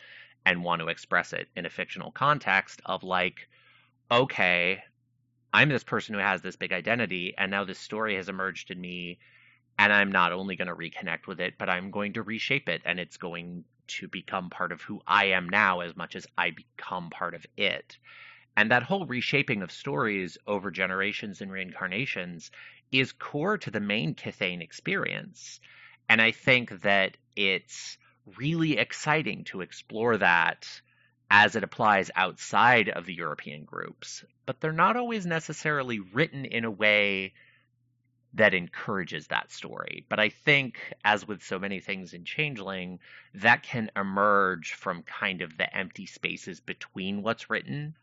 and 0.47 0.63
want 0.63 0.81
to 0.81 0.87
express 0.87 1.33
it 1.33 1.49
in 1.57 1.65
a 1.65 1.69
fictional 1.69 2.09
context 2.13 2.81
of 2.85 3.03
like, 3.03 3.49
okay, 4.09 4.81
I'm 5.53 5.67
this 5.67 5.83
person 5.83 6.15
who 6.15 6.21
has 6.21 6.41
this 6.41 6.55
big 6.55 6.71
identity, 6.71 7.33
and 7.37 7.51
now 7.51 7.65
this 7.65 7.79
story 7.79 8.15
has 8.15 8.29
emerged 8.29 8.71
in 8.71 8.79
me, 8.79 9.19
and 9.77 9.91
I'm 9.91 10.09
not 10.09 10.31
only 10.31 10.55
going 10.55 10.69
to 10.69 10.73
reconnect 10.75 11.27
with 11.27 11.41
it, 11.41 11.55
but 11.59 11.69
I'm 11.69 11.91
going 11.91 12.13
to 12.13 12.21
reshape 12.23 12.69
it, 12.69 12.81
and 12.85 12.97
it's 12.97 13.17
going 13.17 13.65
to 13.89 14.07
become 14.07 14.49
part 14.49 14.71
of 14.71 14.81
who 14.81 15.01
I 15.05 15.25
am 15.25 15.49
now 15.49 15.81
as 15.81 15.97
much 15.97 16.15
as 16.15 16.25
I 16.37 16.51
become 16.51 17.09
part 17.09 17.33
of 17.35 17.45
it. 17.57 17.97
And 18.55 18.71
that 18.71 18.83
whole 18.83 19.05
reshaping 19.05 19.61
of 19.63 19.69
stories 19.71 20.37
over 20.47 20.71
generations 20.71 21.41
and 21.41 21.51
reincarnations 21.51 22.51
is 22.89 23.11
core 23.11 23.57
to 23.57 23.69
the 23.69 23.79
main 23.81 24.15
Kithain 24.15 24.61
experience. 24.61 25.59
And 26.07 26.21
I 26.21 26.31
think 26.31 26.81
that 26.83 27.17
it's 27.35 27.97
really 28.37 28.77
exciting 28.77 29.43
to 29.45 29.61
explore 29.61 30.17
that 30.17 30.67
as 31.29 31.55
it 31.55 31.63
applies 31.63 32.09
outside 32.15 32.89
of 32.89 33.05
the 33.05 33.13
European 33.13 33.63
groups, 33.65 34.23
but 34.45 34.59
they're 34.61 34.71
not 34.73 34.95
always 34.97 35.25
necessarily 35.25 35.99
written 35.99 36.45
in 36.45 36.63
a 36.65 36.71
way 36.71 37.33
that 38.33 38.53
encourages 38.53 39.27
that 39.27 39.51
story. 39.51 40.05
But 40.09 40.19
I 40.19 40.29
think, 40.29 40.79
as 41.03 41.27
with 41.27 41.41
so 41.43 41.57
many 41.59 41.79
things 41.79 42.13
in 42.13 42.23
Changeling, 42.23 42.99
that 43.33 43.63
can 43.63 43.89
emerge 43.95 44.73
from 44.73 45.03
kind 45.03 45.41
of 45.41 45.57
the 45.57 45.75
empty 45.75 46.05
spaces 46.05 46.59
between 46.59 47.23
what's 47.23 47.49
written. 47.49 47.95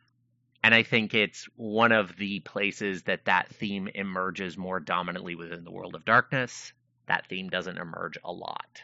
And 0.62 0.74
I 0.74 0.82
think 0.82 1.12
it's 1.14 1.44
one 1.56 1.92
of 1.92 2.16
the 2.16 2.40
places 2.40 3.02
that 3.04 3.26
that 3.26 3.54
theme 3.54 3.88
emerges 3.94 4.56
more 4.58 4.80
dominantly 4.80 5.34
within 5.34 5.64
the 5.64 5.70
world 5.70 5.94
of 5.94 6.04
darkness. 6.06 6.72
That 7.06 7.26
theme 7.28 7.48
doesn't 7.50 7.78
emerge 7.78 8.18
a 8.24 8.32
lot. 8.32 8.82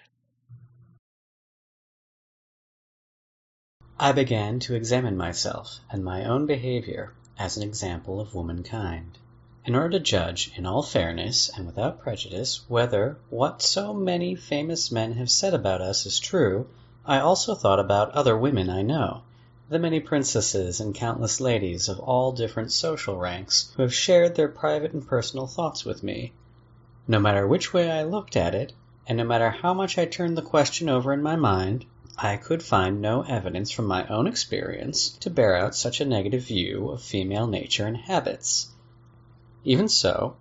I 4.02 4.12
began 4.12 4.60
to 4.60 4.74
examine 4.74 5.18
myself 5.18 5.78
and 5.90 6.02
my 6.02 6.24
own 6.24 6.46
behaviour 6.46 7.12
as 7.38 7.58
an 7.58 7.62
example 7.62 8.18
of 8.18 8.34
womankind, 8.34 9.18
in 9.66 9.74
order 9.74 9.90
to 9.90 10.00
judge 10.00 10.50
in 10.56 10.64
all 10.64 10.82
fairness 10.82 11.50
and 11.54 11.66
without 11.66 12.00
prejudice 12.00 12.62
whether 12.66 13.18
what 13.28 13.60
so 13.60 13.92
many 13.92 14.36
famous 14.36 14.90
men 14.90 15.12
have 15.12 15.30
said 15.30 15.52
about 15.52 15.82
us 15.82 16.06
is 16.06 16.18
true. 16.18 16.66
I 17.04 17.20
also 17.20 17.54
thought 17.54 17.78
about 17.78 18.12
other 18.12 18.38
women 18.38 18.70
I 18.70 18.80
know, 18.80 19.20
the 19.68 19.78
many 19.78 20.00
princesses 20.00 20.80
and 20.80 20.94
countless 20.94 21.38
ladies 21.38 21.90
of 21.90 22.00
all 22.00 22.32
different 22.32 22.72
social 22.72 23.18
ranks 23.18 23.70
who 23.76 23.82
have 23.82 23.92
shared 23.92 24.34
their 24.34 24.48
private 24.48 24.94
and 24.94 25.06
personal 25.06 25.46
thoughts 25.46 25.84
with 25.84 26.02
me. 26.02 26.32
No 27.06 27.20
matter 27.20 27.46
which 27.46 27.74
way 27.74 27.90
I 27.90 28.04
looked 28.04 28.34
at 28.34 28.54
it, 28.54 28.72
and 29.06 29.18
no 29.18 29.24
matter 29.24 29.50
how 29.50 29.74
much 29.74 29.98
I 29.98 30.06
turned 30.06 30.38
the 30.38 30.40
question 30.40 30.88
over 30.88 31.12
in 31.12 31.20
my 31.22 31.36
mind. 31.36 31.84
I 32.18 32.38
could 32.38 32.60
find 32.60 33.00
no 33.00 33.22
evidence 33.22 33.70
from 33.70 33.86
my 33.86 34.04
own 34.08 34.26
experience 34.26 35.10
to 35.20 35.30
bear 35.30 35.54
out 35.54 35.76
such 35.76 36.00
a 36.00 36.04
negative 36.04 36.42
view 36.42 36.88
of 36.88 37.00
female 37.02 37.46
nature 37.46 37.86
and 37.86 37.96
habits. 37.96 38.66
Even 39.62 39.88
so, 39.88 40.34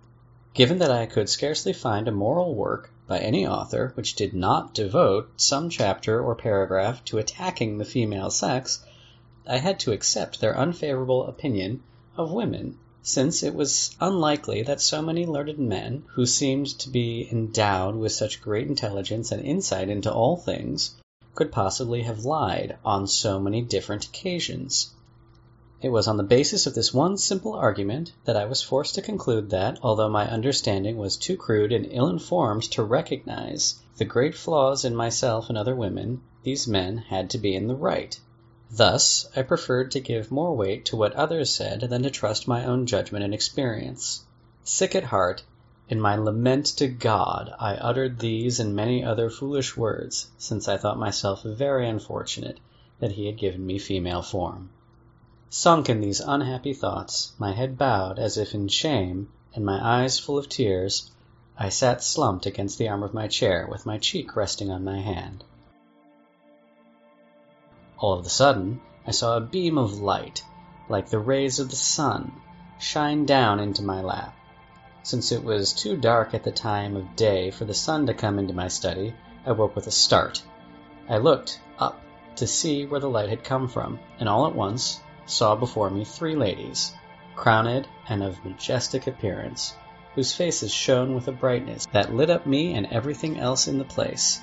given 0.52 0.78
that 0.78 0.90
I 0.90 1.06
could 1.06 1.28
scarcely 1.28 1.72
find 1.72 2.08
a 2.08 2.10
moral 2.10 2.56
work 2.56 2.90
by 3.06 3.20
any 3.20 3.46
author 3.46 3.92
which 3.94 4.16
did 4.16 4.34
not 4.34 4.74
devote 4.74 5.40
some 5.40 5.70
chapter 5.70 6.20
or 6.20 6.34
paragraph 6.34 7.04
to 7.04 7.18
attacking 7.18 7.78
the 7.78 7.84
female 7.84 8.30
sex, 8.30 8.84
I 9.46 9.58
had 9.58 9.78
to 9.78 9.92
accept 9.92 10.40
their 10.40 10.58
unfavorable 10.58 11.28
opinion 11.28 11.84
of 12.16 12.32
women, 12.32 12.80
since 13.04 13.44
it 13.44 13.54
was 13.54 13.96
unlikely 14.00 14.64
that 14.64 14.80
so 14.80 15.02
many 15.02 15.24
learned 15.24 15.56
men, 15.60 16.02
who 16.14 16.26
seemed 16.26 16.76
to 16.80 16.88
be 16.90 17.28
endowed 17.30 17.94
with 17.94 18.10
such 18.10 18.42
great 18.42 18.66
intelligence 18.66 19.30
and 19.30 19.44
insight 19.44 19.88
into 19.88 20.12
all 20.12 20.36
things, 20.36 20.96
could 21.34 21.52
possibly 21.52 22.02
have 22.02 22.24
lied 22.24 22.76
on 22.84 23.06
so 23.06 23.38
many 23.38 23.62
different 23.62 24.04
occasions? 24.04 24.90
It 25.82 25.88
was 25.88 26.08
on 26.08 26.16
the 26.18 26.22
basis 26.24 26.66
of 26.66 26.74
this 26.74 26.92
one 26.92 27.16
simple 27.16 27.54
argument 27.54 28.10
that 28.24 28.36
I 28.36 28.44
was 28.46 28.60
forced 28.62 28.96
to 28.96 29.02
conclude 29.02 29.50
that, 29.50 29.78
although 29.82 30.08
my 30.10 30.28
understanding 30.28 30.96
was 30.98 31.16
too 31.16 31.36
crude 31.38 31.70
and 31.72 31.86
ill 31.90 32.08
informed 32.08 32.64
to 32.72 32.82
recognize 32.82 33.76
the 33.96 34.04
great 34.04 34.34
flaws 34.34 34.84
in 34.84 34.94
myself 34.96 35.48
and 35.48 35.56
other 35.56 35.74
women, 35.76 36.20
these 36.42 36.66
men 36.68 36.98
had 36.98 37.30
to 37.30 37.38
be 37.38 37.54
in 37.54 37.66
the 37.68 37.74
right. 37.76 38.18
Thus 38.70 39.26
I 39.36 39.40
preferred 39.42 39.90
to 39.92 40.00
give 40.00 40.30
more 40.32 40.54
weight 40.56 40.84
to 40.86 40.96
what 40.96 41.12
others 41.14 41.50
said 41.54 41.80
than 41.82 42.02
to 42.02 42.10
trust 42.10 42.46
my 42.48 42.64
own 42.64 42.84
judgment 42.86 43.24
and 43.24 43.32
experience. 43.34 44.22
Sick 44.64 44.94
at 44.96 45.04
heart, 45.04 45.44
in 45.90 46.00
my 46.00 46.14
lament 46.14 46.66
to 46.76 46.86
God 46.86 47.52
I 47.58 47.74
uttered 47.74 48.20
these 48.20 48.60
and 48.60 48.76
many 48.76 49.02
other 49.04 49.28
foolish 49.28 49.76
words, 49.76 50.28
since 50.38 50.68
I 50.68 50.76
thought 50.76 51.00
myself 51.00 51.42
very 51.42 51.88
unfortunate 51.88 52.60
that 53.00 53.10
He 53.10 53.26
had 53.26 53.36
given 53.36 53.66
me 53.66 53.80
female 53.80 54.22
form. 54.22 54.70
Sunk 55.48 55.88
in 55.90 56.00
these 56.00 56.20
unhappy 56.20 56.74
thoughts, 56.74 57.32
my 57.40 57.50
head 57.54 57.76
bowed 57.76 58.20
as 58.20 58.38
if 58.38 58.54
in 58.54 58.68
shame, 58.68 59.32
and 59.52 59.64
my 59.64 59.84
eyes 59.84 60.16
full 60.16 60.38
of 60.38 60.48
tears, 60.48 61.10
I 61.58 61.70
sat 61.70 62.04
slumped 62.04 62.46
against 62.46 62.78
the 62.78 62.88
arm 62.88 63.02
of 63.02 63.12
my 63.12 63.26
chair, 63.26 63.66
with 63.68 63.84
my 63.84 63.98
cheek 63.98 64.36
resting 64.36 64.70
on 64.70 64.84
my 64.84 65.00
hand. 65.00 65.42
All 67.98 68.12
of 68.16 68.24
a 68.24 68.28
sudden 68.28 68.80
I 69.08 69.10
saw 69.10 69.36
a 69.38 69.40
beam 69.40 69.76
of 69.76 69.98
light, 69.98 70.44
like 70.88 71.08
the 71.10 71.18
rays 71.18 71.58
of 71.58 71.68
the 71.68 71.74
sun, 71.74 72.30
shine 72.78 73.26
down 73.26 73.58
into 73.58 73.82
my 73.82 74.00
lap. 74.00 74.36
Since 75.02 75.32
it 75.32 75.42
was 75.42 75.72
too 75.72 75.96
dark 75.96 76.34
at 76.34 76.42
the 76.44 76.52
time 76.52 76.94
of 76.94 77.16
day 77.16 77.50
for 77.50 77.64
the 77.64 77.72
sun 77.72 78.04
to 78.06 78.12
come 78.12 78.38
into 78.38 78.52
my 78.52 78.68
study, 78.68 79.14
I 79.46 79.52
woke 79.52 79.74
with 79.74 79.86
a 79.86 79.90
start. 79.90 80.42
I 81.08 81.16
looked 81.16 81.58
up 81.78 81.98
to 82.36 82.46
see 82.46 82.84
where 82.84 83.00
the 83.00 83.08
light 83.08 83.30
had 83.30 83.42
come 83.42 83.66
from, 83.66 83.98
and 84.18 84.28
all 84.28 84.46
at 84.46 84.54
once 84.54 85.00
saw 85.24 85.56
before 85.56 85.88
me 85.88 86.04
three 86.04 86.36
ladies, 86.36 86.92
crowned 87.34 87.88
and 88.10 88.22
of 88.22 88.44
majestic 88.44 89.06
appearance, 89.06 89.74
whose 90.14 90.34
faces 90.34 90.70
shone 90.70 91.14
with 91.14 91.28
a 91.28 91.32
brightness 91.32 91.86
that 91.92 92.12
lit 92.14 92.28
up 92.28 92.44
me 92.44 92.74
and 92.74 92.86
everything 92.92 93.40
else 93.40 93.68
in 93.68 93.78
the 93.78 93.84
place. 93.86 94.38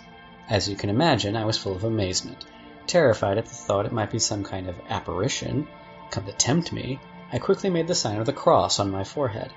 As 0.50 0.68
you 0.68 0.76
can 0.76 0.90
imagine, 0.90 1.38
I 1.38 1.46
was 1.46 1.60
full 1.60 1.76
of 1.76 1.84
amazement. 1.84 2.46
Terrified 2.88 3.38
at 3.38 3.46
the 3.46 3.54
thought 3.54 3.86
it 3.86 3.92
might 3.92 4.10
be 4.10 4.18
some 4.18 4.44
kind 4.44 4.68
of 4.68 4.82
apparition 4.90 5.68
come 6.10 6.26
to 6.26 6.32
tempt 6.34 6.72
me, 6.74 7.00
I 7.32 7.38
quickly 7.38 7.70
made 7.70 7.86
the 7.88 7.94
sign 7.94 8.20
of 8.20 8.26
the 8.26 8.34
cross 8.34 8.80
on 8.80 8.90
my 8.90 9.04
forehead. 9.04 9.54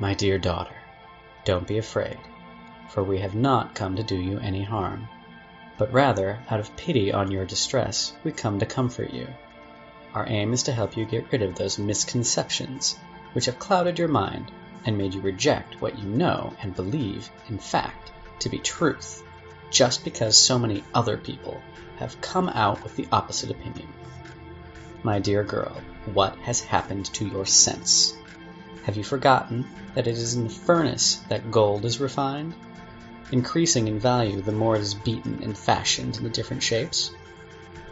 My 0.00 0.14
dear 0.14 0.38
daughter, 0.38 0.74
don't 1.44 1.66
be 1.68 1.76
afraid, 1.76 2.16
for 2.88 3.04
we 3.04 3.18
have 3.18 3.34
not 3.34 3.74
come 3.74 3.96
to 3.96 4.02
do 4.02 4.16
you 4.16 4.38
any 4.38 4.62
harm, 4.64 5.06
but 5.76 5.92
rather 5.92 6.40
out 6.48 6.58
of 6.58 6.74
pity 6.74 7.12
on 7.12 7.30
your 7.30 7.44
distress 7.44 8.14
we 8.24 8.32
come 8.32 8.58
to 8.60 8.64
comfort 8.64 9.10
you. 9.12 9.28
Our 10.14 10.26
aim 10.26 10.54
is 10.54 10.62
to 10.64 10.72
help 10.72 10.96
you 10.96 11.04
get 11.04 11.30
rid 11.30 11.42
of 11.42 11.54
those 11.54 11.78
misconceptions 11.78 12.96
which 13.34 13.44
have 13.44 13.58
clouded 13.58 13.98
your 13.98 14.08
mind 14.08 14.50
and 14.86 14.96
made 14.96 15.12
you 15.12 15.20
reject 15.20 15.82
what 15.82 15.98
you 15.98 16.08
know 16.08 16.54
and 16.62 16.74
believe, 16.74 17.28
in 17.50 17.58
fact, 17.58 18.10
to 18.38 18.48
be 18.48 18.56
truth, 18.58 19.22
just 19.70 20.02
because 20.02 20.34
so 20.34 20.58
many 20.58 20.82
other 20.94 21.18
people 21.18 21.60
have 21.98 22.18
come 22.22 22.48
out 22.48 22.82
with 22.82 22.96
the 22.96 23.06
opposite 23.12 23.50
opinion. 23.50 23.88
My 25.02 25.18
dear 25.18 25.44
girl, 25.44 25.78
what 26.14 26.36
has 26.38 26.62
happened 26.62 27.04
to 27.12 27.26
your 27.28 27.44
sense? 27.44 28.16
Have 28.84 28.96
you 28.96 29.04
forgotten 29.04 29.66
that 29.94 30.06
it 30.06 30.16
is 30.16 30.32
in 30.34 30.44
the 30.44 30.48
furnace 30.54 31.16
that 31.28 31.50
gold 31.50 31.84
is 31.84 32.00
refined, 32.00 32.54
increasing 33.30 33.88
in 33.88 33.98
value 34.00 34.40
the 34.40 34.52
more 34.52 34.74
it 34.76 34.80
is 34.80 34.94
beaten 34.94 35.40
and 35.42 35.56
fashioned 35.56 36.16
into 36.16 36.30
different 36.30 36.62
shapes? 36.62 37.10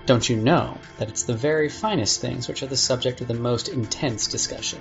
Don't 0.07 0.26
you 0.26 0.36
know 0.39 0.78
that 0.97 1.11
it's 1.11 1.24
the 1.24 1.34
very 1.34 1.68
finest 1.68 2.22
things 2.22 2.49
which 2.49 2.62
are 2.62 2.66
the 2.68 2.76
subject 2.76 3.20
of 3.20 3.28
the 3.28 3.34
most 3.34 3.68
intense 3.68 4.28
discussion? 4.28 4.80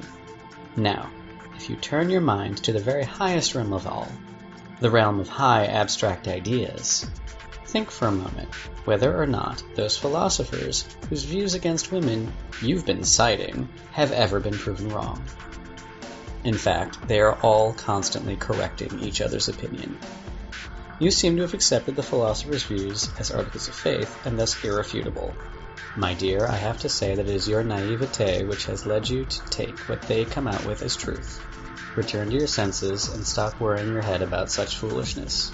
Now, 0.77 1.09
if 1.57 1.69
you 1.69 1.75
turn 1.75 2.09
your 2.09 2.21
mind 2.21 2.59
to 2.63 2.71
the 2.71 2.79
very 2.79 3.03
highest 3.03 3.53
realm 3.53 3.73
of 3.73 3.85
all, 3.85 4.07
the 4.79 4.89
realm 4.89 5.19
of 5.19 5.27
high 5.27 5.65
abstract 5.65 6.29
ideas, 6.29 7.05
think 7.65 7.91
for 7.91 8.07
a 8.07 8.11
moment 8.13 8.53
whether 8.85 9.21
or 9.21 9.27
not 9.27 9.61
those 9.75 9.97
philosophers 9.97 10.85
whose 11.09 11.25
views 11.25 11.53
against 11.53 11.91
women 11.91 12.31
you've 12.61 12.85
been 12.85 13.03
citing 13.03 13.67
have 13.91 14.13
ever 14.13 14.39
been 14.39 14.53
proven 14.57 14.87
wrong. 14.87 15.21
In 16.47 16.57
fact, 16.57 17.09
they 17.09 17.19
are 17.19 17.35
all 17.41 17.73
constantly 17.73 18.37
correcting 18.37 19.01
each 19.01 19.19
other's 19.19 19.49
opinion. 19.49 19.99
You 20.97 21.11
seem 21.11 21.35
to 21.35 21.41
have 21.41 21.53
accepted 21.53 21.97
the 21.97 22.03
philosopher's 22.03 22.63
views 22.63 23.09
as 23.19 23.31
articles 23.31 23.67
of 23.67 23.75
faith 23.75 24.17
and 24.25 24.39
thus 24.39 24.63
irrefutable. 24.63 25.33
My 25.97 26.13
dear, 26.13 26.47
I 26.47 26.55
have 26.55 26.79
to 26.79 26.87
say 26.87 27.13
that 27.15 27.27
it 27.27 27.35
is 27.35 27.49
your 27.49 27.65
naivete 27.65 28.45
which 28.45 28.63
has 28.67 28.85
led 28.85 29.09
you 29.09 29.25
to 29.25 29.45
take 29.49 29.77
what 29.89 30.03
they 30.03 30.23
come 30.23 30.47
out 30.47 30.65
with 30.65 30.83
as 30.83 30.95
truth. 30.95 31.41
Return 31.97 32.29
to 32.29 32.37
your 32.37 32.47
senses 32.47 33.09
and 33.09 33.27
stop 33.27 33.59
worrying 33.59 33.91
your 33.91 34.01
head 34.01 34.21
about 34.21 34.49
such 34.49 34.77
foolishness. 34.77 35.51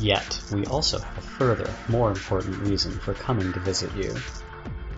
Yet, 0.00 0.40
we 0.50 0.66
also 0.66 0.98
have 0.98 1.18
a 1.18 1.28
further, 1.38 1.72
more 1.86 2.10
important 2.10 2.56
reason 2.66 2.90
for 2.98 3.14
coming 3.14 3.52
to 3.52 3.60
visit 3.60 3.94
you. 3.94 4.16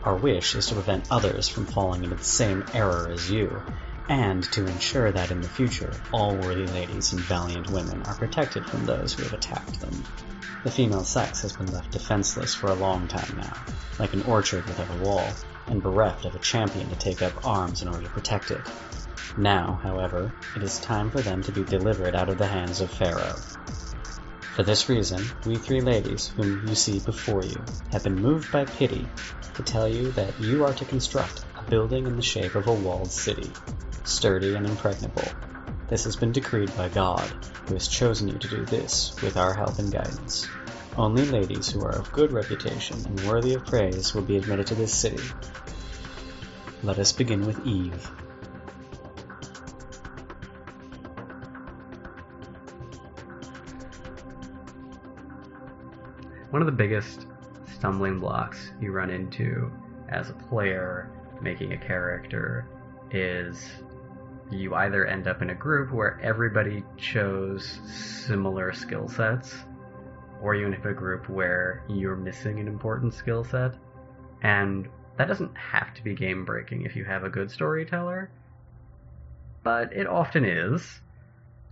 Our 0.04 0.16
wish 0.16 0.54
is 0.54 0.68
to 0.68 0.74
prevent 0.74 1.08
others 1.12 1.48
from 1.50 1.66
falling 1.66 2.02
into 2.02 2.16
the 2.16 2.24
same 2.24 2.64
error 2.72 3.10
as 3.12 3.30
you, 3.30 3.60
and 4.20 4.42
to 4.52 4.66
ensure 4.66 5.10
that 5.10 5.30
in 5.30 5.40
the 5.40 5.48
future 5.48 5.90
all 6.12 6.36
worthy 6.36 6.66
ladies 6.66 7.12
and 7.14 7.20
valiant 7.22 7.70
women 7.70 8.02
are 8.02 8.14
protected 8.14 8.64
from 8.66 8.84
those 8.84 9.14
who 9.14 9.22
have 9.22 9.32
attacked 9.32 9.80
them. 9.80 10.04
The 10.64 10.70
female 10.70 11.02
sex 11.02 11.40
has 11.40 11.56
been 11.56 11.72
left 11.72 11.92
defenseless 11.92 12.54
for 12.54 12.66
a 12.66 12.74
long 12.74 13.08
time 13.08 13.38
now, 13.38 13.56
like 13.98 14.12
an 14.12 14.22
orchard 14.24 14.66
without 14.66 14.94
a 15.00 15.02
wall, 15.02 15.26
and 15.66 15.82
bereft 15.82 16.26
of 16.26 16.34
a 16.34 16.38
champion 16.40 16.90
to 16.90 16.96
take 16.96 17.22
up 17.22 17.46
arms 17.46 17.80
in 17.80 17.88
order 17.88 18.02
to 18.02 18.10
protect 18.10 18.50
it. 18.50 18.60
Now, 19.38 19.80
however, 19.82 20.30
it 20.56 20.62
is 20.62 20.78
time 20.78 21.10
for 21.10 21.22
them 21.22 21.40
to 21.44 21.52
be 21.52 21.64
delivered 21.64 22.14
out 22.14 22.28
of 22.28 22.36
the 22.36 22.46
hands 22.46 22.82
of 22.82 22.90
Pharaoh. 22.90 23.36
For 24.54 24.62
this 24.62 24.90
reason, 24.90 25.24
we 25.46 25.56
three 25.56 25.80
ladies, 25.80 26.28
whom 26.28 26.68
you 26.68 26.74
see 26.74 27.00
before 27.00 27.44
you, 27.44 27.56
have 27.92 28.04
been 28.04 28.20
moved 28.20 28.52
by 28.52 28.66
pity 28.66 29.08
to 29.54 29.62
tell 29.62 29.88
you 29.88 30.10
that 30.12 30.38
you 30.38 30.66
are 30.66 30.74
to 30.74 30.84
construct 30.84 31.46
a 31.58 31.62
building 31.70 32.06
in 32.06 32.16
the 32.16 32.22
shape 32.22 32.54
of 32.56 32.66
a 32.66 32.74
walled 32.74 33.10
city, 33.10 33.50
sturdy 34.04 34.54
and 34.56 34.66
impregnable. 34.66 35.22
This 35.88 36.04
has 36.04 36.16
been 36.16 36.32
decreed 36.32 36.74
by 36.76 36.88
God, 36.88 37.28
who 37.66 37.74
has 37.74 37.86
chosen 37.88 38.28
you 38.28 38.38
to 38.38 38.48
do 38.48 38.64
this 38.64 39.20
with 39.22 39.36
our 39.36 39.54
help 39.54 39.78
and 39.78 39.92
guidance. 39.92 40.48
Only 40.96 41.24
ladies 41.26 41.70
who 41.70 41.80
are 41.82 41.96
of 41.98 42.12
good 42.12 42.32
reputation 42.32 42.96
and 43.06 43.20
worthy 43.22 43.54
of 43.54 43.64
praise 43.66 44.12
will 44.14 44.22
be 44.22 44.36
admitted 44.36 44.66
to 44.68 44.74
this 44.74 44.92
city. 44.94 45.22
Let 46.82 46.98
us 46.98 47.12
begin 47.12 47.46
with 47.46 47.64
Eve. 47.66 48.04
One 56.50 56.60
of 56.60 56.66
the 56.66 56.72
biggest 56.72 57.26
stumbling 57.76 58.18
blocks 58.20 58.72
you 58.80 58.92
run 58.92 59.08
into 59.10 59.70
as 60.08 60.28
a 60.28 60.34
player 60.34 61.10
making 61.40 61.72
a 61.72 61.78
character 61.78 62.68
is 63.10 63.70
you 64.52 64.74
either 64.74 65.06
end 65.06 65.26
up 65.26 65.42
in 65.42 65.50
a 65.50 65.54
group 65.54 65.92
where 65.92 66.18
everybody 66.22 66.84
chose 66.96 67.80
similar 67.86 68.72
skill 68.72 69.08
sets, 69.08 69.54
or 70.42 70.54
you 70.54 70.66
end 70.66 70.74
up 70.74 70.84
in 70.84 70.90
a 70.90 70.94
group 70.94 71.28
where 71.28 71.82
you're 71.88 72.16
missing 72.16 72.58
an 72.60 72.68
important 72.68 73.14
skill 73.14 73.44
set. 73.44 73.74
And 74.42 74.88
that 75.18 75.28
doesn't 75.28 75.56
have 75.56 75.94
to 75.94 76.04
be 76.04 76.14
game 76.14 76.44
breaking 76.44 76.82
if 76.82 76.96
you 76.96 77.04
have 77.04 77.24
a 77.24 77.28
good 77.30 77.50
storyteller, 77.50 78.30
but 79.62 79.92
it 79.92 80.06
often 80.06 80.44
is. 80.44 80.84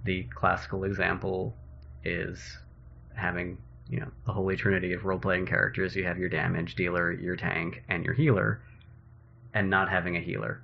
The 0.04 0.22
classical 0.34 0.84
example 0.84 1.54
is 2.04 2.40
having, 3.14 3.58
you 3.88 4.00
know, 4.00 4.10
the 4.24 4.32
holy 4.32 4.56
trinity 4.56 4.94
of 4.94 5.04
role 5.04 5.18
playing 5.18 5.46
characters. 5.46 5.94
You 5.94 6.04
have 6.04 6.16
your 6.16 6.30
damage 6.30 6.74
dealer, 6.74 7.12
your 7.12 7.36
tank, 7.36 7.82
and 7.88 8.02
your 8.02 8.14
healer, 8.14 8.62
and 9.52 9.68
not 9.68 9.90
having 9.90 10.16
a 10.16 10.20
healer 10.20 10.62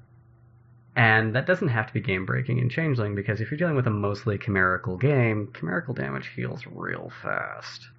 and 0.97 1.35
that 1.35 1.47
doesn't 1.47 1.69
have 1.69 1.87
to 1.89 1.93
be 1.93 2.01
game 2.01 2.25
breaking 2.25 2.57
in 2.59 2.71
Changeling, 2.71 3.15
because 3.15 3.43
if 3.43 3.51
you're 3.51 3.59
dealing 3.59 3.77
with 3.77 3.87
a 3.87 3.91
mostly 3.91 4.39
chimerical 4.39 4.97
game, 4.97 5.51
chimerical 5.53 5.93
damage 5.93 6.29
heals 6.35 6.67
real 6.67 7.13
fast. 7.23 7.91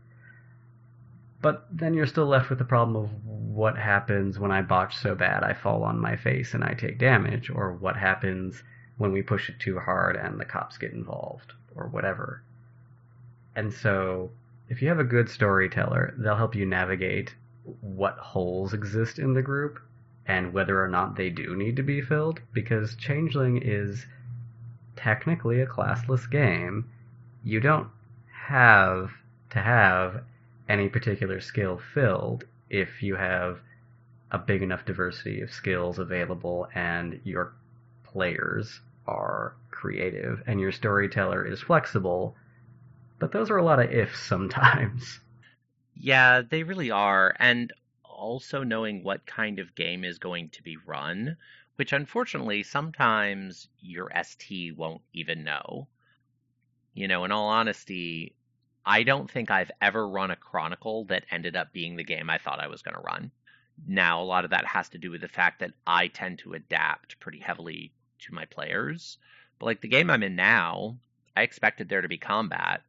But 1.40 1.68
then 1.72 1.94
you're 1.94 2.08
still 2.08 2.26
left 2.26 2.50
with 2.50 2.58
the 2.58 2.66
problem 2.66 2.96
of 3.04 3.12
what 3.26 3.78
happens 3.78 4.40
when 4.40 4.50
I 4.52 4.64
botch 4.64 4.98
so 4.98 5.14
bad 5.14 5.44
I 5.44 5.54
fall 5.54 5.84
on 5.84 6.00
my 6.00 6.16
face 6.16 6.56
and 6.56 6.64
I 6.64 6.74
take 6.74 6.98
damage, 6.98 7.52
or 7.52 7.72
what 7.74 7.96
happens 7.96 8.64
when 8.98 9.12
we 9.12 9.22
push 9.22 9.48
it 9.48 9.60
too 9.60 9.78
hard 9.78 10.16
and 10.16 10.40
the 10.40 10.46
cops 10.46 10.80
get 10.80 10.92
involved, 10.92 11.54
or 11.76 11.86
whatever. 11.86 12.42
And 13.56 13.72
so, 13.72 14.32
if 14.70 14.82
you 14.82 14.88
have 14.88 14.98
a 15.00 15.04
good 15.04 15.30
storyteller, 15.30 16.16
they'll 16.18 16.36
help 16.36 16.56
you 16.56 16.66
navigate 16.66 17.36
what 17.82 18.18
holes 18.18 18.74
exist 18.74 19.20
in 19.20 19.34
the 19.36 19.42
group 19.44 19.80
and 20.28 20.54
whether 20.54 20.84
or 20.84 20.90
not 20.90 21.16
they 21.16 21.30
do 21.30 21.56
need 21.56 21.78
to 21.78 21.84
be 21.84 22.02
filled, 22.02 22.42
because 22.54 22.96
Changeling 22.96 23.62
is 23.64 24.06
technically 24.96 25.62
a 25.62 25.68
classless 25.68 26.30
game. 26.30 26.90
You 27.44 27.62
don't 27.62 27.88
have 28.32 29.12
to 29.52 29.60
have 29.60 30.24
any 30.68 30.90
particular 30.90 31.40
skill 31.40 31.78
filled 31.94 32.44
if 32.70 33.02
you 33.02 33.16
have 33.16 33.60
a 34.30 34.38
big 34.38 34.62
enough 34.62 34.84
diversity 34.84 35.40
of 35.40 35.50
skills 35.52 35.98
available 35.98 36.68
and 36.76 37.22
your 37.24 37.54
players 38.04 38.82
are 39.08 39.56
creative 39.72 40.44
and 40.46 40.60
your 40.60 40.74
storyteller 40.74 41.46
is 41.48 41.62
flexible. 41.62 42.36
But 43.20 43.32
those 43.32 43.50
are 43.50 43.56
a 43.56 43.64
lot 43.64 43.80
of 43.80 43.92
ifs 43.94 44.20
sometimes. 44.20 45.22
Yeah, 45.96 46.42
they 46.42 46.64
really 46.64 46.92
are. 46.92 47.34
And 47.40 47.72
also 48.18 48.64
knowing 48.64 49.04
what 49.04 49.26
kind 49.28 49.60
of 49.60 49.76
game 49.76 50.04
is 50.04 50.18
going 50.18 50.50
to 50.50 50.64
be 50.64 50.76
run, 50.88 51.38
which 51.76 51.94
unfortunately 51.94 52.64
sometimes 52.64 53.70
your 53.80 54.12
ST 54.24 54.76
won't 54.76 55.02
even 55.14 55.44
know. 55.44 55.88
You 56.96 57.08
know, 57.08 57.24
in 57.26 57.32
all 57.32 57.48
honesty, 57.48 58.36
I 58.84 59.04
don't 59.04 59.30
think 59.30 59.52
I've 59.52 59.70
ever 59.82 60.10
run 60.10 60.32
a 60.32 60.36
Chronicle 60.36 61.06
that 61.06 61.26
ended 61.30 61.56
up 61.56 61.72
being 61.72 61.96
the 61.96 62.04
game 62.04 62.30
I 62.30 62.40
thought 62.40 62.60
I 62.60 62.68
was 62.68 62.82
going 62.82 62.96
to 62.96 63.02
run. 63.02 63.30
Now, 63.88 64.20
a 64.20 64.26
lot 64.26 64.44
of 64.46 64.50
that 64.50 64.66
has 64.66 64.90
to 64.90 64.98
do 64.98 65.12
with 65.12 65.22
the 65.22 65.28
fact 65.28 65.60
that 65.60 65.74
I 65.86 66.08
tend 66.08 66.40
to 66.40 66.54
adapt 66.54 67.20
pretty 67.20 67.40
heavily 67.40 67.94
to 68.22 68.34
my 68.34 68.46
players. 68.46 69.20
But 69.60 69.68
like 69.68 69.82
the 69.82 69.88
game 69.88 70.10
I'm 70.10 70.24
in 70.24 70.36
now, 70.36 70.98
I 71.36 71.44
expected 71.44 71.88
there 71.88 72.02
to 72.02 72.08
be 72.08 72.18
combat 72.18 72.82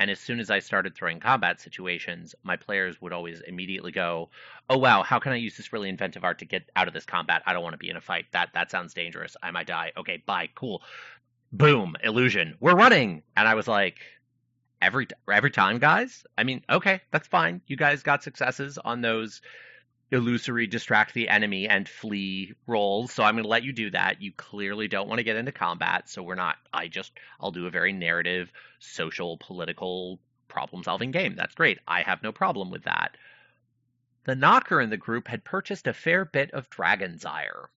and 0.00 0.10
as 0.10 0.18
soon 0.18 0.40
as 0.40 0.48
I 0.50 0.60
started 0.60 0.94
throwing 0.94 1.20
combat 1.20 1.60
situations, 1.60 2.34
my 2.42 2.56
players 2.56 3.02
would 3.02 3.12
always 3.12 3.42
immediately 3.42 3.92
go, 3.92 4.30
"Oh 4.70 4.78
wow, 4.78 5.02
how 5.02 5.18
can 5.18 5.32
I 5.32 5.36
use 5.36 5.58
this 5.58 5.74
really 5.74 5.90
inventive 5.90 6.24
art 6.24 6.38
to 6.38 6.46
get 6.46 6.70
out 6.74 6.88
of 6.88 6.94
this 6.94 7.04
combat? 7.04 7.42
I 7.44 7.52
don't 7.52 7.62
want 7.62 7.74
to 7.74 7.78
be 7.78 7.90
in 7.90 7.96
a 7.98 8.00
fight. 8.00 8.24
That 8.32 8.48
that 8.54 8.70
sounds 8.70 8.94
dangerous. 8.94 9.36
I 9.42 9.50
might 9.50 9.66
die. 9.66 9.92
Okay, 9.98 10.22
bye. 10.24 10.48
Cool. 10.54 10.82
Boom, 11.52 11.96
illusion. 12.02 12.56
We're 12.60 12.74
running." 12.76 13.22
And 13.36 13.46
I 13.46 13.54
was 13.54 13.68
like, 13.68 13.98
"Every 14.80 15.06
every 15.30 15.50
time, 15.50 15.78
guys. 15.78 16.24
I 16.38 16.44
mean, 16.44 16.64
okay, 16.70 17.02
that's 17.10 17.28
fine. 17.28 17.60
You 17.66 17.76
guys 17.76 18.02
got 18.02 18.22
successes 18.22 18.78
on 18.78 19.02
those 19.02 19.42
illusory 20.12 20.66
distract 20.66 21.14
the 21.14 21.28
enemy 21.28 21.68
and 21.68 21.88
flee 21.88 22.54
rolls. 22.66 23.12
So 23.12 23.22
I'm 23.22 23.34
going 23.34 23.44
to 23.44 23.48
let 23.48 23.62
you 23.62 23.72
do 23.72 23.90
that. 23.90 24.20
You 24.20 24.32
clearly 24.32 24.88
don't 24.88 25.08
want 25.08 25.18
to 25.20 25.24
get 25.24 25.36
into 25.36 25.52
combat, 25.52 26.08
so 26.08 26.22
we're 26.22 26.34
not. 26.34 26.56
I 26.72 26.88
just 26.88 27.12
I'll 27.40 27.52
do 27.52 27.66
a 27.66 27.70
very 27.70 27.92
narrative, 27.92 28.50
social, 28.80 29.36
political, 29.38 30.18
problem-solving 30.48 31.12
game. 31.12 31.36
That's 31.36 31.54
great. 31.54 31.78
I 31.86 32.02
have 32.02 32.22
no 32.22 32.32
problem 32.32 32.70
with 32.70 32.84
that. 32.84 33.16
The 34.24 34.34
knocker 34.34 34.80
in 34.80 34.90
the 34.90 34.96
group 34.96 35.28
had 35.28 35.44
purchased 35.44 35.86
a 35.86 35.92
fair 35.92 36.24
bit 36.24 36.50
of 36.50 36.68
Dragon's 36.70 37.24
Ire, 37.24 37.70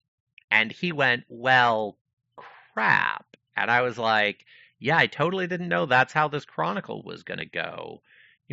and 0.51 0.71
he 0.71 0.91
went, 0.91 1.23
"Well, 1.29 1.97
crap." 2.35 3.25
And 3.55 3.69
I 3.69 3.81
was 3.81 3.97
like, 3.97 4.43
"Yeah, 4.79 4.97
I 4.97 5.07
totally 5.07 5.47
didn't 5.47 5.69
know 5.69 5.85
that's 5.85 6.13
how 6.13 6.27
this 6.27 6.45
chronicle 6.45 7.03
was 7.03 7.23
going 7.23 7.39
to 7.39 7.45
go." 7.45 8.01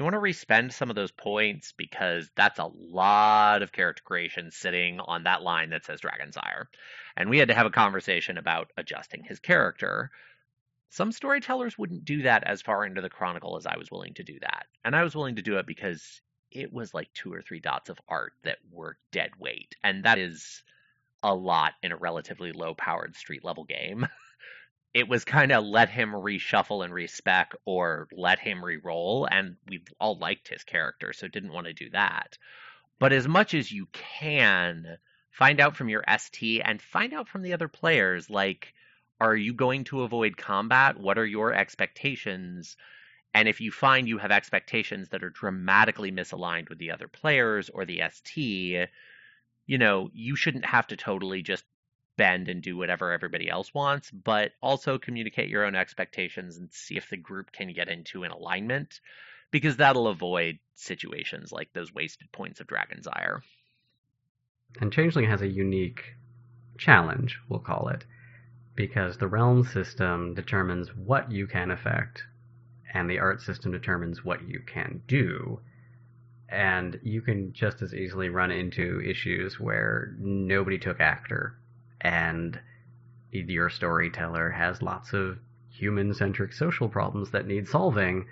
you 0.00 0.04
want 0.04 0.14
to 0.14 0.18
respend 0.20 0.72
some 0.72 0.88
of 0.88 0.96
those 0.96 1.10
points 1.10 1.74
because 1.76 2.30
that's 2.34 2.58
a 2.58 2.64
lot 2.74 3.60
of 3.60 3.70
character 3.70 4.02
creation 4.02 4.50
sitting 4.50 4.98
on 4.98 5.24
that 5.24 5.42
line 5.42 5.68
that 5.68 5.84
says 5.84 6.00
Dragon's 6.00 6.38
Ire, 6.38 6.70
And 7.18 7.28
we 7.28 7.36
had 7.36 7.48
to 7.48 7.54
have 7.54 7.66
a 7.66 7.70
conversation 7.70 8.38
about 8.38 8.70
adjusting 8.78 9.24
his 9.24 9.40
character. 9.40 10.10
Some 10.88 11.12
storytellers 11.12 11.76
wouldn't 11.76 12.06
do 12.06 12.22
that 12.22 12.44
as 12.44 12.62
far 12.62 12.86
into 12.86 13.02
the 13.02 13.10
chronicle 13.10 13.58
as 13.58 13.66
I 13.66 13.76
was 13.76 13.90
willing 13.90 14.14
to 14.14 14.24
do 14.24 14.38
that. 14.40 14.64
And 14.86 14.96
I 14.96 15.04
was 15.04 15.14
willing 15.14 15.36
to 15.36 15.42
do 15.42 15.58
it 15.58 15.66
because 15.66 16.22
it 16.50 16.72
was 16.72 16.94
like 16.94 17.12
two 17.12 17.30
or 17.34 17.42
three 17.42 17.60
dots 17.60 17.90
of 17.90 17.98
art 18.08 18.32
that 18.42 18.56
were 18.72 18.96
dead 19.12 19.32
weight. 19.38 19.74
And 19.84 20.04
that 20.04 20.16
is 20.18 20.62
a 21.22 21.34
lot 21.34 21.74
in 21.82 21.92
a 21.92 21.96
relatively 21.98 22.52
low 22.52 22.72
powered 22.72 23.16
street 23.16 23.44
level 23.44 23.64
game. 23.64 24.06
it 24.92 25.08
was 25.08 25.24
kind 25.24 25.52
of 25.52 25.64
let 25.64 25.88
him 25.88 26.12
reshuffle 26.12 26.84
and 26.84 26.92
respec 26.92 27.52
or 27.64 28.08
let 28.12 28.38
him 28.40 28.64
re-roll, 28.64 29.26
and 29.30 29.56
we 29.68 29.82
all 30.00 30.18
liked 30.18 30.48
his 30.48 30.64
character, 30.64 31.12
so 31.12 31.28
didn't 31.28 31.52
want 31.52 31.66
to 31.68 31.72
do 31.72 31.88
that. 31.90 32.36
But 32.98 33.12
as 33.12 33.28
much 33.28 33.54
as 33.54 33.70
you 33.70 33.86
can, 33.92 34.98
find 35.30 35.60
out 35.60 35.76
from 35.76 35.88
your 35.88 36.04
ST 36.18 36.60
and 36.64 36.82
find 36.82 37.12
out 37.14 37.28
from 37.28 37.42
the 37.42 37.52
other 37.52 37.68
players, 37.68 38.28
like, 38.28 38.74
are 39.20 39.36
you 39.36 39.52
going 39.54 39.84
to 39.84 40.02
avoid 40.02 40.36
combat? 40.36 40.98
What 40.98 41.18
are 41.18 41.26
your 41.26 41.52
expectations? 41.54 42.76
And 43.32 43.48
if 43.48 43.60
you 43.60 43.70
find 43.70 44.08
you 44.08 44.18
have 44.18 44.32
expectations 44.32 45.10
that 45.10 45.22
are 45.22 45.30
dramatically 45.30 46.10
misaligned 46.10 46.68
with 46.68 46.78
the 46.78 46.90
other 46.90 47.06
players 47.06 47.68
or 47.68 47.84
the 47.84 48.02
ST, 48.10 48.88
you 49.66 49.78
know, 49.78 50.10
you 50.12 50.34
shouldn't 50.34 50.64
have 50.66 50.88
to 50.88 50.96
totally 50.96 51.42
just 51.42 51.64
bend 52.20 52.50
and 52.50 52.60
do 52.60 52.76
whatever 52.76 53.12
everybody 53.12 53.48
else 53.48 53.72
wants, 53.72 54.10
but 54.10 54.50
also 54.62 54.98
communicate 54.98 55.48
your 55.48 55.64
own 55.64 55.74
expectations 55.74 56.58
and 56.58 56.70
see 56.70 56.98
if 56.98 57.08
the 57.08 57.16
group 57.16 57.50
can 57.50 57.72
get 57.72 57.88
into 57.88 58.24
an 58.24 58.30
alignment 58.30 59.00
because 59.50 59.78
that'll 59.78 60.06
avoid 60.06 60.58
situations 60.74 61.50
like 61.50 61.72
those 61.72 61.94
wasted 61.94 62.30
points 62.30 62.60
of 62.60 62.66
Dragon's 62.66 63.08
Ire. 63.10 63.42
And 64.82 64.92
Changeling 64.92 65.30
has 65.30 65.40
a 65.40 65.48
unique 65.48 66.02
challenge, 66.76 67.38
we'll 67.48 67.58
call 67.60 67.88
it, 67.88 68.04
because 68.74 69.16
the 69.16 69.26
realm 69.26 69.64
system 69.64 70.34
determines 70.34 70.90
what 70.94 71.32
you 71.32 71.46
can 71.46 71.70
affect, 71.70 72.22
and 72.92 73.08
the 73.08 73.20
art 73.20 73.40
system 73.40 73.72
determines 73.72 74.22
what 74.22 74.46
you 74.46 74.60
can 74.66 75.00
do. 75.08 75.58
And 76.50 77.00
you 77.02 77.22
can 77.22 77.54
just 77.54 77.80
as 77.80 77.94
easily 77.94 78.28
run 78.28 78.50
into 78.50 79.00
issues 79.00 79.58
where 79.58 80.14
nobody 80.18 80.76
took 80.78 81.00
actor 81.00 81.56
and 82.00 82.58
your 83.30 83.68
storyteller 83.70 84.50
has 84.50 84.80
lots 84.82 85.12
of 85.12 85.38
human 85.70 86.12
centric 86.14 86.52
social 86.52 86.88
problems 86.88 87.30
that 87.30 87.46
need 87.46 87.68
solving. 87.68 88.26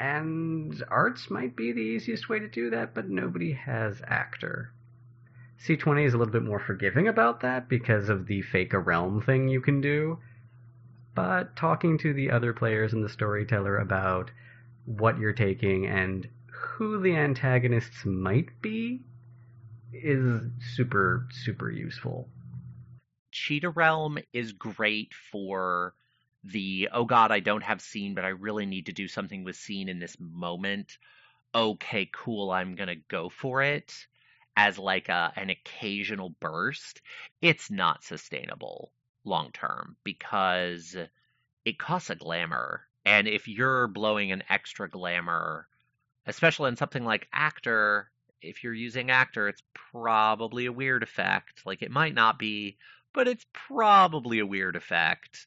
And 0.00 0.82
arts 0.88 1.30
might 1.30 1.54
be 1.56 1.72
the 1.72 1.80
easiest 1.80 2.28
way 2.28 2.38
to 2.38 2.48
do 2.48 2.70
that, 2.70 2.94
but 2.94 3.08
nobody 3.08 3.52
has 3.52 4.00
actor. 4.06 4.72
C20 5.64 6.06
is 6.06 6.14
a 6.14 6.18
little 6.18 6.32
bit 6.32 6.42
more 6.42 6.58
forgiving 6.58 7.08
about 7.08 7.40
that 7.40 7.68
because 7.68 8.08
of 8.08 8.26
the 8.26 8.42
fake 8.42 8.72
a 8.74 8.78
realm 8.78 9.22
thing 9.22 9.48
you 9.48 9.60
can 9.60 9.80
do. 9.80 10.18
But 11.14 11.56
talking 11.56 11.96
to 11.98 12.12
the 12.12 12.30
other 12.30 12.52
players 12.52 12.92
and 12.92 13.02
the 13.04 13.08
storyteller 13.08 13.78
about 13.78 14.30
what 14.84 15.18
you're 15.18 15.32
taking 15.32 15.86
and 15.86 16.28
who 16.52 17.00
the 17.00 17.16
antagonists 17.16 18.04
might 18.04 18.60
be 18.60 19.00
is 19.94 20.42
super, 20.74 21.26
super 21.30 21.70
useful. 21.70 22.28
Cheetah 23.36 23.68
Realm 23.70 24.18
is 24.32 24.52
great 24.54 25.12
for 25.12 25.94
the 26.42 26.88
oh 26.90 27.04
god, 27.04 27.30
I 27.32 27.40
don't 27.40 27.62
have 27.62 27.82
scene, 27.82 28.14
but 28.14 28.24
I 28.24 28.28
really 28.28 28.64
need 28.64 28.86
to 28.86 28.92
do 28.94 29.08
something 29.08 29.44
with 29.44 29.56
scene 29.56 29.90
in 29.90 29.98
this 29.98 30.16
moment. 30.18 30.96
Okay, 31.54 32.08
cool, 32.14 32.50
I'm 32.50 32.76
gonna 32.76 32.94
go 32.96 33.28
for 33.28 33.62
it 33.62 33.92
as 34.56 34.78
like 34.78 35.10
a, 35.10 35.34
an 35.36 35.50
occasional 35.50 36.30
burst. 36.30 37.02
It's 37.42 37.70
not 37.70 38.02
sustainable 38.02 38.90
long 39.24 39.52
term 39.52 39.96
because 40.02 40.96
it 41.66 41.78
costs 41.78 42.08
a 42.08 42.14
glamour. 42.16 42.86
And 43.04 43.28
if 43.28 43.48
you're 43.48 43.86
blowing 43.86 44.32
an 44.32 44.44
extra 44.48 44.88
glamour, 44.88 45.68
especially 46.24 46.68
in 46.70 46.76
something 46.76 47.04
like 47.04 47.28
actor, 47.34 48.10
if 48.40 48.64
you're 48.64 48.72
using 48.72 49.10
actor, 49.10 49.46
it's 49.46 49.62
probably 49.90 50.64
a 50.64 50.72
weird 50.72 51.02
effect. 51.02 51.66
Like 51.66 51.82
it 51.82 51.90
might 51.90 52.14
not 52.14 52.38
be 52.38 52.78
but 53.16 53.26
it's 53.26 53.46
probably 53.52 54.38
a 54.38 54.46
weird 54.46 54.76
effect. 54.76 55.46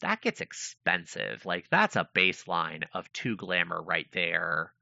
That 0.00 0.22
gets 0.22 0.40
expensive. 0.40 1.44
Like, 1.44 1.66
that's 1.70 1.94
a 1.96 2.08
baseline 2.16 2.84
of 2.94 3.12
two 3.12 3.36
glamour 3.36 3.80
right 3.80 4.06
there 4.10 4.72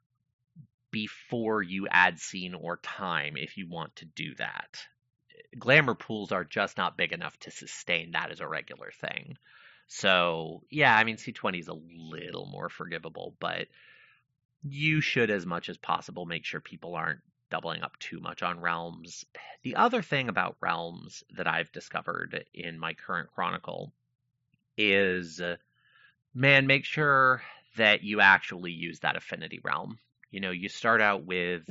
before 0.93 1.63
you 1.63 1.89
add 1.91 2.21
scene 2.21 2.55
or 2.55 2.79
time 2.79 3.35
if 3.37 3.59
you 3.59 3.69
want 3.69 3.97
to 3.97 4.05
do 4.07 4.37
that. 4.37 4.79
Glamour 5.59 5.95
pools 5.95 6.31
are 6.31 6.45
just 6.45 6.79
not 6.79 6.97
big 6.97 7.13
enough 7.13 7.37
to 7.41 7.51
sustain 7.51 8.13
that 8.13 8.31
as 8.31 8.39
a 8.41 8.47
regular 8.47 8.93
thing. 9.01 9.37
So, 9.89 10.63
yeah, 10.71 10.97
I 10.97 11.03
mean, 11.03 11.17
C20 11.17 11.59
is 11.59 11.69
a 11.69 11.75
little 11.75 12.47
more 12.47 12.69
forgivable, 12.69 13.35
but 13.41 13.67
you 14.63 15.01
should, 15.01 15.31
as 15.31 15.45
much 15.45 15.69
as 15.69 15.77
possible, 15.77 16.25
make 16.25 16.45
sure 16.45 16.61
people 16.61 16.95
aren't 16.95 17.21
doubling 17.51 17.83
up 17.83 17.99
too 17.99 18.21
much 18.21 18.43
on 18.43 18.61
realms. 18.61 19.25
The 19.63 19.77
other 19.77 20.03
thing 20.03 20.29
about 20.29 20.57
realms 20.61 21.25
that 21.37 21.47
I've 21.47 21.73
discovered 21.73 22.45
in 22.55 22.79
my 22.79 22.95
current 22.95 23.29
chronicle 23.35 23.93
is 24.77 25.41
uh, 25.41 25.57
man, 26.35 26.67
make 26.67 26.85
sure 26.85 27.43
that 27.77 28.03
you 28.03 28.21
actually 28.21 28.73
use 28.73 29.01
that 29.01 29.17
affinity 29.17 29.61
realm. 29.63 29.99
You 30.31 30.41
know, 30.41 30.51
you 30.51 30.69
start 30.69 31.01
out 31.01 31.25
with 31.25 31.63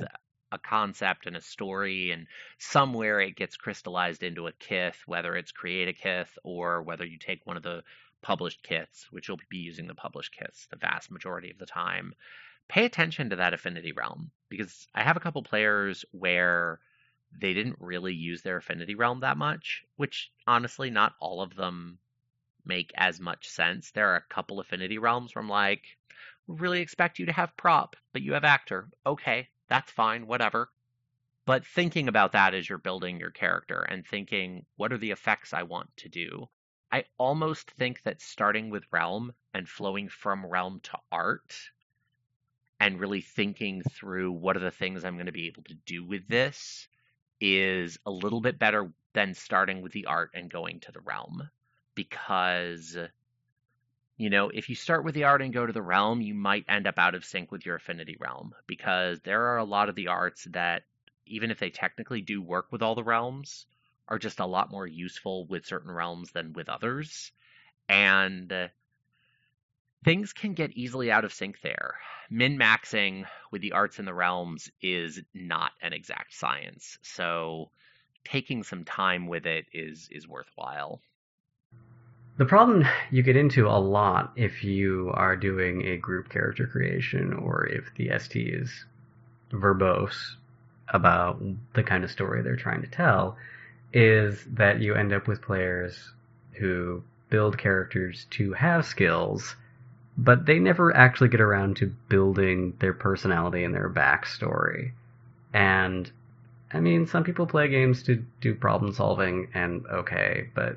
a 0.50 0.58
concept 0.58 1.26
and 1.26 1.36
a 1.36 1.40
story, 1.42 2.10
and 2.10 2.26
somewhere 2.58 3.20
it 3.20 3.36
gets 3.36 3.56
crystallized 3.56 4.22
into 4.22 4.46
a 4.46 4.52
kith, 4.52 4.96
whether 5.06 5.36
it's 5.36 5.52
create 5.52 5.88
a 5.88 5.92
kith 5.92 6.38
or 6.42 6.82
whether 6.82 7.04
you 7.04 7.18
take 7.18 7.46
one 7.46 7.56
of 7.56 7.62
the 7.62 7.82
published 8.22 8.62
kiths, 8.64 9.04
which 9.10 9.28
you'll 9.28 9.38
be 9.48 9.58
using 9.58 9.86
the 9.86 9.94
published 9.94 10.34
kiths 10.36 10.66
the 10.70 10.76
vast 10.76 11.10
majority 11.10 11.50
of 11.52 11.58
the 11.58 11.66
time 11.66 12.12
pay 12.68 12.84
attention 12.84 13.30
to 13.30 13.36
that 13.36 13.54
affinity 13.54 13.92
realm 13.92 14.30
because 14.50 14.86
I 14.94 15.02
have 15.02 15.16
a 15.16 15.20
couple 15.20 15.42
players 15.42 16.04
where 16.12 16.80
they 17.40 17.54
didn't 17.54 17.76
really 17.80 18.14
use 18.14 18.42
their 18.42 18.58
affinity 18.58 18.94
realm 18.94 19.20
that 19.20 19.36
much, 19.38 19.84
which 19.96 20.30
honestly, 20.46 20.90
not 20.90 21.14
all 21.18 21.40
of 21.40 21.56
them 21.56 21.98
make 22.66 22.92
as 22.94 23.20
much 23.20 23.48
sense. 23.48 23.90
There 23.90 24.08
are 24.10 24.16
a 24.16 24.34
couple 24.34 24.60
affinity 24.60 24.98
realms 24.98 25.34
where 25.34 25.42
I'm 25.42 25.48
like, 25.48 25.82
really 26.46 26.80
expect 26.82 27.18
you 27.18 27.26
to 27.26 27.32
have 27.32 27.56
prop, 27.56 27.96
but 28.12 28.20
you 28.22 28.32
have 28.34 28.44
actor. 28.44 28.88
Okay, 29.06 29.48
that's 29.68 29.90
fine, 29.90 30.26
whatever. 30.26 30.70
But 31.46 31.66
thinking 31.66 32.06
about 32.08 32.32
that 32.32 32.52
as 32.54 32.68
you're 32.68 32.76
building 32.78 33.18
your 33.18 33.30
character 33.30 33.80
and 33.80 34.06
thinking, 34.06 34.64
what 34.76 34.92
are 34.92 34.98
the 34.98 35.10
effects 35.10 35.54
I 35.54 35.62
want 35.62 35.88
to 35.98 36.08
do? 36.10 36.46
I 36.92 37.04
almost 37.18 37.70
think 37.70 38.02
that 38.02 38.20
starting 38.22 38.68
with 38.70 38.84
realm 38.92 39.32
and 39.54 39.68
flowing 39.68 40.08
from 40.10 40.44
realm 40.44 40.80
to 40.84 40.98
art 41.12 41.54
and 42.80 43.00
really 43.00 43.20
thinking 43.22 43.82
through 43.82 44.32
what 44.32 44.56
are 44.56 44.60
the 44.60 44.70
things 44.70 45.04
I'm 45.04 45.14
going 45.14 45.26
to 45.26 45.32
be 45.32 45.48
able 45.48 45.62
to 45.64 45.74
do 45.74 46.04
with 46.04 46.28
this 46.28 46.86
is 47.40 47.98
a 48.06 48.10
little 48.10 48.40
bit 48.40 48.58
better 48.58 48.90
than 49.14 49.34
starting 49.34 49.82
with 49.82 49.92
the 49.92 50.06
art 50.06 50.30
and 50.34 50.50
going 50.50 50.80
to 50.80 50.92
the 50.92 51.00
realm 51.00 51.48
because 51.94 52.96
you 54.16 54.30
know, 54.30 54.48
if 54.52 54.68
you 54.68 54.74
start 54.74 55.04
with 55.04 55.14
the 55.14 55.24
art 55.24 55.42
and 55.42 55.52
go 55.52 55.64
to 55.64 55.72
the 55.72 55.80
realm, 55.82 56.20
you 56.20 56.34
might 56.34 56.64
end 56.68 56.88
up 56.88 56.98
out 56.98 57.14
of 57.14 57.24
sync 57.24 57.52
with 57.52 57.64
your 57.64 57.76
affinity 57.76 58.16
realm 58.18 58.52
because 58.66 59.20
there 59.20 59.42
are 59.46 59.58
a 59.58 59.64
lot 59.64 59.88
of 59.88 59.94
the 59.94 60.08
arts 60.08 60.48
that, 60.50 60.82
even 61.26 61.52
if 61.52 61.60
they 61.60 61.70
technically 61.70 62.20
do 62.20 62.42
work 62.42 62.66
with 62.72 62.82
all 62.82 62.96
the 62.96 63.04
realms, 63.04 63.64
are 64.08 64.18
just 64.18 64.40
a 64.40 64.46
lot 64.46 64.72
more 64.72 64.88
useful 64.88 65.44
with 65.46 65.66
certain 65.66 65.92
realms 65.92 66.32
than 66.32 66.52
with 66.52 66.68
others. 66.68 67.30
And 67.88 68.70
things 70.04 70.32
can 70.32 70.54
get 70.54 70.72
easily 70.72 71.10
out 71.10 71.24
of 71.24 71.32
sync 71.32 71.60
there. 71.62 71.94
Min 72.30 72.58
maxing 72.58 73.24
with 73.50 73.62
the 73.62 73.72
arts 73.72 73.98
and 73.98 74.06
the 74.06 74.14
realms 74.14 74.70
is 74.82 75.20
not 75.34 75.72
an 75.82 75.92
exact 75.92 76.34
science. 76.34 76.98
So 77.02 77.70
taking 78.24 78.62
some 78.62 78.84
time 78.84 79.26
with 79.26 79.46
it 79.46 79.66
is 79.72 80.08
is 80.10 80.28
worthwhile. 80.28 81.00
The 82.36 82.44
problem 82.44 82.84
you 83.10 83.24
get 83.24 83.36
into 83.36 83.66
a 83.66 83.78
lot 83.80 84.32
if 84.36 84.62
you 84.62 85.10
are 85.14 85.34
doing 85.36 85.84
a 85.84 85.96
group 85.96 86.28
character 86.28 86.66
creation 86.66 87.32
or 87.32 87.66
if 87.66 87.92
the 87.96 88.10
ST 88.18 88.48
is 88.54 88.84
verbose 89.50 90.36
about 90.88 91.42
the 91.74 91.82
kind 91.82 92.04
of 92.04 92.10
story 92.10 92.42
they're 92.42 92.54
trying 92.56 92.82
to 92.82 92.86
tell 92.88 93.36
is 93.92 94.44
that 94.52 94.80
you 94.80 94.94
end 94.94 95.12
up 95.12 95.26
with 95.26 95.42
players 95.42 96.12
who 96.52 97.02
build 97.30 97.58
characters 97.58 98.26
to 98.30 98.52
have 98.52 98.84
skills 98.86 99.56
but 100.18 100.44
they 100.46 100.58
never 100.58 100.94
actually 100.96 101.28
get 101.28 101.40
around 101.40 101.76
to 101.76 101.86
building 102.08 102.74
their 102.80 102.92
personality 102.92 103.62
and 103.62 103.72
their 103.72 103.88
backstory. 103.88 104.90
And 105.54 106.10
I 106.72 106.80
mean, 106.80 107.06
some 107.06 107.22
people 107.22 107.46
play 107.46 107.68
games 107.68 108.02
to 108.02 108.22
do 108.40 108.54
problem 108.56 108.92
solving, 108.92 109.48
and 109.54 109.86
okay, 109.86 110.50
but 110.56 110.76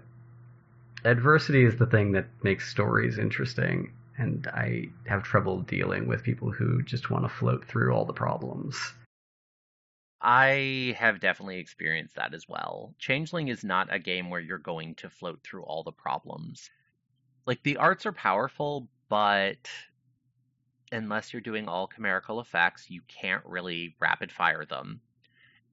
adversity 1.04 1.66
is 1.66 1.76
the 1.76 1.88
thing 1.88 2.12
that 2.12 2.28
makes 2.44 2.70
stories 2.70 3.18
interesting. 3.18 3.92
And 4.18 4.46
I 4.54 4.90
have 5.08 5.24
trouble 5.24 5.62
dealing 5.62 6.08
with 6.08 6.22
people 6.24 6.52
who 6.52 6.84
just 6.84 7.10
want 7.10 7.26
to 7.26 7.30
float 7.30 7.66
through 7.66 7.92
all 7.94 8.06
the 8.06 8.14
problems. 8.14 8.80
I 10.22 10.96
have 11.00 11.20
definitely 11.20 11.58
experienced 11.58 12.16
that 12.18 12.36
as 12.36 12.48
well. 12.48 12.94
Changeling 13.00 13.48
is 13.48 13.64
not 13.64 13.92
a 13.92 13.98
game 13.98 14.30
where 14.30 14.40
you're 14.40 14.60
going 14.60 14.94
to 14.96 15.10
float 15.10 15.42
through 15.44 15.64
all 15.64 15.82
the 15.82 15.92
problems. 15.92 16.70
Like, 17.48 17.64
the 17.64 17.78
arts 17.78 18.06
are 18.06 18.12
powerful, 18.12 18.88
but 19.12 19.68
unless 20.94 21.34
you're 21.34 21.42
doing 21.42 21.68
all 21.68 21.86
chimerical 21.86 22.40
effects, 22.40 22.90
you 22.90 23.02
can't 23.10 23.46
really 23.46 23.94
rapid 24.00 24.32
fire 24.32 24.64
them. 24.66 25.02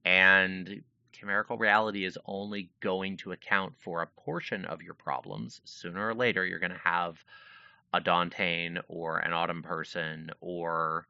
And 0.05 0.83
chimerical 1.13 1.57
reality 1.57 2.05
is 2.05 2.19
only 2.27 2.73
going 2.81 3.17
to 3.19 3.31
account 3.31 3.75
for 3.79 4.03
a 4.03 4.09
portion 4.21 4.65
of 4.65 4.83
your 4.83 4.95
problems. 4.95 5.61
Sooner 5.65 6.09
or 6.09 6.17
later, 6.17 6.45
you're 6.45 6.59
going 6.59 6.73
to 6.73 6.79
have 6.83 7.17
a 7.95 8.01
Dauntain 8.01 8.83
or 8.89 9.19
an 9.19 9.33
Autumn 9.33 9.63
person 9.63 10.33
or, 10.41 11.07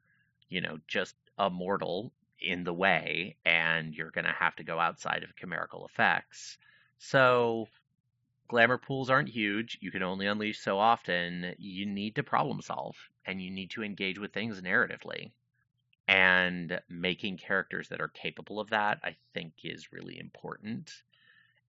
you 0.50 0.60
know, 0.60 0.76
just 0.86 1.14
a 1.38 1.48
mortal 1.48 2.12
in 2.40 2.62
the 2.62 2.74
way, 2.74 3.38
and 3.46 3.94
you're 3.94 4.10
going 4.10 4.26
to 4.26 4.36
have 4.38 4.54
to 4.56 4.64
go 4.64 4.78
outside 4.78 5.22
of 5.24 5.34
chimerical 5.34 5.86
effects. 5.86 6.58
So 6.98 7.68
glamour 8.48 8.78
pools 8.78 9.10
aren't 9.10 9.28
huge. 9.28 9.78
You 9.80 9.90
can 9.90 10.02
only 10.02 10.26
unleash 10.26 10.58
so 10.60 10.78
often. 10.78 11.54
You 11.58 11.86
need 11.86 12.16
to 12.16 12.22
problem 12.22 12.60
solve 12.62 12.96
and 13.26 13.40
you 13.40 13.50
need 13.50 13.70
to 13.70 13.84
engage 13.84 14.18
with 14.18 14.32
things 14.32 14.60
narratively. 14.60 15.30
And 16.08 16.80
making 16.88 17.36
characters 17.36 17.88
that 17.90 18.00
are 18.00 18.08
capable 18.08 18.60
of 18.60 18.70
that, 18.70 18.98
I 19.04 19.16
think, 19.34 19.52
is 19.62 19.92
really 19.92 20.18
important. 20.18 20.90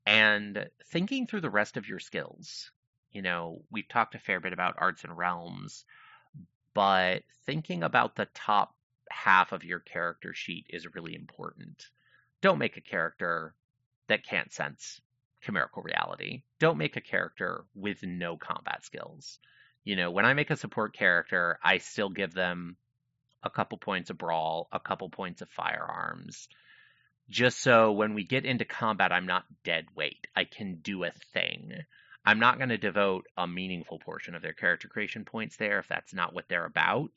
And 0.06 0.70
thinking 0.92 1.26
through 1.26 1.42
the 1.42 1.50
rest 1.50 1.76
of 1.76 1.88
your 1.88 1.98
skills. 1.98 2.70
You 3.12 3.24
know, 3.24 3.64
we've 3.72 3.88
talked 3.88 4.14
a 4.14 4.20
fair 4.20 4.40
bit 4.40 4.54
about 4.54 4.76
arts 4.78 5.04
and 5.04 5.18
realms, 5.18 5.86
but 6.76 7.24
thinking 7.48 7.82
about 7.82 8.16
the 8.16 8.28
top 8.36 8.76
half 9.10 9.54
of 9.54 9.64
your 9.64 9.80
character 9.80 10.36
sheet 10.36 10.68
is 10.70 10.94
really 10.94 11.16
important. 11.16 11.88
Don't 12.42 12.60
make 12.60 12.78
a 12.78 12.82
character 12.82 13.56
that 14.08 14.24
can't 14.28 14.54
sense 14.54 15.02
chimerical 15.44 15.82
reality. 15.84 16.44
Don't 16.60 16.78
make 16.78 16.96
a 16.96 17.02
character 17.02 17.66
with 17.74 18.04
no 18.04 18.38
combat 18.38 18.84
skills. 18.86 19.40
You 19.84 19.96
know, 19.96 20.12
when 20.12 20.26
I 20.26 20.34
make 20.34 20.50
a 20.50 20.58
support 20.58 20.94
character, 20.96 21.60
I 21.64 21.78
still 21.78 22.10
give 22.10 22.34
them 22.34 22.76
a 23.44 23.50
couple 23.50 23.78
points 23.78 24.10
of 24.10 24.18
brawl, 24.18 24.68
a 24.72 24.80
couple 24.80 25.10
points 25.10 25.42
of 25.42 25.50
firearms, 25.50 26.50
just 27.30 27.60
so 27.62 27.92
when 27.92 28.14
we 28.14 28.24
get 28.24 28.46
into 28.46 28.64
combat, 28.66 29.12
I'm 29.12 29.26
not 29.26 29.44
dead 29.66 29.86
weight. 29.96 30.28
I 30.36 30.46
can 30.46 30.76
do 30.76 31.04
a 31.04 31.12
thing. 31.34 31.74
I'm 32.26 32.40
not 32.40 32.58
going 32.58 32.70
to 32.70 32.78
devote 32.78 33.26
a 33.38 33.48
meaningful 33.48 34.00
portion 34.00 34.34
of 34.34 34.42
their 34.42 34.54
character 34.54 34.88
creation 34.88 35.26
points 35.26 35.58
there 35.58 35.80
if 35.80 35.88
that's 35.90 36.14
not 36.14 36.34
what 36.34 36.46
they're 36.48 36.66
about, 36.66 37.12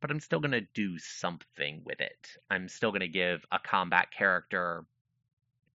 but 0.00 0.10
I'm 0.10 0.20
still 0.20 0.40
going 0.40 0.52
to 0.52 0.60
do 0.60 0.98
something 0.98 1.82
with 1.84 2.00
it. 2.00 2.36
I'm 2.50 2.68
still 2.68 2.90
going 2.90 3.00
to 3.00 3.08
give 3.08 3.44
a 3.50 3.58
combat 3.58 4.10
character 4.10 4.84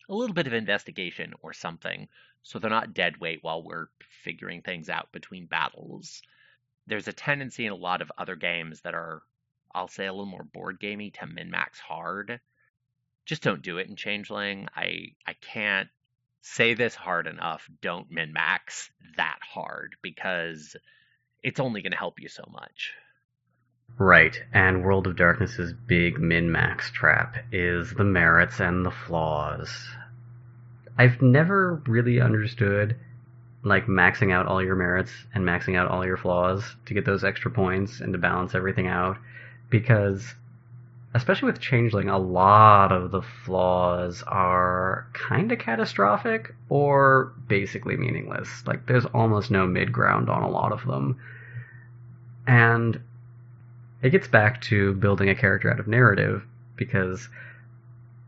a 0.10 0.14
little 0.14 0.34
bit 0.34 0.48
of 0.48 0.54
investigation 0.54 1.34
or 1.42 1.54
something, 1.54 2.08
so 2.44 2.60
they're 2.60 2.70
not 2.70 2.94
dead 2.94 3.18
weight 3.18 3.40
while 3.42 3.64
we're 3.64 3.88
figuring 4.24 4.62
things 4.62 4.90
out 4.90 5.12
between 5.12 5.48
battles. 5.48 6.22
There's 6.88 7.08
a 7.08 7.14
tendency 7.14 7.66
in 7.66 7.72
a 7.72 7.76
lot 7.76 8.02
of 8.02 8.12
other 8.18 8.36
games 8.36 8.82
that 8.82 8.94
are, 8.94 9.22
I'll 9.74 9.88
say, 9.88 10.06
a 10.06 10.12
little 10.14 10.26
more 10.26 10.44
board 10.44 10.80
gamey 10.80 11.12
to 11.12 11.26
min 11.28 11.50
max 11.50 11.80
hard. 11.80 12.40
Just 13.26 13.42
don't 13.42 13.64
do 13.64 13.80
it 13.80 13.88
in 13.90 13.96
Changeling. 13.96 14.68
I 14.76 15.16
I 15.26 15.34
can't 15.34 15.90
say 16.42 16.76
this 16.76 16.94
hard 16.94 17.26
enough. 17.26 17.68
Don't 17.82 18.12
min 18.12 18.32
max 18.34 18.92
that 19.18 19.40
hard 19.42 19.96
because 20.04 20.76
it's 21.44 21.60
only 21.60 21.82
going 21.82 21.92
to 21.92 21.98
help 21.98 22.20
you 22.20 22.30
so 22.30 22.46
much. 22.52 22.94
Right, 24.00 24.44
and 24.52 24.84
World 24.84 25.06
of 25.06 25.16
Darkness's 25.16 25.72
big 25.72 26.20
min-max 26.20 26.90
trap 26.90 27.36
is 27.52 27.94
the 27.94 28.04
merits 28.04 28.60
and 28.60 28.84
the 28.84 28.90
flaws. 28.90 29.90
I've 30.98 31.22
never 31.22 31.76
really 31.86 32.20
understood 32.20 32.96
like 33.62 33.86
maxing 33.86 34.32
out 34.32 34.48
all 34.48 34.60
your 34.64 34.76
merits 34.76 35.12
and 35.36 35.46
maxing 35.46 35.76
out 35.76 35.88
all 35.88 36.04
your 36.04 36.18
flaws 36.18 36.76
to 36.88 36.96
get 36.96 37.06
those 37.06 37.24
extra 37.24 37.52
points 37.52 38.02
and 38.02 38.12
to 38.14 38.18
balance 38.18 38.56
everything 38.56 38.88
out 38.88 39.18
because 39.70 40.34
especially 41.14 41.52
with 41.52 41.60
changeling 41.62 42.10
a 42.10 42.18
lot 42.18 42.92
of 42.92 43.12
the 43.12 43.22
flaws 43.22 44.24
are 44.24 45.06
kind 45.14 45.52
of 45.52 45.60
catastrophic 45.60 46.56
or 46.70 47.34
basically 47.48 47.98
meaningless 47.98 48.66
like 48.66 48.88
there's 48.88 49.06
almost 49.06 49.52
no 49.52 49.68
mid 49.68 49.92
ground 49.92 50.28
on 50.28 50.42
a 50.42 50.50
lot 50.50 50.72
of 50.72 50.86
them 50.86 51.18
and 52.48 53.00
it 54.02 54.10
gets 54.10 54.28
back 54.28 54.62
to 54.62 54.94
building 54.94 55.30
a 55.30 55.36
character 55.36 55.72
out 55.72 55.80
of 55.80 55.88
narrative 55.88 56.44
because 56.76 57.30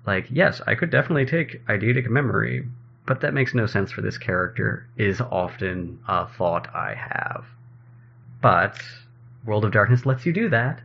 like 0.05 0.27
yes 0.29 0.61
i 0.67 0.75
could 0.75 0.89
definitely 0.89 1.25
take 1.25 1.65
eidetic 1.67 2.07
memory 2.07 2.65
but 3.05 3.21
that 3.21 3.33
makes 3.33 3.53
no 3.53 3.65
sense 3.65 3.91
for 3.91 4.01
this 4.01 4.17
character 4.17 4.87
is 4.97 5.21
often 5.21 5.99
a 6.07 6.25
thought 6.27 6.73
i 6.73 6.93
have 6.93 7.45
but 8.41 8.79
world 9.45 9.65
of 9.65 9.71
darkness 9.71 10.05
lets 10.05 10.25
you 10.25 10.33
do 10.33 10.49
that 10.49 10.81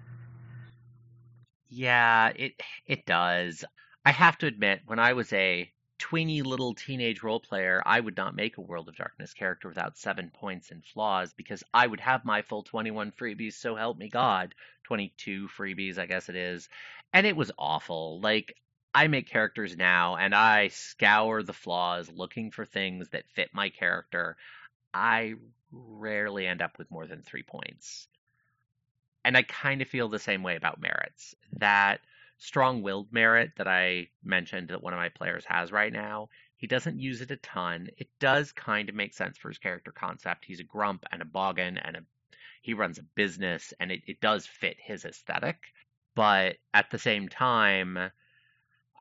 yeah 1.68 2.30
it 2.36 2.52
it 2.86 3.04
does 3.06 3.64
i 4.04 4.10
have 4.10 4.36
to 4.36 4.46
admit 4.46 4.80
when 4.86 4.98
i 4.98 5.12
was 5.12 5.32
a 5.32 5.71
Tweeny 6.02 6.42
little 6.42 6.74
teenage 6.74 7.22
role 7.22 7.38
player, 7.38 7.80
I 7.86 8.00
would 8.00 8.16
not 8.16 8.34
make 8.34 8.56
a 8.56 8.60
World 8.60 8.88
of 8.88 8.96
Darkness 8.96 9.32
character 9.32 9.68
without 9.68 9.96
seven 9.96 10.30
points 10.30 10.72
and 10.72 10.84
flaws 10.84 11.32
because 11.32 11.62
I 11.72 11.86
would 11.86 12.00
have 12.00 12.24
my 12.24 12.42
full 12.42 12.64
21 12.64 13.12
freebies, 13.12 13.52
so 13.52 13.76
help 13.76 13.96
me 13.98 14.08
God. 14.08 14.52
22 14.84 15.46
freebies, 15.48 15.98
I 15.98 16.06
guess 16.06 16.28
it 16.28 16.34
is. 16.34 16.68
And 17.12 17.24
it 17.24 17.36
was 17.36 17.52
awful. 17.56 18.18
Like, 18.20 18.56
I 18.92 19.06
make 19.06 19.28
characters 19.28 19.76
now 19.76 20.16
and 20.16 20.34
I 20.34 20.68
scour 20.68 21.40
the 21.44 21.52
flaws 21.52 22.10
looking 22.10 22.50
for 22.50 22.64
things 22.66 23.08
that 23.10 23.28
fit 23.34 23.54
my 23.54 23.68
character. 23.68 24.36
I 24.92 25.34
rarely 25.70 26.48
end 26.48 26.62
up 26.62 26.78
with 26.78 26.90
more 26.90 27.06
than 27.06 27.22
three 27.22 27.44
points. 27.44 28.08
And 29.24 29.36
I 29.36 29.42
kind 29.42 29.80
of 29.80 29.86
feel 29.88 30.08
the 30.08 30.18
same 30.18 30.42
way 30.42 30.56
about 30.56 30.80
merits 30.80 31.36
that 31.58 32.00
strong-willed 32.42 33.12
merit 33.12 33.52
that 33.56 33.68
I 33.68 34.08
mentioned 34.24 34.68
that 34.68 34.82
one 34.82 34.92
of 34.92 34.98
my 34.98 35.10
players 35.10 35.44
has 35.46 35.70
right 35.70 35.92
now. 35.92 36.28
He 36.56 36.66
doesn't 36.66 36.98
use 36.98 37.20
it 37.20 37.30
a 37.30 37.36
ton. 37.36 37.88
It 37.96 38.08
does 38.20 38.50
kind 38.52 38.88
of 38.88 38.94
make 38.96 39.14
sense 39.14 39.38
for 39.38 39.48
his 39.48 39.58
character 39.58 39.92
concept. 39.92 40.44
He's 40.44 40.60
a 40.60 40.64
grump 40.64 41.04
and 41.12 41.22
a 41.22 41.24
boggan 41.24 41.78
and 41.78 41.96
a 41.96 42.00
he 42.60 42.74
runs 42.74 42.98
a 42.98 43.02
business 43.16 43.74
and 43.80 43.90
it, 43.90 44.02
it 44.06 44.20
does 44.20 44.46
fit 44.46 44.76
his 44.78 45.04
aesthetic. 45.04 45.56
But 46.14 46.56
at 46.72 46.90
the 46.92 46.98
same 46.98 47.28
time, 47.28 47.98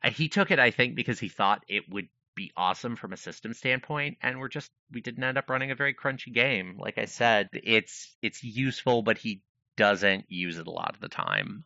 he 0.03 0.29
took 0.29 0.49
it, 0.49 0.57
I 0.57 0.71
think, 0.71 0.95
because 0.95 1.19
he 1.19 1.29
thought 1.29 1.63
it 1.67 1.83
would 1.89 2.09
be 2.33 2.51
awesome 2.57 2.95
from 2.95 3.13
a 3.13 3.17
system 3.17 3.53
standpoint 3.53 4.17
and 4.21 4.39
we're 4.39 4.47
just 4.49 4.71
we 4.91 5.01
didn't 5.01 5.23
end 5.23 5.37
up 5.37 5.49
running 5.49 5.69
a 5.71 5.75
very 5.75 5.93
crunchy 5.93 6.33
game 6.33 6.77
like 6.79 6.97
i 6.97 7.03
said 7.03 7.49
it's 7.51 8.15
it's 8.21 8.41
useful 8.41 9.01
but 9.01 9.17
he 9.17 9.41
doesn't 9.75 10.23
use 10.31 10.57
it 10.57 10.65
a 10.65 10.71
lot 10.71 10.95
of 10.95 11.01
the 11.01 11.09
time 11.09 11.65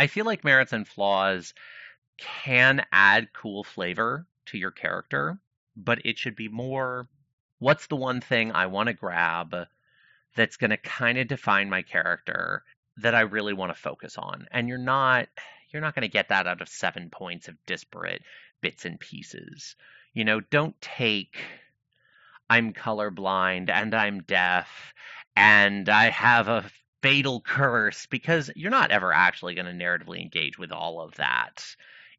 I 0.00 0.06
feel 0.06 0.24
like 0.24 0.44
merits 0.44 0.72
and 0.72 0.88
flaws 0.88 1.52
can 2.16 2.86
add 2.90 3.34
cool 3.34 3.62
flavor 3.64 4.26
to 4.46 4.56
your 4.56 4.70
character, 4.70 5.36
but 5.76 6.06
it 6.06 6.16
should 6.16 6.36
be 6.36 6.48
more 6.48 7.06
what's 7.58 7.86
the 7.86 7.96
one 7.96 8.22
thing 8.22 8.50
I 8.52 8.64
want 8.68 8.86
to 8.86 8.94
grab 8.94 9.54
that's 10.34 10.56
going 10.56 10.70
to 10.70 10.78
kind 10.78 11.18
of 11.18 11.28
define 11.28 11.68
my 11.68 11.82
character 11.82 12.62
that 12.96 13.14
I 13.14 13.20
really 13.20 13.52
want 13.52 13.74
to 13.74 13.78
focus 13.78 14.16
on. 14.16 14.46
And 14.50 14.70
you're 14.70 14.78
not 14.78 15.28
you're 15.68 15.82
not 15.82 15.94
going 15.94 16.08
to 16.08 16.08
get 16.08 16.30
that 16.30 16.46
out 16.46 16.62
of 16.62 16.70
7 16.70 17.10
points 17.10 17.48
of 17.48 17.56
disparate 17.66 18.22
bits 18.62 18.86
and 18.86 18.98
pieces. 18.98 19.76
You 20.14 20.24
know, 20.24 20.40
don't 20.40 20.80
take 20.80 21.36
I'm 22.48 22.72
colorblind 22.72 23.68
and 23.68 23.94
I'm 23.94 24.22
deaf 24.22 24.94
and 25.36 25.90
I 25.90 26.08
have 26.08 26.48
a 26.48 26.64
fatal 27.02 27.40
curse 27.40 28.06
because 28.06 28.50
you're 28.56 28.70
not 28.70 28.90
ever 28.90 29.12
actually 29.12 29.54
going 29.54 29.66
to 29.66 29.72
narratively 29.72 30.20
engage 30.20 30.58
with 30.58 30.72
all 30.72 31.00
of 31.00 31.14
that 31.16 31.64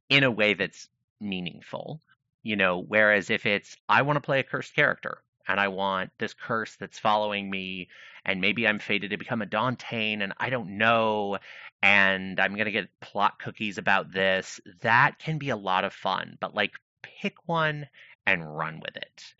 in 0.09 0.23
a 0.23 0.31
way 0.31 0.53
that's 0.53 0.87
meaningful. 1.19 2.01
You 2.43 2.55
know, 2.55 2.79
whereas 2.79 3.29
if 3.29 3.45
it's, 3.45 3.75
I 3.87 4.01
want 4.01 4.17
to 4.17 4.21
play 4.21 4.39
a 4.39 4.43
cursed 4.43 4.75
character 4.75 5.19
and 5.47 5.59
I 5.59 5.67
want 5.67 6.11
this 6.17 6.33
curse 6.33 6.75
that's 6.79 6.97
following 6.99 7.49
me, 7.49 7.89
and 8.23 8.39
maybe 8.41 8.67
I'm 8.67 8.79
fated 8.79 9.11
to 9.11 9.17
become 9.17 9.41
a 9.41 9.45
Dauntain 9.47 10.21
and 10.23 10.33
I 10.39 10.49
don't 10.49 10.77
know, 10.77 11.37
and 11.81 12.39
I'm 12.39 12.53
going 12.53 12.65
to 12.65 12.71
get 12.71 12.99
plot 12.99 13.39
cookies 13.39 13.77
about 13.77 14.11
this, 14.11 14.59
that 14.81 15.17
can 15.19 15.37
be 15.39 15.49
a 15.49 15.55
lot 15.57 15.83
of 15.83 15.93
fun. 15.93 16.37
But 16.39 16.53
like, 16.55 16.73
pick 17.03 17.33
one 17.47 17.87
and 18.27 18.55
run 18.55 18.79
with 18.79 18.95
it 18.97 19.33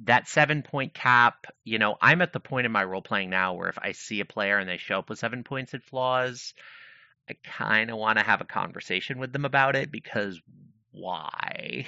that 0.00 0.28
seven 0.28 0.62
point 0.62 0.94
cap, 0.94 1.46
you 1.64 1.78
know, 1.78 1.96
I'm 2.00 2.22
at 2.22 2.32
the 2.32 2.40
point 2.40 2.66
in 2.66 2.72
my 2.72 2.84
role 2.84 3.02
playing 3.02 3.30
now 3.30 3.54
where 3.54 3.68
if 3.68 3.78
I 3.78 3.92
see 3.92 4.20
a 4.20 4.24
player 4.24 4.58
and 4.58 4.68
they 4.68 4.76
show 4.76 4.98
up 4.98 5.10
with 5.10 5.18
seven 5.18 5.42
points 5.42 5.74
and 5.74 5.82
flaws, 5.82 6.54
I 7.28 7.34
kind 7.58 7.90
of 7.90 7.96
want 7.98 8.18
to 8.18 8.24
have 8.24 8.40
a 8.40 8.44
conversation 8.44 9.18
with 9.18 9.32
them 9.32 9.44
about 9.44 9.74
it 9.76 9.90
because 9.90 10.40
why? 10.92 11.86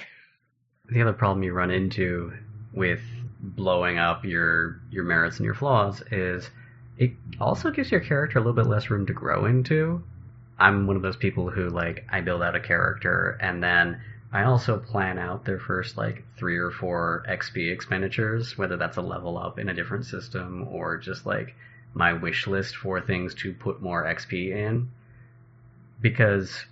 The 0.89 1.01
other 1.01 1.13
problem 1.13 1.43
you 1.43 1.53
run 1.53 1.71
into 1.71 2.33
with 2.73 3.01
blowing 3.39 3.97
up 3.97 4.23
your 4.25 4.79
your 4.91 5.03
merits 5.03 5.37
and 5.37 5.45
your 5.45 5.55
flaws 5.55 6.01
is 6.11 6.49
it 6.97 7.11
also 7.39 7.71
gives 7.71 7.89
your 7.91 7.99
character 8.01 8.37
a 8.37 8.41
little 8.41 8.53
bit 8.53 8.67
less 8.67 8.89
room 8.89 9.05
to 9.07 9.13
grow 9.13 9.45
into. 9.45 10.03
I'm 10.59 10.85
one 10.85 10.95
of 10.97 11.01
those 11.01 11.15
people 11.15 11.49
who 11.49 11.69
like 11.69 12.05
I 12.09 12.21
build 12.21 12.43
out 12.43 12.55
a 12.55 12.59
character 12.59 13.37
and 13.39 13.63
then 13.63 14.01
I 14.33 14.43
also 14.43 14.77
plan 14.79 15.19
out 15.19 15.43
their 15.43 15.59
first 15.59 15.97
like 15.97 16.23
three 16.37 16.57
or 16.57 16.71
four 16.71 17.23
XP 17.27 17.69
expenditures, 17.69 18.57
whether 18.57 18.77
that's 18.77 18.95
a 18.97 19.01
level 19.01 19.37
up 19.37 19.59
in 19.59 19.67
a 19.67 19.73
different 19.73 20.05
system 20.05 20.65
or 20.69 20.97
just 20.97 21.25
like 21.25 21.55
my 21.93 22.13
wish 22.13 22.47
list 22.47 22.77
for 22.77 23.01
things 23.01 23.35
to 23.35 23.53
put 23.53 23.81
more 23.81 24.05
XP 24.05 24.51
in. 24.51 24.89
Because, 26.01 26.65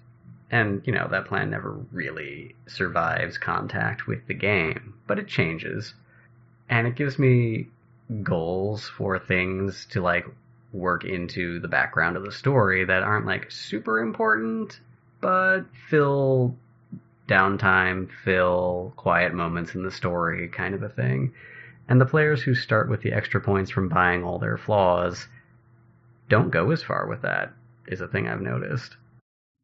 and 0.50 0.82
you 0.88 0.94
know, 0.94 1.10
that 1.12 1.26
plan 1.26 1.50
never 1.50 1.72
really 1.92 2.56
survives 2.68 3.38
contact 3.38 4.08
with 4.08 4.26
the 4.28 4.34
game, 4.34 4.94
but 5.06 5.20
it 5.20 5.28
changes. 5.28 5.94
And 6.70 6.88
it 6.88 6.96
gives 6.96 7.20
me 7.20 7.68
goals 8.24 8.88
for 8.88 9.20
things 9.20 9.86
to 9.88 10.02
like 10.02 10.26
work 10.72 11.04
into 11.04 11.60
the 11.60 11.68
background 11.68 12.16
of 12.16 12.24
the 12.24 12.32
story 12.32 12.86
that 12.86 13.04
aren't 13.04 13.26
like 13.26 13.52
super 13.52 14.00
important, 14.02 14.80
but 15.20 15.64
fill 15.90 16.56
downtime, 17.30 18.10
fill, 18.26 18.94
quiet 18.98 19.34
moments 19.34 19.76
in 19.76 19.84
the 19.84 19.92
story 19.92 20.50
kind 20.50 20.74
of 20.74 20.82
a 20.84 20.90
thing. 20.90 21.32
And 21.88 22.02
the 22.02 22.06
players 22.06 22.42
who 22.42 22.56
start 22.56 22.90
with 22.90 23.02
the 23.02 23.14
extra 23.14 23.40
points 23.40 23.72
from 23.72 23.88
buying 23.88 24.24
all 24.24 24.40
their 24.40 24.58
flaws 24.58 25.28
don't 26.28 26.50
go 26.52 26.72
as 26.72 26.84
far 26.84 27.08
with 27.08 27.22
that, 27.22 27.54
is 27.88 28.02
a 28.02 28.08
thing 28.08 28.28
I've 28.28 28.42
noticed. 28.42 28.96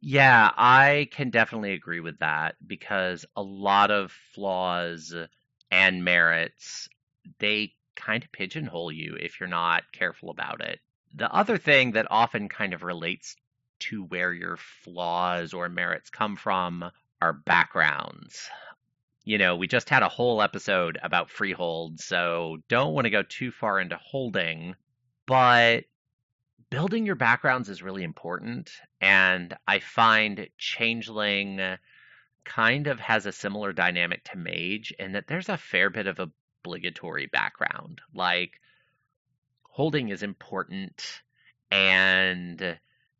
Yeah, 0.01 0.49
I 0.55 1.07
can 1.11 1.31
definitely 1.31 1.73
agree 1.73 1.99
with 1.99 2.19
that 2.19 2.55
because 2.65 3.25
a 3.35 3.41
lot 3.41 3.91
of 3.91 4.11
flaws 4.33 5.13
and 5.71 6.03
merits, 6.05 6.87
they 7.39 7.73
kind 7.95 8.23
of 8.23 8.31
pigeonhole 8.31 8.91
you 8.91 9.15
if 9.19 9.39
you're 9.39 9.49
not 9.49 9.91
careful 9.91 10.29
about 10.29 10.61
it. 10.61 10.79
The 11.15 11.31
other 11.33 11.57
thing 11.57 11.93
that 11.93 12.07
often 12.09 12.49
kind 12.49 12.73
of 12.73 12.83
relates 12.83 13.35
to 13.79 14.03
where 14.03 14.33
your 14.33 14.57
flaws 14.57 15.53
or 15.53 15.69
merits 15.69 16.09
come 16.09 16.35
from 16.35 16.89
our 17.21 17.33
backgrounds. 17.33 18.49
You 19.23 19.37
know, 19.37 19.55
we 19.55 19.67
just 19.67 19.89
had 19.89 20.03
a 20.03 20.09
whole 20.09 20.41
episode 20.41 20.99
about 21.01 21.31
freehold, 21.31 21.99
so 21.99 22.57
don't 22.69 22.93
want 22.93 23.05
to 23.05 23.09
go 23.11 23.23
too 23.23 23.51
far 23.51 23.79
into 23.79 23.97
holding, 23.97 24.75
but 25.25 25.85
building 26.69 27.05
your 27.05 27.15
backgrounds 27.15 27.67
is 27.69 27.81
really 27.81 28.03
important. 28.03 28.69
And 29.01 29.55
I 29.67 29.79
find 29.79 30.47
Changeling 30.57 31.77
kind 32.43 32.85
of 32.87 32.99
has 32.99 33.25
a 33.25 33.31
similar 33.31 33.73
dynamic 33.73 34.23
to 34.25 34.37
Mage 34.37 34.93
in 34.99 35.13
that 35.13 35.27
there's 35.27 35.49
a 35.49 35.57
fair 35.57 35.89
bit 35.89 36.05
of 36.05 36.19
obligatory 36.63 37.25
background. 37.25 38.01
Like, 38.13 38.61
holding 39.63 40.09
is 40.09 40.21
important, 40.21 41.03
and 41.71 42.77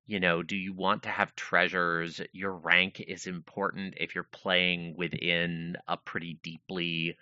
you 0.08 0.20
know, 0.20 0.43
do 0.43 0.56
you 0.56 0.74
want 0.74 1.03
to 1.03 1.10
have 1.10 1.36
treasures? 1.36 2.22
Your 2.32 2.51
rank 2.53 2.99
is 2.99 3.26
important 3.26 3.95
if 3.97 4.14
you're 4.14 4.24
playing 4.24 4.95
within 4.95 5.78
a 5.88 5.97
pretty 5.97 6.38
deeply 6.43 7.18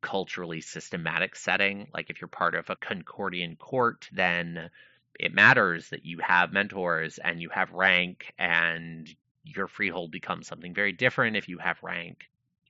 culturally 0.00 0.60
systematic 0.60 1.34
setting. 1.34 1.88
Like 1.92 2.08
if 2.10 2.20
you're 2.20 2.28
part 2.28 2.54
of 2.54 2.70
a 2.70 2.76
Concordian 2.76 3.56
court, 3.58 4.08
then 4.12 4.70
it 5.18 5.34
matters 5.34 5.88
that 5.90 6.04
you 6.04 6.18
have 6.20 6.52
mentors 6.52 7.18
and 7.18 7.42
you 7.42 7.48
have 7.48 7.72
rank 7.72 8.32
and 8.38 9.08
your 9.42 9.66
freehold 9.66 10.12
becomes 10.12 10.46
something 10.46 10.74
very 10.74 10.92
different 10.92 11.36
if 11.36 11.48
you 11.48 11.58
have 11.58 11.78
rank. 11.82 12.28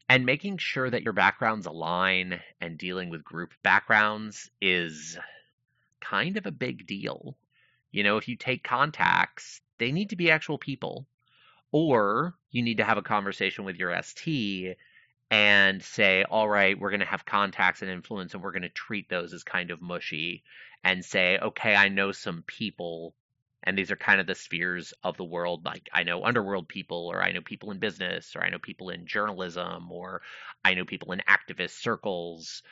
And 0.09 0.24
making 0.24 0.59
sure 0.59 0.89
that 0.89 1.03
your 1.03 1.12
backgrounds 1.12 1.66
align 1.66 2.41
and 2.61 2.78
dealing 2.78 3.11
with 3.11 3.24
group 3.24 3.53
backgrounds 3.62 4.51
is 4.62 5.18
kind 6.01 6.37
of 6.39 6.47
a 6.47 6.53
big 6.53 6.87
deal 6.87 7.37
you 7.93 8.03
know, 8.03 8.16
if 8.16 8.28
you 8.28 8.37
take 8.37 8.64
contacts, 8.64 9.61
they 9.78 9.93
need 9.93 10.11
to 10.11 10.16
be 10.16 10.30
actual 10.30 10.59
people. 10.59 11.07
Or 11.72 12.34
you 12.51 12.62
need 12.62 12.78
to 12.78 12.84
have 12.84 12.99
a 12.99 13.03
conversation 13.03 13.64
with 13.64 13.76
your 13.76 14.01
ST 14.03 14.76
and 15.30 15.82
say, 15.82 16.24
all 16.24 16.49
right, 16.49 16.78
we're 16.78 16.91
going 16.91 17.01
to 17.01 17.07
have 17.07 17.24
contacts 17.24 17.82
and 17.82 17.91
influence 17.91 18.32
and 18.34 18.43
we're 18.43 18.53
going 18.53 18.62
to 18.62 18.68
treat 18.68 19.09
those 19.09 19.32
as 19.34 19.43
kind 19.43 19.70
of 19.70 19.82
mushy 19.82 20.45
and 20.84 21.05
say, 21.05 21.37
okay, 21.39 21.74
I 21.74 21.89
know 21.89 22.12
some 22.12 22.43
people 22.43 23.14
and 23.64 23.76
these 23.76 23.91
are 23.91 23.97
kind 23.97 24.20
of 24.20 24.28
the 24.28 24.37
spheres 24.37 24.95
of 25.03 25.16
the 25.16 25.24
world. 25.24 25.64
Like 25.64 25.89
I 25.93 26.05
know 26.05 26.24
underworld 26.24 26.68
people 26.68 27.09
or 27.09 27.20
I 27.20 27.32
know 27.32 27.41
people 27.41 27.72
in 27.72 27.78
business 27.80 28.37
or 28.37 28.43
I 28.43 28.51
know 28.51 28.61
people 28.61 28.91
in 28.91 29.07
journalism 29.09 29.91
or 29.91 30.22
I 30.64 30.74
know 30.74 30.84
people 30.84 31.11
in 31.11 31.22
activist 31.28 31.80
circles. 31.82 32.62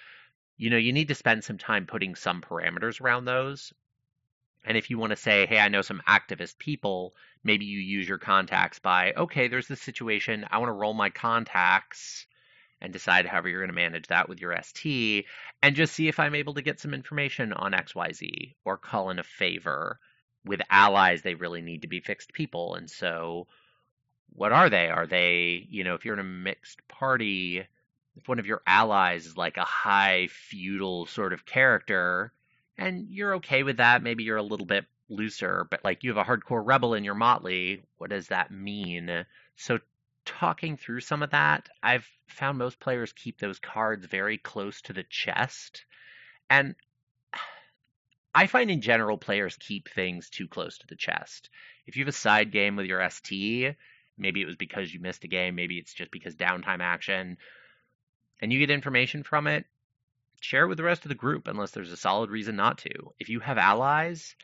You 0.56 0.70
know, 0.70 0.76
you 0.76 0.92
need 0.92 1.08
to 1.08 1.16
spend 1.16 1.42
some 1.42 1.58
time 1.58 1.86
putting 1.86 2.14
some 2.14 2.40
parameters 2.42 3.00
around 3.00 3.24
those 3.24 3.72
and 4.64 4.76
if 4.78 4.88
you 4.90 4.98
want 4.98 5.10
to 5.10 5.16
say, 5.16 5.46
hey, 5.46 5.58
I 5.58 5.68
know 5.68 5.82
some 5.82 6.02
activist 6.08 6.56
people, 6.58 7.14
maybe 7.42 7.66
you 7.66 7.78
use 7.78 8.08
your 8.08 8.18
contacts 8.18 8.78
by, 8.78 9.12
okay, 9.12 9.48
there's 9.48 9.68
this 9.68 9.82
situation. 9.82 10.46
I 10.50 10.58
want 10.58 10.68
to 10.70 10.74
roll 10.74 10.94
my 10.94 11.10
contacts 11.10 12.26
and 12.80 12.92
decide 12.92 13.26
however 13.26 13.48
you're 13.48 13.60
going 13.60 13.68
to 13.68 13.74
manage 13.74 14.06
that 14.08 14.28
with 14.28 14.40
your 14.40 14.56
ST 14.62 15.26
and 15.62 15.76
just 15.76 15.94
see 15.94 16.08
if 16.08 16.18
I'm 16.18 16.34
able 16.34 16.54
to 16.54 16.62
get 16.62 16.80
some 16.80 16.94
information 16.94 17.52
on 17.52 17.72
XYZ 17.72 18.54
or 18.64 18.76
call 18.78 19.10
in 19.10 19.18
a 19.18 19.22
favor. 19.22 20.00
With 20.46 20.60
allies, 20.70 21.22
they 21.22 21.34
really 21.34 21.60
need 21.62 21.82
to 21.82 21.88
be 21.88 22.00
fixed 22.00 22.32
people. 22.34 22.74
And 22.74 22.90
so, 22.90 23.46
what 24.34 24.52
are 24.52 24.68
they? 24.68 24.88
Are 24.88 25.06
they, 25.06 25.66
you 25.70 25.84
know, 25.84 25.94
if 25.94 26.04
you're 26.04 26.12
in 26.14 26.20
a 26.20 26.24
mixed 26.24 26.86
party, 26.86 27.66
if 28.16 28.28
one 28.28 28.38
of 28.38 28.46
your 28.46 28.60
allies 28.66 29.24
is 29.24 29.38
like 29.38 29.56
a 29.56 29.64
high 29.64 30.28
feudal 30.30 31.06
sort 31.06 31.32
of 31.32 31.46
character, 31.46 32.30
and 32.76 33.06
you're 33.10 33.34
okay 33.36 33.62
with 33.62 33.78
that. 33.78 34.02
Maybe 34.02 34.24
you're 34.24 34.36
a 34.36 34.42
little 34.42 34.66
bit 34.66 34.86
looser, 35.08 35.66
but 35.70 35.84
like 35.84 36.02
you 36.02 36.12
have 36.14 36.26
a 36.28 36.28
hardcore 36.28 36.62
rebel 36.64 36.94
in 36.94 37.04
your 37.04 37.14
motley. 37.14 37.82
What 37.98 38.10
does 38.10 38.28
that 38.28 38.50
mean? 38.50 39.24
So 39.56 39.78
talking 40.24 40.76
through 40.76 41.00
some 41.00 41.22
of 41.22 41.30
that, 41.30 41.68
I've 41.82 42.06
found 42.26 42.58
most 42.58 42.80
players 42.80 43.12
keep 43.12 43.38
those 43.38 43.58
cards 43.58 44.06
very 44.06 44.38
close 44.38 44.80
to 44.82 44.92
the 44.92 45.04
chest. 45.04 45.84
And 46.50 46.74
I 48.34 48.46
find 48.46 48.70
in 48.70 48.80
general 48.80 49.18
players 49.18 49.56
keep 49.56 49.88
things 49.88 50.28
too 50.30 50.48
close 50.48 50.78
to 50.78 50.86
the 50.88 50.96
chest. 50.96 51.50
If 51.86 51.96
you 51.96 52.02
have 52.04 52.08
a 52.08 52.12
side 52.16 52.50
game 52.50 52.76
with 52.76 52.86
your 52.86 53.08
ST, 53.10 53.76
maybe 54.18 54.42
it 54.42 54.46
was 54.46 54.56
because 54.56 54.92
you 54.92 55.00
missed 55.00 55.24
a 55.24 55.28
game, 55.28 55.54
maybe 55.54 55.78
it's 55.78 55.92
just 55.94 56.10
because 56.10 56.34
downtime 56.34 56.80
action, 56.80 57.36
and 58.40 58.52
you 58.52 58.58
get 58.58 58.70
information 58.70 59.22
from 59.22 59.46
it, 59.46 59.66
share 60.44 60.64
it 60.66 60.68
with 60.68 60.76
the 60.76 60.84
rest 60.84 61.06
of 61.06 61.08
the 61.08 61.14
group 61.14 61.48
unless 61.48 61.70
there's 61.70 61.90
a 61.92 61.96
solid 61.96 62.30
reason 62.30 62.54
not 62.54 62.76
to. 62.76 62.90
If 63.18 63.30
you 63.30 63.40
have 63.40 63.56
allies 63.56 64.36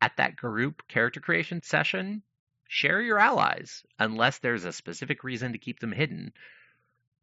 at 0.00 0.16
that 0.16 0.36
group 0.36 0.82
character 0.88 1.18
creation 1.20 1.62
session, 1.62 2.22
share 2.68 3.02
your 3.02 3.18
allies 3.18 3.82
unless 3.98 4.38
there's 4.38 4.64
a 4.64 4.72
specific 4.72 5.24
reason 5.24 5.52
to 5.52 5.58
keep 5.58 5.80
them 5.80 5.90
hidden. 5.90 6.32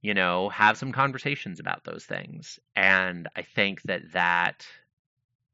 You 0.02 0.14
know, 0.14 0.50
have 0.50 0.78
some 0.78 0.92
conversations 0.92 1.62
about 1.62 1.86
those 1.86 2.04
things. 2.06 2.60
And 2.76 3.30
I 3.38 3.42
think 3.44 3.82
that 3.84 4.12
that 4.12 4.68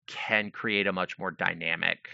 can 0.07 0.49
create 0.49 0.87
a 0.87 0.91
much 0.93 1.19
more 1.19 1.31
dynamic 1.31 2.09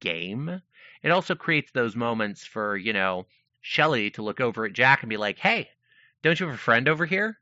game. 0.00 0.62
It 1.02 1.10
also 1.10 1.34
creates 1.34 1.70
those 1.72 1.94
moments 1.96 2.46
for, 2.46 2.78
you 2.78 2.94
know, 2.94 3.26
Shelly 3.60 4.10
to 4.12 4.22
look 4.22 4.40
over 4.40 4.64
at 4.64 4.72
Jack 4.72 5.02
and 5.02 5.10
be 5.10 5.16
like, 5.18 5.38
hey, 5.38 5.68
don't 6.22 6.38
you 6.40 6.46
have 6.46 6.54
a 6.54 6.58
friend 6.58 6.88
over 6.88 7.04
here? 7.04 7.38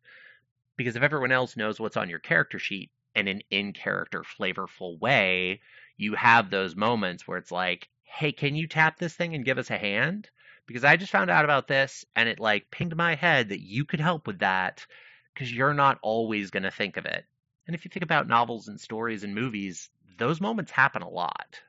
Because 0.79 0.95
if 0.97 1.03
everyone 1.03 1.33
else 1.33 1.57
knows 1.57 1.79
what's 1.81 1.97
on 1.97 2.09
your 2.09 2.21
character 2.21 2.59
sheet 2.59 2.91
in 3.15 3.27
an 3.27 3.43
in 3.51 3.73
character, 3.73 4.23
flavorful 4.23 4.99
way, 5.01 5.61
you 5.97 6.15
have 6.15 6.49
those 6.49 6.77
moments 6.77 7.27
where 7.29 7.37
it's 7.37 7.51
like, 7.51 7.89
hey, 8.05 8.31
can 8.33 8.55
you 8.55 8.69
tap 8.69 8.97
this 8.97 9.15
thing 9.15 9.35
and 9.35 9.45
give 9.45 9.59
us 9.59 9.71
a 9.73 9.77
hand? 9.77 10.31
Because 10.67 10.85
I 10.85 10.97
just 10.97 11.11
found 11.11 11.31
out 11.31 11.45
about 11.45 11.67
this 11.67 12.05
and 12.15 12.29
it 12.29 12.39
like 12.39 12.71
pinged 12.71 12.97
my 12.97 13.17
head 13.17 13.49
that 13.49 13.61
you 13.61 13.85
could 13.85 13.99
help 13.99 14.29
with 14.29 14.39
that 14.39 14.87
because 15.35 15.53
you're 15.53 15.75
not 15.75 15.99
always 16.01 16.51
going 16.51 16.63
to 16.63 16.71
think 16.71 16.97
of 16.97 17.07
it. 17.07 17.25
And 17.67 17.75
if 17.75 17.85
you 17.85 17.89
think 17.91 18.05
about 18.05 18.29
novels 18.29 18.69
and 18.69 18.81
stories 18.81 19.25
and 19.25 19.35
movies, 19.35 19.91
those 20.17 20.41
moments 20.41 20.71
happen 20.71 21.03
a 21.03 21.09
lot. 21.09 21.61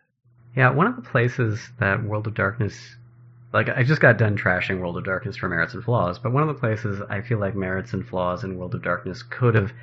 Yeah, 0.55 0.69
one 0.69 0.85
of 0.85 0.95
the 0.95 1.01
places 1.01 1.71
that 1.79 2.03
World 2.03 2.27
of 2.27 2.35
Darkness 2.35 2.95
like, 3.51 3.67
I 3.69 3.81
just 3.83 4.01
got 4.01 4.19
done 4.19 4.37
trashing 4.37 4.79
World 4.79 4.95
of 4.97 5.05
Darkness 5.05 5.35
for 5.35 5.49
merits 5.49 5.73
and 5.73 5.83
flaws, 5.83 6.19
but 6.19 6.31
one 6.31 6.43
of 6.43 6.49
the 6.49 6.59
places 6.59 7.01
I 7.09 7.21
feel 7.21 7.39
like 7.39 7.55
merits 7.55 7.93
and 7.93 8.05
flaws 8.07 8.43
in 8.43 8.57
World 8.57 8.75
of 8.75 8.83
Darkness 8.83 9.23
could 9.23 9.55
have 9.55 9.73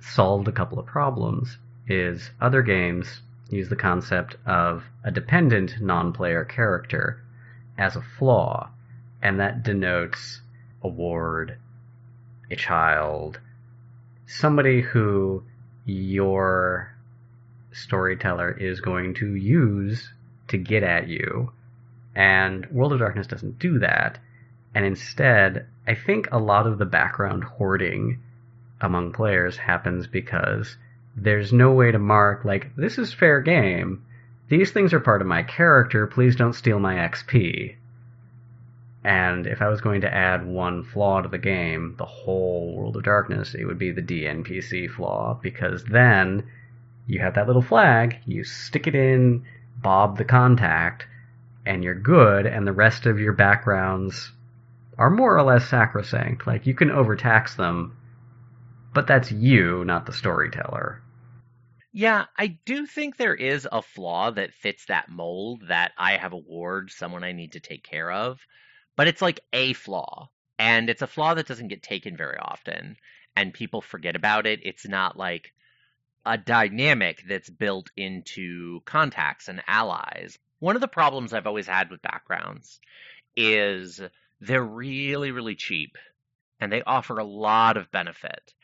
solved 0.00 0.48
a 0.48 0.52
couple 0.52 0.78
of 0.78 0.84
problems 0.84 1.56
is 1.88 2.30
other 2.42 2.60
games 2.60 3.22
use 3.48 3.70
the 3.70 3.76
concept 3.76 4.36
of 4.44 4.84
a 5.02 5.10
dependent 5.10 5.80
non 5.80 6.12
player 6.12 6.44
character 6.44 7.22
as 7.78 7.96
a 7.96 8.02
flaw, 8.02 8.68
and 9.22 9.40
that 9.40 9.62
denotes 9.62 10.42
a 10.82 10.88
ward, 10.88 11.56
a 12.50 12.56
child, 12.56 13.40
somebody 14.26 14.82
who 14.82 15.42
your 15.86 16.92
storyteller 17.72 18.50
is 18.50 18.82
going 18.82 19.14
to 19.14 19.34
use 19.34 20.12
to 20.48 20.58
get 20.58 20.82
at 20.82 21.08
you 21.08 21.50
and 22.16 22.64
World 22.70 22.94
of 22.94 23.00
Darkness 23.00 23.26
doesn't 23.26 23.58
do 23.58 23.78
that. 23.80 24.18
And 24.74 24.86
instead, 24.86 25.66
I 25.86 25.94
think 25.94 26.28
a 26.32 26.38
lot 26.38 26.66
of 26.66 26.78
the 26.78 26.86
background 26.86 27.44
hoarding 27.44 28.22
among 28.80 29.12
players 29.12 29.58
happens 29.58 30.06
because 30.06 30.78
there's 31.14 31.52
no 31.52 31.72
way 31.74 31.92
to 31.92 31.98
mark, 31.98 32.44
like, 32.46 32.74
this 32.74 32.96
is 32.98 33.12
fair 33.12 33.40
game. 33.42 34.02
These 34.48 34.70
things 34.72 34.94
are 34.94 35.00
part 35.00 35.20
of 35.20 35.26
my 35.26 35.42
character. 35.42 36.06
Please 36.06 36.36
don't 36.36 36.54
steal 36.54 36.78
my 36.80 36.94
XP. 36.96 37.74
And 39.04 39.46
if 39.46 39.60
I 39.60 39.68
was 39.68 39.80
going 39.82 40.00
to 40.00 40.12
add 40.14 40.44
one 40.46 40.82
flaw 40.84 41.20
to 41.20 41.28
the 41.28 41.36
game, 41.38 41.94
the 41.98 42.04
whole 42.06 42.74
World 42.76 42.96
of 42.96 43.04
Darkness, 43.04 43.54
it 43.54 43.64
would 43.66 43.78
be 43.78 43.92
the 43.92 44.00
DNPC 44.02 44.88
flaw, 44.90 45.38
because 45.42 45.84
then 45.84 46.44
you 47.06 47.20
have 47.20 47.34
that 47.34 47.46
little 47.46 47.62
flag, 47.62 48.16
you 48.24 48.42
stick 48.42 48.86
it 48.86 48.94
in 48.94 49.44
Bob 49.78 50.16
the 50.18 50.24
Contact, 50.24 51.06
and 51.66 51.82
you're 51.82 51.98
good, 51.98 52.46
and 52.46 52.64
the 52.66 52.72
rest 52.72 53.06
of 53.06 53.18
your 53.18 53.32
backgrounds 53.32 54.30
are 54.96 55.10
more 55.10 55.36
or 55.36 55.42
less 55.42 55.68
sacrosanct. 55.68 56.46
Like 56.46 56.66
you 56.66 56.72
can 56.74 56.90
overtax 56.90 57.56
them, 57.56 57.96
but 58.94 59.08
that's 59.08 59.32
you, 59.32 59.84
not 59.84 60.06
the 60.06 60.12
storyteller. 60.12 61.02
Yeah, 61.92 62.26
I 62.38 62.58
do 62.64 62.86
think 62.86 63.16
there 63.16 63.34
is 63.34 63.66
a 63.70 63.82
flaw 63.82 64.30
that 64.32 64.54
fits 64.54 64.84
that 64.86 65.08
mold 65.08 65.62
that 65.68 65.92
I 65.98 66.12
have 66.18 66.32
a 66.32 66.38
ward, 66.38 66.90
someone 66.90 67.24
I 67.24 67.32
need 67.32 67.52
to 67.52 67.60
take 67.60 67.82
care 67.82 68.12
of, 68.12 68.38
but 68.96 69.08
it's 69.08 69.22
like 69.22 69.40
a 69.52 69.72
flaw. 69.72 70.30
And 70.58 70.88
it's 70.88 71.02
a 71.02 71.06
flaw 71.06 71.34
that 71.34 71.46
doesn't 71.48 71.68
get 71.68 71.82
taken 71.82 72.16
very 72.16 72.38
often, 72.38 72.96
and 73.34 73.52
people 73.52 73.80
forget 73.82 74.16
about 74.16 74.46
it. 74.46 74.60
It's 74.62 74.86
not 74.88 75.16
like 75.16 75.52
a 76.24 76.38
dynamic 76.38 77.22
that's 77.28 77.50
built 77.50 77.90
into 77.96 78.80
contacts 78.86 79.48
and 79.48 79.62
allies 79.66 80.38
one 80.58 80.74
of 80.74 80.80
the 80.80 80.88
problems 80.88 81.32
I've 81.34 81.46
always 81.46 81.66
had 81.66 81.90
with 81.90 82.00
backgrounds 82.02 82.80
is 83.36 84.00
they're 84.40 84.64
really, 84.64 85.30
really 85.30 85.54
cheap 85.54 85.98
and 86.60 86.72
they 86.72 86.82
offer 86.82 87.18
a 87.18 87.24
lot 87.24 87.76
of 87.76 87.90
benefit. 87.90 88.54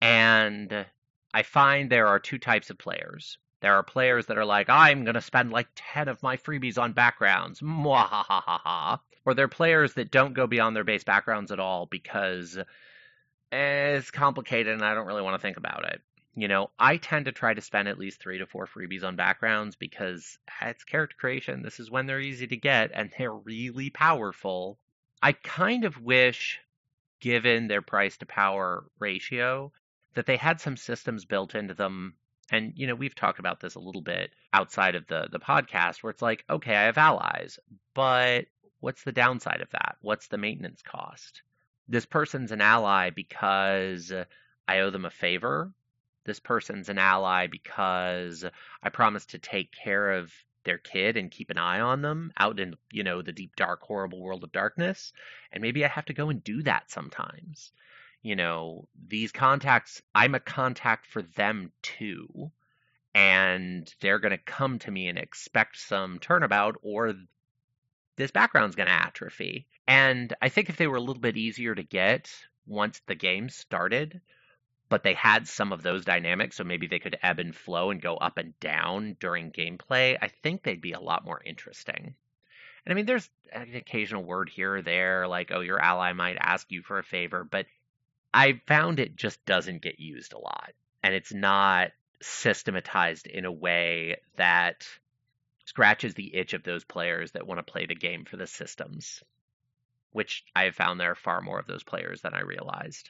And 0.00 0.86
I 1.34 1.42
find 1.42 1.90
there 1.90 2.06
are 2.06 2.18
two 2.18 2.38
types 2.38 2.70
of 2.70 2.78
players. 2.78 3.38
There 3.60 3.74
are 3.74 3.82
players 3.82 4.26
that 4.26 4.38
are 4.38 4.44
like, 4.46 4.68
I'm 4.70 5.04
going 5.04 5.14
to 5.14 5.20
spend 5.20 5.52
like 5.52 5.68
10 5.74 6.08
of 6.08 6.22
my 6.22 6.36
freebies 6.38 6.78
on 6.78 6.92
backgrounds. 6.94 7.60
Mwahahaha. 7.60 9.00
Or 9.24 9.34
there 9.34 9.44
are 9.44 9.48
players 9.48 9.94
that 9.94 10.10
don't 10.10 10.32
go 10.34 10.46
beyond 10.46 10.74
their 10.74 10.82
base 10.84 11.04
backgrounds 11.04 11.52
at 11.52 11.60
all 11.60 11.84
because 11.86 12.56
eh, 12.58 13.88
it's 13.96 14.10
complicated 14.10 14.72
and 14.72 14.82
I 14.84 14.94
don't 14.94 15.06
really 15.06 15.22
want 15.22 15.40
to 15.40 15.46
think 15.46 15.58
about 15.58 15.84
it 15.92 16.00
you 16.34 16.48
know, 16.48 16.70
I 16.78 16.96
tend 16.96 17.26
to 17.26 17.32
try 17.32 17.52
to 17.52 17.60
spend 17.60 17.88
at 17.88 17.98
least 17.98 18.20
three 18.20 18.38
to 18.38 18.46
four 18.46 18.66
freebies 18.66 19.04
on 19.04 19.16
backgrounds 19.16 19.76
because 19.76 20.38
it's 20.62 20.84
character 20.84 21.16
creation. 21.18 21.62
This 21.62 21.78
is 21.78 21.90
when 21.90 22.06
they're 22.06 22.20
easy 22.20 22.46
to 22.46 22.56
get 22.56 22.90
and 22.94 23.10
they're 23.18 23.34
really 23.34 23.90
powerful. 23.90 24.78
I 25.22 25.32
kind 25.32 25.84
of 25.84 26.00
wish, 26.00 26.58
given 27.20 27.68
their 27.68 27.82
price 27.82 28.16
to 28.18 28.26
power 28.26 28.84
ratio, 28.98 29.72
that 30.14 30.26
they 30.26 30.36
had 30.36 30.60
some 30.60 30.76
systems 30.76 31.24
built 31.26 31.54
into 31.54 31.74
them. 31.74 32.14
And, 32.50 32.72
you 32.76 32.86
know, 32.86 32.94
we've 32.94 33.14
talked 33.14 33.38
about 33.38 33.60
this 33.60 33.74
a 33.76 33.80
little 33.80 34.02
bit 34.02 34.30
outside 34.52 34.94
of 34.94 35.06
the, 35.06 35.28
the 35.30 35.38
podcast 35.38 36.02
where 36.02 36.10
it's 36.10 36.22
like, 36.22 36.44
okay, 36.50 36.74
I 36.76 36.84
have 36.84 36.98
allies, 36.98 37.58
but 37.94 38.46
what's 38.80 39.04
the 39.04 39.12
downside 39.12 39.60
of 39.60 39.70
that? 39.70 39.96
What's 40.00 40.28
the 40.28 40.38
maintenance 40.38 40.80
cost? 40.82 41.42
This 41.88 42.06
person's 42.06 42.52
an 42.52 42.60
ally 42.62 43.10
because 43.10 44.12
I 44.66 44.80
owe 44.80 44.90
them 44.90 45.04
a 45.04 45.10
favor 45.10 45.72
this 46.24 46.40
person's 46.40 46.88
an 46.88 46.98
ally 46.98 47.46
because 47.46 48.44
I 48.82 48.88
promised 48.90 49.30
to 49.30 49.38
take 49.38 49.72
care 49.72 50.12
of 50.12 50.32
their 50.64 50.78
kid 50.78 51.16
and 51.16 51.30
keep 51.30 51.50
an 51.50 51.58
eye 51.58 51.80
on 51.80 52.02
them 52.02 52.32
out 52.36 52.60
in 52.60 52.76
you 52.92 53.02
know 53.02 53.20
the 53.20 53.32
deep 53.32 53.56
dark 53.56 53.82
horrible 53.82 54.20
world 54.20 54.44
of 54.44 54.52
darkness 54.52 55.12
and 55.50 55.60
maybe 55.60 55.84
I 55.84 55.88
have 55.88 56.04
to 56.06 56.12
go 56.14 56.30
and 56.30 56.42
do 56.42 56.62
that 56.62 56.90
sometimes. 56.90 57.72
You 58.24 58.36
know, 58.36 58.86
these 59.08 59.32
contacts 59.32 60.00
I'm 60.14 60.36
a 60.36 60.40
contact 60.40 61.06
for 61.06 61.22
them 61.22 61.72
too 61.82 62.52
and 63.14 63.92
they're 64.00 64.20
going 64.20 64.30
to 64.30 64.38
come 64.38 64.78
to 64.80 64.90
me 64.90 65.08
and 65.08 65.18
expect 65.18 65.78
some 65.78 66.20
turnabout 66.20 66.76
or 66.82 67.14
this 68.16 68.30
background's 68.30 68.76
going 68.76 68.88
to 68.88 68.94
atrophy. 69.02 69.66
And 69.88 70.32
I 70.40 70.48
think 70.48 70.68
if 70.70 70.76
they 70.76 70.86
were 70.86 70.96
a 70.96 71.00
little 71.00 71.20
bit 71.20 71.36
easier 71.36 71.74
to 71.74 71.82
get 71.82 72.30
once 72.66 73.00
the 73.06 73.14
game 73.16 73.48
started, 73.48 74.20
but 74.92 75.02
they 75.02 75.14
had 75.14 75.48
some 75.48 75.72
of 75.72 75.82
those 75.82 76.04
dynamics, 76.04 76.56
so 76.56 76.64
maybe 76.64 76.86
they 76.86 76.98
could 76.98 77.18
ebb 77.22 77.38
and 77.38 77.56
flow 77.56 77.88
and 77.90 78.02
go 78.02 78.14
up 78.18 78.36
and 78.36 78.60
down 78.60 79.16
during 79.18 79.50
gameplay. 79.50 80.18
I 80.20 80.28
think 80.28 80.62
they'd 80.62 80.82
be 80.82 80.92
a 80.92 81.00
lot 81.00 81.24
more 81.24 81.40
interesting. 81.42 82.14
And 82.84 82.92
I 82.92 82.92
mean, 82.94 83.06
there's 83.06 83.26
an 83.54 83.74
occasional 83.74 84.22
word 84.22 84.50
here 84.50 84.74
or 84.76 84.82
there, 84.82 85.26
like, 85.28 85.50
oh, 85.50 85.60
your 85.62 85.80
ally 85.80 86.12
might 86.12 86.36
ask 86.38 86.70
you 86.70 86.82
for 86.82 86.98
a 86.98 87.02
favor, 87.02 87.42
but 87.42 87.64
I 88.34 88.60
found 88.66 89.00
it 89.00 89.16
just 89.16 89.42
doesn't 89.46 89.80
get 89.80 89.98
used 89.98 90.34
a 90.34 90.38
lot. 90.38 90.74
And 91.02 91.14
it's 91.14 91.32
not 91.32 91.92
systematized 92.20 93.26
in 93.26 93.46
a 93.46 93.50
way 93.52 94.18
that 94.36 94.86
scratches 95.64 96.12
the 96.12 96.36
itch 96.36 96.52
of 96.52 96.64
those 96.64 96.84
players 96.84 97.32
that 97.32 97.46
want 97.46 97.66
to 97.66 97.72
play 97.72 97.86
the 97.86 97.94
game 97.94 98.26
for 98.26 98.36
the 98.36 98.46
systems, 98.46 99.22
which 100.12 100.44
I 100.54 100.64
have 100.64 100.74
found 100.76 101.00
there 101.00 101.12
are 101.12 101.14
far 101.14 101.40
more 101.40 101.58
of 101.58 101.66
those 101.66 101.82
players 101.82 102.20
than 102.20 102.34
I 102.34 102.42
realized 102.42 103.08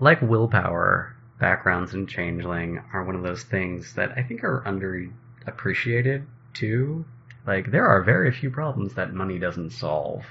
like 0.00 0.22
willpower, 0.22 1.14
backgrounds 1.38 1.92
and 1.94 2.08
Changeling 2.08 2.80
are 2.92 3.04
one 3.04 3.14
of 3.14 3.22
those 3.22 3.42
things 3.44 3.94
that 3.94 4.12
I 4.16 4.22
think 4.22 4.42
are 4.42 4.62
underappreciated 4.66 6.24
too. 6.54 7.04
Like 7.46 7.70
there 7.70 7.86
are 7.86 8.02
very 8.02 8.32
few 8.32 8.50
problems 8.50 8.94
that 8.94 9.12
money 9.14 9.38
doesn't 9.38 9.70
solve, 9.70 10.24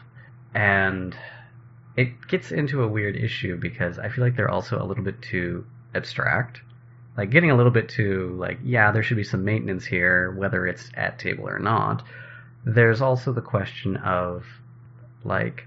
and 0.56 1.16
it 1.96 2.28
gets 2.28 2.52
into 2.52 2.82
a 2.84 2.88
weird 2.88 3.16
issue 3.16 3.58
because 3.58 3.98
I 4.00 4.10
feel 4.10 4.24
like 4.24 4.36
they're 4.36 4.50
also 4.50 4.82
a 4.82 4.86
little 4.86 5.04
bit 5.04 5.22
too 5.22 5.66
abstract. 5.94 6.62
Like 7.18 7.30
getting 7.32 7.52
a 7.52 7.56
little 7.58 7.72
bit 7.72 7.90
too 7.90 8.36
like 8.40 8.58
yeah, 8.64 8.92
there 8.92 9.04
should 9.04 9.18
be 9.18 9.24
some 9.24 9.46
maintenance 9.46 9.86
here, 9.86 10.32
whether 10.32 10.66
it's 10.66 10.90
at 10.96 11.20
table 11.20 11.48
or 11.48 11.60
not. 11.60 12.04
There's 12.66 13.02
also 13.02 13.32
the 13.34 13.42
question 13.42 13.98
of 13.98 14.46
like, 15.24 15.66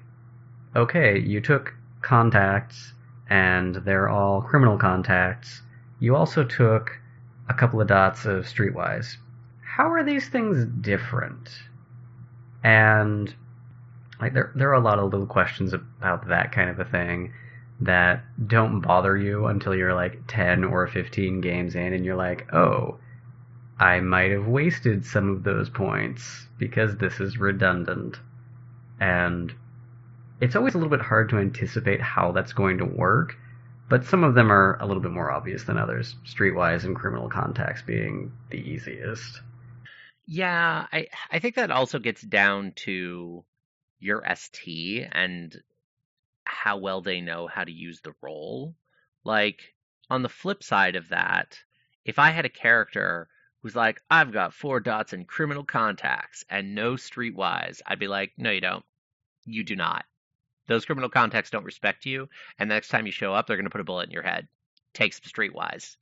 okay, 0.75 1.19
you 1.19 1.41
took 1.41 1.75
contacts 2.03 2.95
and 3.33 3.77
they're 3.77 4.11
all 4.11 4.43
criminal 4.43 4.77
contacts. 4.77 5.63
You 6.01 6.15
also 6.15 6.45
took 6.45 6.91
a 7.49 7.55
couple 7.55 7.81
of 7.81 7.87
dots 7.89 8.27
of 8.27 8.45
Streetwise. 8.45 9.17
How 9.65 9.91
are 9.93 10.05
these 10.05 10.29
things 10.29 10.67
different? 10.83 11.49
And 12.63 13.35
like 14.21 14.35
there 14.35 14.53
there 14.55 14.69
are 14.69 14.75
a 14.81 14.81
lot 14.83 14.99
of 14.99 15.11
little 15.11 15.27
questions 15.27 15.73
about 15.73 16.29
that 16.29 16.53
kind 16.53 16.69
of 16.69 16.79
a 16.79 16.85
thing 16.85 17.33
that 17.81 18.23
don't 18.47 18.81
bother 18.83 19.17
you 19.17 19.47
until 19.47 19.75
you're 19.75 19.95
like 19.95 20.21
10 20.29 20.63
or 20.65 20.87
15 20.87 21.41
games 21.41 21.75
in 21.75 21.95
and 21.95 22.05
you're 22.05 22.15
like, 22.29 22.53
"Oh, 22.53 22.99
I 23.81 24.01
might 24.01 24.31
have 24.33 24.47
wasted 24.47 25.07
some 25.07 25.31
of 25.31 25.43
those 25.43 25.71
points 25.71 26.47
because 26.59 26.99
this 26.99 27.19
is 27.19 27.39
redundant." 27.39 28.21
And 29.01 29.55
it's 30.43 30.57
always 30.57 30.75
a 30.75 30.77
little 30.77 30.91
bit 30.91 31.01
hard 31.01 31.29
to 31.29 31.39
anticipate 31.39 32.01
how 32.01 32.33
that's 32.33 32.53
going 32.53 32.77
to 32.79 32.85
work, 32.85 33.37
but 33.89 34.05
some 34.05 34.25
of 34.25 34.35
them 34.35 34.51
are 34.51 34.77
a 34.81 34.87
little 34.87 35.01
bit 35.03 35.13
more 35.13 35.31
obvious 35.31 35.63
than 35.63 35.79
others, 35.79 36.17
streetwise 36.27 36.83
and 36.83 36.97
criminal 36.97 37.29
contacts 37.31 37.81
being 37.81 38.33
the 38.51 38.57
easiest. 38.57 39.41
Yeah, 40.27 40.87
I 40.93 41.07
I 41.31 41.39
think 41.39 41.55
that 41.55 41.71
also 41.71 42.01
gets 42.01 42.23
down 42.23 42.73
to 42.87 43.45
your 44.01 44.25
ST 44.35 45.07
and 45.13 45.57
how 46.45 46.79
well 46.79 47.03
they 47.03 47.21
know 47.21 47.47
how 47.47 47.63
to 47.63 47.71
use 47.71 48.01
the 48.01 48.15
role. 48.21 48.75
Like 49.23 49.61
on 50.11 50.23
the 50.23 50.29
flip 50.29 50.65
side 50.65 50.97
of 50.97 51.11
that, 51.11 51.57
if 52.05 52.19
I 52.19 52.31
had 52.31 52.47
a 52.47 52.61
character 52.65 53.29
who's 53.63 53.77
like, 53.77 54.01
I've 54.11 54.33
got 54.33 54.55
four 54.55 54.81
dots 54.81 55.13
in 55.13 55.25
criminal 55.25 55.63
contacts 55.63 56.45
and 56.51 56.75
no 56.75 56.95
streetwise, 56.95 57.81
I'd 57.87 58.01
be 58.01 58.09
like, 58.09 58.33
no, 58.37 58.51
you 58.51 58.61
don't. 58.61 58.85
You 59.45 59.63
do 59.63 59.77
not. 59.77 60.05
Those 60.67 60.85
criminal 60.85 61.09
contacts 61.09 61.51
don't 61.51 61.65
respect 61.65 62.07
you, 62.07 62.29
and 62.59 62.69
next 62.69 62.89
time 62.89 63.07
you 63.07 63.13
show 63.13 63.35
up, 63.35 63.47
they're 63.47 63.57
going 63.57 63.65
to 63.67 63.71
put 63.71 63.81
a 63.81 63.85
bullet 63.85 64.05
in 64.05 64.11
your 64.13 64.23
head. 64.23 64.47
Takes 64.95 65.19
streetwise. 65.21 65.97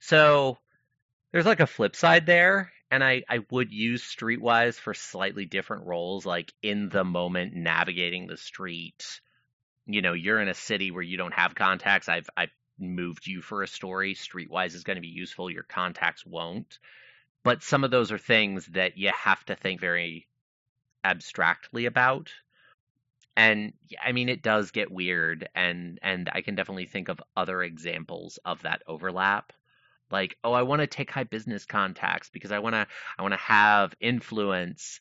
So 0.00 0.58
there's 1.32 1.46
like 1.46 1.60
a 1.60 1.66
flip 1.66 1.96
side 1.96 2.26
there, 2.26 2.72
and 2.90 3.02
I, 3.02 3.24
I 3.28 3.40
would 3.50 3.72
use 3.72 4.02
streetwise 4.02 4.78
for 4.78 4.94
slightly 4.94 5.46
different 5.46 5.86
roles, 5.86 6.24
like 6.24 6.52
in 6.62 6.90
the 6.90 7.02
moment 7.04 7.54
navigating 7.54 8.26
the 8.26 8.36
street. 8.36 9.20
You 9.86 10.00
know, 10.00 10.12
you're 10.12 10.40
in 10.40 10.48
a 10.48 10.54
city 10.54 10.90
where 10.92 11.02
you 11.02 11.16
don't 11.16 11.34
have 11.34 11.54
contacts. 11.54 12.08
I've 12.08 12.28
I've 12.36 12.50
moved 12.78 13.26
you 13.26 13.42
for 13.42 13.62
a 13.62 13.68
story. 13.68 14.14
Streetwise 14.14 14.74
is 14.74 14.84
going 14.84 14.96
to 14.96 15.00
be 15.00 15.08
useful. 15.08 15.50
Your 15.50 15.62
contacts 15.64 16.24
won't. 16.24 16.78
But 17.42 17.62
some 17.62 17.84
of 17.84 17.90
those 17.90 18.12
are 18.12 18.18
things 18.18 18.64
that 18.72 18.96
you 18.96 19.10
have 19.14 19.44
to 19.46 19.54
think 19.56 19.80
very 19.80 20.26
abstractly 21.04 21.84
about 21.86 22.30
and 23.36 23.72
i 24.04 24.12
mean 24.12 24.28
it 24.28 24.42
does 24.42 24.70
get 24.70 24.90
weird 24.90 25.48
and 25.54 25.98
and 26.02 26.30
i 26.32 26.40
can 26.40 26.54
definitely 26.54 26.86
think 26.86 27.08
of 27.08 27.20
other 27.36 27.62
examples 27.62 28.38
of 28.44 28.62
that 28.62 28.82
overlap 28.86 29.52
like 30.10 30.36
oh 30.44 30.52
i 30.52 30.62
want 30.62 30.80
to 30.80 30.86
take 30.86 31.10
high 31.10 31.24
business 31.24 31.64
contacts 31.64 32.28
because 32.30 32.52
i 32.52 32.58
want 32.58 32.74
to 32.74 32.86
i 33.18 33.22
want 33.22 33.32
to 33.32 33.38
have 33.40 33.94
influence 34.00 35.00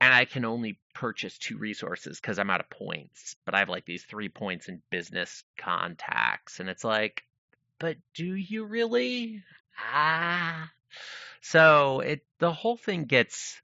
and 0.00 0.14
i 0.14 0.24
can 0.24 0.44
only 0.44 0.78
purchase 0.94 1.36
two 1.38 1.58
resources 1.58 2.18
because 2.20 2.38
i'm 2.38 2.50
out 2.50 2.60
of 2.60 2.70
points 2.70 3.36
but 3.44 3.54
i 3.54 3.58
have 3.58 3.68
like 3.68 3.84
these 3.84 4.04
three 4.04 4.28
points 4.28 4.68
in 4.68 4.80
business 4.90 5.44
contacts 5.58 6.60
and 6.60 6.68
it's 6.70 6.84
like 6.84 7.22
but 7.78 7.96
do 8.14 8.24
you 8.34 8.64
really 8.64 9.42
ah 9.92 10.70
so 11.42 12.00
it 12.00 12.22
the 12.38 12.52
whole 12.52 12.76
thing 12.76 13.04
gets 13.04 13.60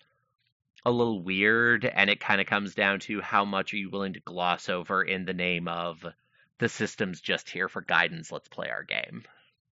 a 0.85 0.91
little 0.91 1.23
weird 1.23 1.85
and 1.85 2.11
it 2.11 2.19
kind 2.19 2.41
of 2.41 2.47
comes 2.49 2.75
down 2.75 2.99
to 2.99 3.21
how 3.21 3.45
much 3.45 3.73
are 3.73 3.77
you 3.77 3.89
willing 3.89 4.15
to 4.15 4.21
gloss 4.21 4.69
over 4.69 5.03
in 5.03 5.25
the 5.25 5.35
name 5.35 5.69
of 5.69 6.05
the 6.59 6.69
system's 6.69 7.21
just 7.21 7.49
here 7.49 7.69
for 7.69 7.81
guidance 7.83 8.33
let's 8.33 8.49
play 8.49 8.69
our 8.69 8.83
game 8.83 9.23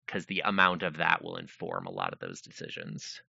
because 0.06 0.26
the 0.26 0.42
amount 0.44 0.84
of 0.84 0.98
that 0.98 1.22
will 1.22 1.36
inform 1.36 1.86
a 1.86 1.90
lot 1.90 2.12
of 2.12 2.20
those 2.20 2.40
decisions 2.42 3.20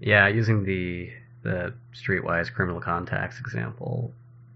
yeah 0.00 0.26
using 0.26 0.64
the 0.64 1.10
the 1.42 1.74
streetwise 1.94 2.50
criminal 2.50 2.80
contacts 2.80 3.38
example 3.40 4.10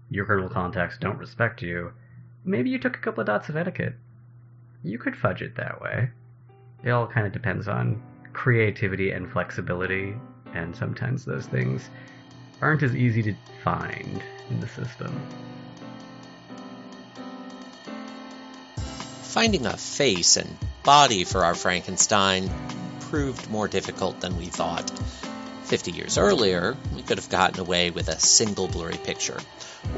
your 0.09 0.25
criminal 0.25 0.49
contacts 0.49 0.97
don't 0.99 1.19
respect 1.19 1.61
you 1.61 1.91
maybe 2.43 2.71
you 2.71 2.79
took 2.79 2.95
a 2.95 2.99
couple 3.01 3.21
of 3.21 3.27
dots 3.27 3.49
of 3.49 3.55
etiquette 3.55 3.93
you 4.83 4.97
could 4.97 5.15
fudge 5.15 5.43
it 5.43 5.55
that 5.57 5.79
way 5.79 6.09
it 6.83 6.89
all 6.89 7.05
kind 7.05 7.27
of 7.27 7.33
depends 7.33 7.67
on 7.67 8.01
creativity 8.33 9.11
and 9.11 9.31
flexibility 9.31 10.15
and 10.55 10.75
sometimes 10.75 11.23
those 11.23 11.45
things 11.45 11.89
aren't 12.61 12.83
as 12.83 12.95
easy 12.95 13.23
to 13.23 13.33
find 13.63 14.21
in 14.49 14.59
the 14.59 14.67
system. 14.69 15.19
Finding 19.23 19.65
a 19.65 19.75
face 19.75 20.37
and 20.37 20.49
body 20.83 21.25
for 21.25 21.43
our 21.43 21.55
Frankenstein 21.55 22.49
proved 23.09 23.49
more 23.49 23.67
difficult 23.67 24.21
than 24.21 24.37
we 24.37 24.45
thought. 24.45 24.89
50 25.65 25.91
years 25.91 26.17
earlier, 26.17 26.77
we 26.95 27.01
could 27.01 27.17
have 27.17 27.29
gotten 27.29 27.59
away 27.59 27.89
with 27.89 28.07
a 28.07 28.19
single 28.19 28.67
blurry 28.67 28.97
picture, 28.97 29.39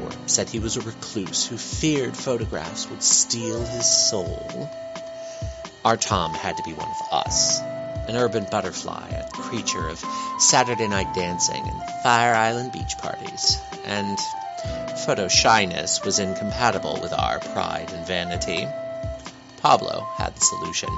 or 0.02 0.10
said 0.26 0.48
he 0.48 0.58
was 0.58 0.76
a 0.76 0.80
recluse 0.80 1.46
who 1.46 1.58
feared 1.58 2.16
photographs 2.16 2.88
would 2.90 3.02
steal 3.02 3.60
his 3.62 4.08
soul. 4.10 4.68
Our 5.84 5.98
Tom 5.98 6.32
had 6.34 6.56
to 6.56 6.62
be 6.64 6.72
one 6.72 6.88
of 6.88 7.26
us, 7.26 7.60
an 8.08 8.16
urban 8.16 8.44
butterfly, 8.44 9.08
a 9.10 9.28
creature 9.30 9.86
of 9.88 10.02
Saturday 10.38 10.88
night 10.88 11.14
dancing 11.14 11.62
and 11.62 11.82
Fire 12.02 12.34
Island 12.34 12.72
beach 12.72 12.96
parties, 12.98 13.58
and 13.84 14.18
photo 15.04 15.28
shyness 15.28 16.02
was 16.02 16.18
incompatible 16.18 16.98
with 17.02 17.12
our 17.12 17.38
pride 17.38 17.92
and 17.92 18.06
vanity. 18.06 18.66
Pablo 19.58 20.08
had 20.16 20.34
the 20.34 20.40
solution. 20.40 20.88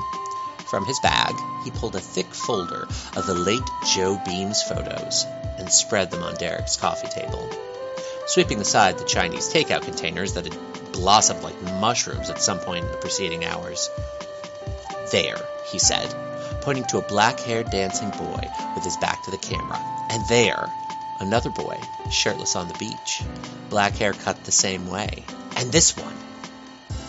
From 0.68 0.86
his 0.86 1.00
bag, 1.00 1.34
he 1.64 1.72
pulled 1.72 1.96
a 1.96 2.00
thick 2.00 2.32
folder 2.32 2.86
of 3.16 3.26
the 3.26 3.34
late 3.34 3.68
Joe 3.92 4.20
Beam's 4.24 4.62
photos 4.62 5.24
and 5.58 5.68
spread 5.70 6.12
them 6.12 6.22
on 6.22 6.34
Derek's 6.36 6.76
coffee 6.76 7.08
table. 7.08 7.50
Sweeping 8.28 8.60
aside 8.60 8.96
the 8.98 9.04
Chinese 9.04 9.52
takeout 9.52 9.82
containers 9.82 10.34
that 10.34 10.44
had 10.44 10.92
blossomed 10.92 11.42
like 11.42 11.60
mushrooms 11.80 12.30
at 12.30 12.40
some 12.40 12.60
point 12.60 12.84
in 12.84 12.90
the 12.92 12.98
preceding 12.98 13.44
hours. 13.44 13.90
There, 15.10 15.38
he 15.72 15.80
said, 15.80 16.14
pointing 16.60 16.84
to 16.84 16.98
a 16.98 17.08
black 17.08 17.40
haired 17.40 17.70
dancing 17.70 18.10
boy 18.10 18.48
with 18.74 18.84
his 18.84 18.96
back 18.98 19.22
to 19.24 19.30
the 19.30 19.38
camera. 19.38 19.78
And 20.10 20.26
there, 20.28 20.68
another 21.20 21.50
boy, 21.50 21.78
shirtless 22.10 22.56
on 22.56 22.68
the 22.68 22.78
beach, 22.78 23.22
black 23.68 23.94
hair 23.94 24.12
cut 24.12 24.44
the 24.44 24.52
same 24.52 24.88
way. 24.88 25.24
And 25.56 25.72
this 25.72 25.96
one, 25.96 26.14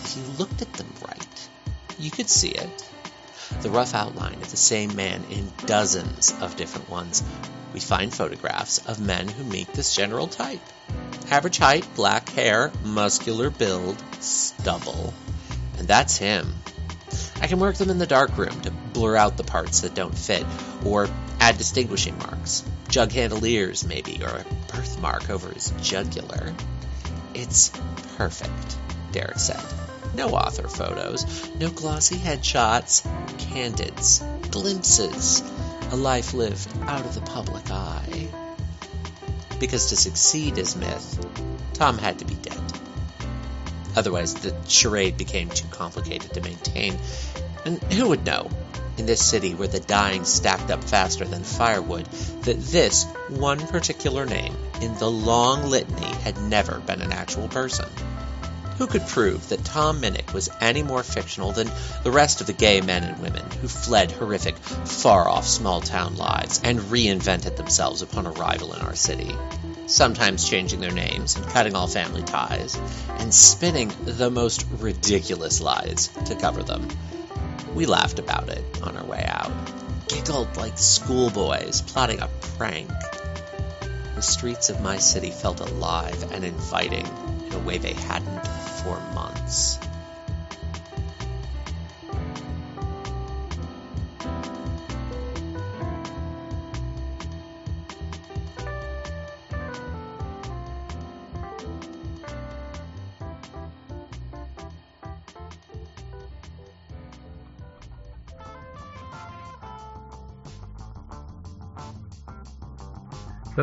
if 0.04 0.16
you 0.16 0.22
looked 0.38 0.62
at 0.62 0.72
them 0.74 0.86
right, 1.06 1.48
you 1.98 2.10
could 2.10 2.28
see 2.28 2.50
it. 2.50 2.88
The 3.60 3.70
rough 3.70 3.94
outline 3.94 4.34
of 4.34 4.50
the 4.50 4.56
same 4.56 4.96
man 4.96 5.22
in 5.30 5.50
dozens 5.66 6.32
of 6.40 6.56
different 6.56 6.88
ones. 6.88 7.22
We 7.74 7.80
find 7.80 8.12
photographs 8.12 8.78
of 8.86 9.00
men 9.00 9.28
who 9.28 9.44
meet 9.44 9.68
this 9.72 9.94
general 9.94 10.26
type. 10.26 10.60
Average 11.30 11.58
height, 11.58 11.86
black 11.94 12.28
hair, 12.30 12.72
muscular 12.84 13.50
build, 13.50 14.02
stubble. 14.20 15.12
And 15.78 15.86
that's 15.88 16.16
him 16.16 16.52
I 17.42 17.48
can 17.48 17.58
work 17.58 17.74
them 17.74 17.90
in 17.90 17.98
the 17.98 18.06
darkroom 18.06 18.58
to 18.60 18.70
blur 18.70 19.16
out 19.16 19.36
the 19.36 19.42
parts 19.42 19.80
that 19.80 19.96
don't 19.96 20.16
fit, 20.16 20.46
or 20.84 21.08
add 21.40 21.58
distinguishing 21.58 22.16
marks, 22.16 22.62
jug 22.88 23.10
handeliers 23.10 23.84
maybe, 23.84 24.20
or 24.22 24.28
a 24.28 24.44
birthmark 24.72 25.28
over 25.28 25.48
his 25.50 25.72
jugular. 25.82 26.54
It's 27.34 27.72
perfect, 28.16 28.76
Derek 29.10 29.40
said. 29.40 29.60
No 30.14 30.28
author 30.28 30.68
photos, 30.68 31.26
no 31.58 31.68
glossy 31.68 32.14
headshots, 32.16 33.02
candids, 33.50 34.20
glimpses, 34.52 35.42
a 35.90 35.96
life 35.96 36.34
lived 36.34 36.68
out 36.82 37.04
of 37.04 37.16
the 37.16 37.22
public 37.22 37.68
eye. 37.72 38.28
Because 39.58 39.86
to 39.88 39.96
succeed 39.96 40.58
as 40.58 40.76
myth, 40.76 41.26
Tom 41.74 41.98
had 41.98 42.20
to 42.20 42.24
be 42.24 42.34
dead. 42.34 42.61
Otherwise, 43.96 44.34
the 44.34 44.54
charade 44.68 45.16
became 45.16 45.50
too 45.50 45.66
complicated 45.70 46.32
to 46.34 46.40
maintain. 46.40 46.98
And 47.64 47.82
who 47.92 48.08
would 48.08 48.24
know, 48.24 48.50
in 48.96 49.06
this 49.06 49.24
city 49.24 49.54
where 49.54 49.68
the 49.68 49.80
dying 49.80 50.24
stacked 50.24 50.70
up 50.70 50.82
faster 50.84 51.24
than 51.24 51.44
firewood, 51.44 52.06
that 52.42 52.60
this 52.64 53.04
one 53.28 53.58
particular 53.68 54.26
name 54.26 54.56
in 54.80 54.94
the 54.98 55.10
long 55.10 55.68
litany 55.68 56.06
had 56.24 56.38
never 56.40 56.80
been 56.80 57.02
an 57.02 57.12
actual 57.12 57.48
person? 57.48 57.88
Who 58.78 58.86
could 58.86 59.06
prove 59.06 59.50
that 59.50 59.64
Tom 59.64 60.00
Minnick 60.00 60.32
was 60.32 60.48
any 60.60 60.82
more 60.82 61.02
fictional 61.02 61.52
than 61.52 61.70
the 62.02 62.10
rest 62.10 62.40
of 62.40 62.46
the 62.46 62.52
gay 62.54 62.80
men 62.80 63.04
and 63.04 63.20
women 63.22 63.44
who 63.60 63.68
fled 63.68 64.10
horrific, 64.10 64.56
far 64.56 65.28
off 65.28 65.46
small 65.46 65.82
town 65.82 66.16
lives 66.16 66.60
and 66.64 66.80
reinvented 66.80 67.56
themselves 67.56 68.00
upon 68.02 68.26
arrival 68.26 68.72
in 68.72 68.80
our 68.80 68.96
city? 68.96 69.36
sometimes 69.86 70.48
changing 70.48 70.80
their 70.80 70.92
names 70.92 71.36
and 71.36 71.46
cutting 71.46 71.74
all 71.74 71.86
family 71.86 72.22
ties, 72.22 72.78
and 73.18 73.34
spinning 73.34 73.92
the 74.04 74.30
most 74.30 74.64
ridiculous 74.78 75.60
lies 75.60 76.08
to 76.26 76.34
cover 76.36 76.62
them. 76.62 76.88
We 77.74 77.86
laughed 77.86 78.18
about 78.18 78.48
it 78.48 78.64
on 78.82 78.96
our 78.96 79.04
way 79.04 79.24
out, 79.26 79.52
giggled 80.08 80.56
like 80.56 80.78
schoolboys 80.78 81.82
plotting 81.86 82.20
a 82.20 82.28
prank. 82.58 82.90
The 84.14 84.20
streets 84.20 84.70
of 84.70 84.80
my 84.80 84.98
city 84.98 85.30
felt 85.30 85.60
alive 85.60 86.32
and 86.32 86.44
inviting 86.44 87.06
in 87.46 87.52
a 87.52 87.58
way 87.60 87.78
they 87.78 87.94
hadn't 87.94 88.46
for 88.46 89.00
months. 89.14 89.78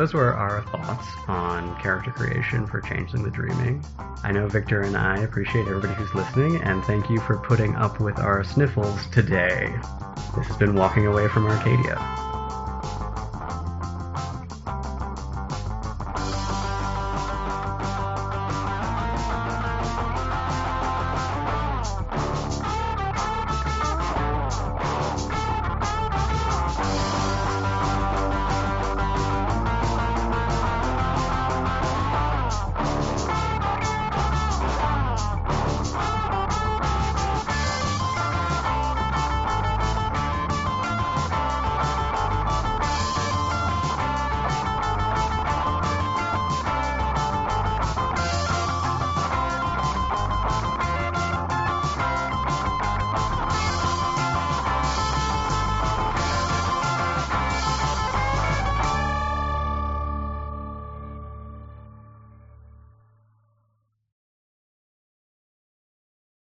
those 0.00 0.14
were 0.14 0.32
our 0.34 0.62
thoughts 0.70 1.06
on 1.28 1.78
character 1.78 2.10
creation 2.10 2.66
for 2.66 2.80
Changeling 2.80 3.22
the 3.22 3.30
Dreaming. 3.30 3.84
I 4.24 4.32
know 4.32 4.48
Victor 4.48 4.80
and 4.80 4.96
I 4.96 5.18
appreciate 5.18 5.68
everybody 5.68 5.92
who's 5.92 6.14
listening, 6.14 6.56
and 6.62 6.82
thank 6.84 7.10
you 7.10 7.20
for 7.20 7.36
putting 7.36 7.76
up 7.76 8.00
with 8.00 8.18
our 8.18 8.42
sniffles 8.42 9.06
today. 9.08 9.70
This 10.34 10.46
has 10.46 10.56
been 10.56 10.74
Walking 10.74 11.06
Away 11.06 11.28
from 11.28 11.46
Arcadia. 11.46 12.29